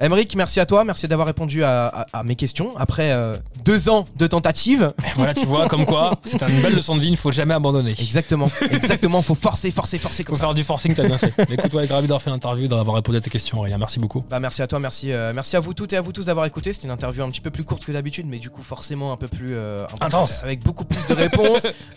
Emeric, 0.00 0.34
merci 0.34 0.58
à 0.58 0.66
toi, 0.66 0.82
merci 0.84 1.06
d'avoir 1.06 1.26
répondu 1.26 1.62
à, 1.62 1.86
à- 1.86 2.06
à 2.12 2.22
mes 2.24 2.34
questions 2.34 2.76
après 2.76 3.12
euh, 3.12 3.36
deux 3.64 3.88
ans 3.88 4.06
de 4.16 4.26
tentatives. 4.26 4.92
Voilà, 5.14 5.34
tu 5.34 5.46
vois, 5.46 5.68
comme 5.68 5.86
quoi, 5.86 6.12
c'est 6.24 6.42
une 6.42 6.60
belle 6.62 6.74
leçon 6.74 6.96
de 6.96 7.00
vie, 7.00 7.08
il 7.08 7.12
ne 7.12 7.16
faut 7.16 7.30
jamais 7.30 7.54
abandonner. 7.54 7.92
Exactement, 7.92 8.46
exactement. 8.70 9.22
Faut 9.22 9.36
forcer, 9.36 9.70
forcer, 9.70 9.98
forcer 9.98 10.24
comme 10.24 10.34
Faut 10.34 10.40
ça. 10.40 10.46
faire 10.48 10.54
du 10.54 10.64
forcing, 10.64 10.94
t'as 10.94 11.06
bien 11.06 11.16
fait. 11.18 11.32
Écoute, 11.48 11.72
ouais, 11.74 11.86
gravé 11.86 12.02
d'avoir 12.08 12.22
fait 12.22 12.30
l'interview, 12.30 12.66
d'avoir 12.66 12.96
répondu 12.96 13.18
à 13.18 13.20
tes 13.20 13.30
questions, 13.30 13.58
Aurélien. 13.58 13.78
Merci 13.78 14.00
beaucoup. 14.00 14.24
Bah 14.28 14.40
merci 14.40 14.62
à 14.62 14.66
toi, 14.66 14.80
merci, 14.80 15.12
euh, 15.12 15.32
merci 15.34 15.54
à 15.56 15.60
vous 15.60 15.74
toutes 15.74 15.92
et 15.92 15.96
à 15.96 16.00
vous 16.00 16.12
tous 16.12 16.24
d'avoir 16.24 16.46
écouté. 16.46 16.72
C'était 16.72 16.86
une 16.86 16.92
interview 16.92 17.22
un 17.22 17.30
petit 17.30 17.40
peu 17.40 17.50
plus 17.50 17.62
courte 17.64 17.84
que 17.84 17.92
d'habitude, 17.92 18.26
mais 18.28 18.38
du 18.40 18.50
coup 18.50 18.62
forcément 18.62 19.12
un 19.12 19.16
peu 19.16 19.28
plus 19.28 19.54
euh, 19.54 19.84
un 19.84 19.96
peu- 19.96 20.04
Intense. 20.06 20.42
avec 20.42 20.62
beaucoup 20.64 20.84
plus 20.84 21.06
de 21.06 21.14
réponses, 21.14 21.66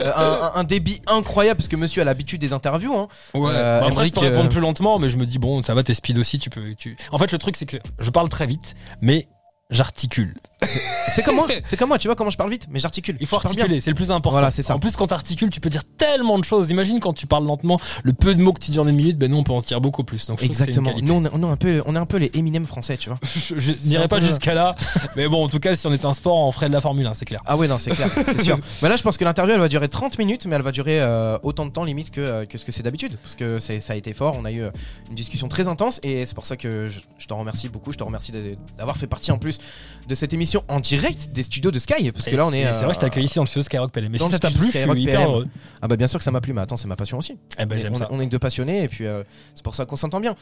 un, 0.55 0.63
débit 0.63 1.01
incroyable 1.07 1.57
parce 1.57 1.67
que 1.67 1.75
Monsieur 1.75 2.01
a 2.03 2.05
l'habitude 2.05 2.41
des 2.41 2.53
interviews. 2.53 2.95
Hein. 2.95 3.07
Ouais. 3.33 3.41
Bon, 3.41 3.47
après, 3.47 3.87
Emeric, 3.91 4.13
je 4.15 4.19
peux 4.19 4.25
répondre 4.27 4.49
plus 4.49 4.59
lentement, 4.61 4.99
mais 4.99 5.09
je 5.09 5.17
me 5.17 5.25
dis, 5.25 5.39
bon, 5.39 5.61
ça 5.63 5.73
va, 5.73 5.81
t'es 5.83 5.93
speed 5.93 6.17
aussi, 6.19 6.37
tu 6.39 6.49
peux. 6.49 6.73
Tu... 6.77 6.95
En 7.11 7.17
fait, 7.17 7.31
le 7.31 7.37
truc, 7.37 7.55
c'est 7.57 7.65
que 7.65 7.77
je 7.99 8.09
parle 8.09 8.29
très 8.29 8.45
vite, 8.45 8.75
mais 9.01 9.27
j'articule. 9.69 10.35
C'est 10.63 11.23
comme 11.23 11.35
moi, 11.35 11.47
c'est 11.63 11.77
comme 11.77 11.89
moi. 11.89 11.97
Tu 11.97 12.07
vois 12.07 12.15
comment 12.15 12.29
je 12.29 12.37
parle 12.37 12.49
vite, 12.49 12.67
mais 12.71 12.79
j'articule. 12.79 13.15
Il 13.19 13.27
faut 13.27 13.35
articuler, 13.35 13.79
c'est 13.81 13.91
le 13.91 13.95
plus 13.95 14.11
important. 14.11 14.31
Voilà, 14.31 14.51
c'est 14.51 14.61
ça. 14.61 14.75
En 14.75 14.79
plus, 14.79 14.95
quand 14.95 15.07
t'articules, 15.07 15.49
tu 15.49 15.59
peux 15.59 15.69
dire 15.69 15.83
tellement 15.97 16.39
de 16.39 16.43
choses. 16.43 16.69
Imagine 16.71 16.99
quand 16.99 17.13
tu 17.13 17.27
parles 17.27 17.45
lentement, 17.45 17.79
le 18.03 18.13
peu 18.13 18.33
de 18.33 18.41
mots 18.41 18.53
que 18.53 18.59
tu 18.59 18.71
dis 18.71 18.79
en 18.79 18.87
une 18.87 18.95
minute, 18.95 19.17
ben 19.17 19.29
nous, 19.29 19.37
on 19.37 19.43
peut 19.43 19.53
en 19.53 19.59
dire 19.59 19.81
beaucoup 19.81 20.03
plus. 20.03 20.25
Donc, 20.27 20.39
je 20.39 20.45
Exactement. 20.45 20.91
Nous 21.01 21.13
on 21.13 21.25
est, 21.25 21.29
on 21.33 21.43
est 21.43 21.51
un 21.51 21.57
peu, 21.57 21.83
on 21.85 21.95
est 21.95 21.99
un 21.99 22.05
peu 22.05 22.17
les 22.17 22.31
Eminem 22.33 22.65
français, 22.65 22.97
tu 22.97 23.09
vois. 23.09 23.19
je 23.23 23.87
n'irai 23.87 24.07
pas 24.07 24.19
peu- 24.19 24.25
jusqu'à 24.25 24.53
là, 24.53 24.75
mais 25.15 25.27
bon, 25.27 25.43
en 25.43 25.47
tout 25.47 25.59
cas, 25.59 25.75
si 25.75 25.85
on 25.87 25.93
était 25.93 26.05
un 26.05 26.13
sport, 26.13 26.37
on 26.37 26.51
ferait 26.51 26.67
de 26.69 26.73
la 26.73 26.81
Formule 26.81 27.05
1, 27.05 27.13
c'est 27.13 27.25
clair. 27.25 27.41
Ah 27.45 27.55
ouais 27.57 27.67
non 27.67 27.77
c'est 27.77 27.91
clair, 27.91 28.09
c'est 28.25 28.41
sûr. 28.41 28.57
Mais 28.81 28.89
là 28.89 28.97
je 28.97 29.03
pense 29.03 29.17
que 29.17 29.23
l'interview 29.23 29.53
elle 29.53 29.59
va 29.59 29.69
durer 29.69 29.89
30 29.89 30.17
minutes, 30.17 30.45
mais 30.45 30.55
elle 30.55 30.61
va 30.61 30.71
durer 30.71 30.99
euh, 30.99 31.37
autant 31.43 31.65
de 31.65 31.71
temps 31.71 31.83
limite 31.83 32.11
que, 32.11 32.21
euh, 32.21 32.45
que 32.45 32.57
ce 32.57 32.65
que 32.65 32.71
c'est 32.71 32.83
d'habitude, 32.83 33.17
parce 33.21 33.35
que 33.35 33.59
ça 33.59 33.73
a 33.93 33.95
été 33.95 34.13
fort. 34.13 34.35
On 34.39 34.45
a 34.45 34.51
eu 34.51 34.61
euh, 34.61 34.71
une 35.09 35.15
discussion 35.15 35.47
très 35.47 35.67
intense 35.67 35.99
et 36.03 36.25
c'est 36.25 36.35
pour 36.35 36.45
ça 36.45 36.57
que 36.57 36.87
je, 36.87 36.99
je 37.17 37.27
t'en 37.27 37.37
remercie 37.37 37.69
beaucoup. 37.69 37.91
Je 37.91 37.97
te 37.97 38.03
remercie 38.03 38.31
d'avoir 38.77 38.97
fait 38.97 39.07
partie 39.07 39.31
en 39.31 39.37
plus 39.37 39.59
de 40.07 40.15
cette 40.15 40.33
émission 40.33 40.46
en 40.67 40.79
direct 40.79 41.31
des 41.33 41.43
studios 41.43 41.71
de 41.71 41.79
Sky, 41.79 42.11
parce 42.11 42.25
que 42.25 42.35
là 42.35 42.45
on 42.45 42.53
est. 42.53 42.63
C'est 42.63 42.83
vrai 42.83 42.87
que 42.89 42.93
je 42.95 42.99
t'ai 42.99 43.05
accueilli 43.05 43.25
ici 43.25 43.35
dans 43.35 43.43
le 43.43 43.47
studio 43.47 43.63
Skyrock 43.63 43.91
PLM. 43.91 44.11
Mais 44.11 44.17
si 44.17 44.29
ça 44.29 44.39
t'a 44.39 44.51
plu, 44.51 44.67
je 44.71 44.77
suis 44.77 45.01
hyper 45.01 45.29
heureux. 45.29 45.47
Ah 45.81 45.87
bah 45.87 45.97
bien 45.97 46.07
sûr 46.07 46.19
que 46.19 46.23
ça 46.23 46.31
m'a 46.31 46.41
plu, 46.41 46.53
mais 46.53 46.61
attends 46.61 46.77
c'est 46.77 46.87
ma 46.87 46.95
passion 46.95 47.17
aussi. 47.17 47.37
Eh 47.59 47.65
ben, 47.65 47.79
on, 47.91 47.95
ça. 47.95 48.07
on 48.11 48.21
est 48.21 48.27
deux 48.27 48.39
passionnés 48.39 48.83
et 48.83 48.87
puis 48.87 49.05
euh, 49.05 49.23
c'est 49.55 49.63
pour 49.63 49.75
ça 49.75 49.85
qu'on 49.85 49.95
s'entend 49.95 50.19
bien. 50.19 50.35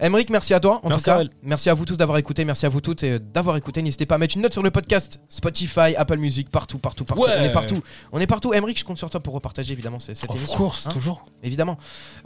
Emeric, 0.00 0.30
merci 0.30 0.54
à 0.54 0.60
toi. 0.60 0.80
En 0.84 0.88
Merci, 0.90 1.04
tout 1.04 1.10
cas, 1.10 1.14
Aurel. 1.16 1.30
merci 1.42 1.68
à 1.70 1.74
vous 1.74 1.84
tous 1.84 1.96
d'avoir 1.96 2.18
écouté, 2.18 2.44
merci 2.44 2.64
à 2.66 2.68
vous 2.68 2.80
toutes 2.80 3.02
et 3.02 3.18
d'avoir 3.18 3.56
écouté. 3.56 3.82
N'hésitez 3.82 4.06
pas 4.06 4.14
à 4.14 4.18
mettre 4.18 4.36
une 4.36 4.42
note 4.42 4.52
sur 4.52 4.62
le 4.62 4.70
podcast, 4.70 5.20
Spotify, 5.28 5.96
Apple 5.96 6.18
Music, 6.18 6.50
partout, 6.50 6.78
partout, 6.78 7.04
partout. 7.04 7.24
Ouais. 7.24 7.30
On 7.40 7.42
est 7.42 7.52
partout. 7.52 7.80
On 8.12 8.20
est 8.20 8.26
partout. 8.28 8.54
Emeric, 8.54 8.78
je 8.78 8.84
compte 8.84 8.98
sur 8.98 9.10
toi 9.10 9.18
pour 9.18 9.34
repartager 9.34 9.72
évidemment 9.72 9.98
cette 9.98 10.22
Of 10.30 10.36
émission. 10.36 10.56
course, 10.56 10.86
hein, 10.86 10.90
toujours. 10.90 11.24
évidemment. 11.42 11.78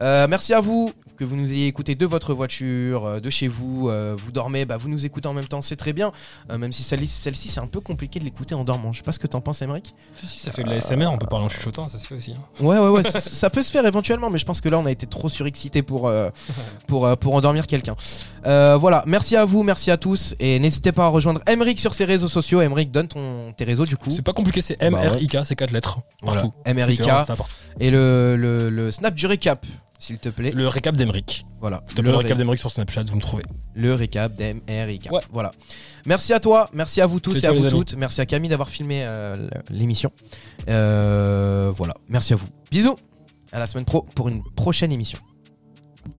Euh, 0.02 0.26
merci 0.28 0.52
à 0.52 0.60
vous 0.60 0.92
que 1.16 1.24
vous 1.24 1.36
nous 1.36 1.50
ayez 1.50 1.66
écouté 1.66 1.94
de 1.94 2.04
votre 2.04 2.34
voiture, 2.34 3.06
euh, 3.06 3.20
de 3.20 3.30
chez 3.30 3.48
vous, 3.48 3.88
euh, 3.88 4.14
vous 4.18 4.32
dormez, 4.32 4.66
bah, 4.66 4.76
vous 4.76 4.88
nous 4.90 5.06
écoutez 5.06 5.28
en 5.28 5.34
même 5.34 5.46
temps, 5.48 5.60
c'est 5.62 5.76
très 5.76 5.92
bien. 5.94 6.12
Euh, 6.50 6.58
même 6.58 6.72
si 6.72 6.82
celle-ci, 6.82 7.48
c'est 7.48 7.60
un 7.60 7.66
peu 7.66 7.80
compliqué 7.80 8.18
de 8.18 8.24
l'écouter 8.24 8.54
en 8.54 8.64
dormant. 8.64 8.92
Je 8.92 8.98
sais 8.98 9.02
pas 9.04 9.12
ce 9.12 9.18
que 9.18 9.26
t'en 9.26 9.40
penses, 9.40 9.62
Emeric. 9.62 9.94
Si, 10.20 10.26
si, 10.26 10.38
ça 10.40 10.50
fait 10.52 10.62
de 10.62 10.68
la 10.68 10.78
SMR, 10.80 11.06
on 11.10 11.16
peut 11.16 11.26
parler 11.26 11.46
en 11.46 11.48
chuchotant, 11.48 11.88
ça 11.88 11.98
se 11.98 12.06
fait 12.06 12.16
aussi. 12.16 12.32
hein. 12.32 12.64
Ouais, 12.64 12.78
ouais, 12.78 12.88
ouais, 12.88 13.02
ça, 13.02 13.48
peut 13.48 13.62
se 13.62 13.70
faire 13.72 13.86
éventuellement, 13.86 14.28
mais 14.28 14.38
je 14.38 14.44
pense 14.44 14.60
que 14.60 14.68
là, 14.68 14.78
on 14.78 14.84
a 14.84 14.90
été 14.90 15.06
trop 15.06 15.30
surexcité 15.30 15.82
pour, 15.82 16.08
euh, 16.08 16.28
pour, 16.86 17.06
euh, 17.06 17.16
pour 17.16 17.34
endormir 17.34 17.61
quelqu'un. 17.66 17.94
Euh, 18.46 18.76
voilà, 18.76 19.04
merci 19.06 19.36
à 19.36 19.44
vous, 19.44 19.62
merci 19.62 19.90
à 19.90 19.96
tous, 19.96 20.34
et 20.40 20.58
n'hésitez 20.58 20.92
pas 20.92 21.04
à 21.06 21.08
rejoindre 21.08 21.40
Emeric 21.46 21.78
sur 21.78 21.94
ses 21.94 22.04
réseaux 22.04 22.28
sociaux. 22.28 22.60
Emeric, 22.60 22.90
donne 22.90 23.08
ton, 23.08 23.52
tes 23.56 23.64
réseaux 23.64 23.86
du 23.86 23.96
coup. 23.96 24.10
C'est 24.10 24.22
pas 24.22 24.32
compliqué, 24.32 24.62
c'est 24.62 24.76
M-R-I-K, 24.80 25.38
c'est 25.44 25.56
quatre 25.56 25.70
lettres. 25.72 25.98
Voilà, 26.22 26.42
Partout. 26.42 26.54
MRIK, 26.66 27.00
Insta, 27.00 27.36
partout. 27.36 27.52
et 27.80 27.90
le, 27.90 28.36
le, 28.36 28.70
le 28.70 28.90
snap 28.92 29.14
du 29.14 29.26
récap, 29.26 29.64
s'il 29.98 30.18
te 30.18 30.28
plaît. 30.28 30.50
Le 30.54 30.66
récap 30.68 30.96
d'Emeric. 30.96 31.46
Voilà, 31.60 31.82
S'il 31.86 31.94
te 31.94 32.00
le, 32.00 32.04
plaît, 32.04 32.12
le 32.12 32.16
ré- 32.18 32.22
récap 32.24 32.38
d'Emeric 32.38 32.58
sur 32.60 32.70
Snapchat, 32.70 33.04
vous 33.04 33.16
me 33.16 33.20
trouvez. 33.20 33.44
le 33.74 33.94
récap 33.94 34.34
d'MRIK. 34.34 35.08
Ouais. 35.12 35.20
Voilà. 35.32 35.52
Merci 36.06 36.32
à 36.32 36.40
toi, 36.40 36.68
merci 36.72 37.00
à 37.00 37.06
vous 37.06 37.20
tous 37.20 37.42
et 37.42 37.46
à 37.46 37.52
vous 37.52 37.60
amis. 37.66 37.70
toutes. 37.70 37.94
Merci 37.96 38.20
à 38.20 38.26
Camille 38.26 38.50
d'avoir 38.50 38.68
filmé 38.68 39.02
euh, 39.04 39.48
l'émission. 39.70 40.10
Euh, 40.68 41.72
voilà, 41.76 41.94
merci 42.08 42.32
à 42.32 42.36
vous. 42.36 42.46
Bisous, 42.70 42.96
à 43.52 43.58
la 43.60 43.66
semaine 43.66 43.84
pro 43.84 44.02
pour 44.14 44.28
une 44.28 44.42
prochaine 44.56 44.90
émission. 44.92 45.18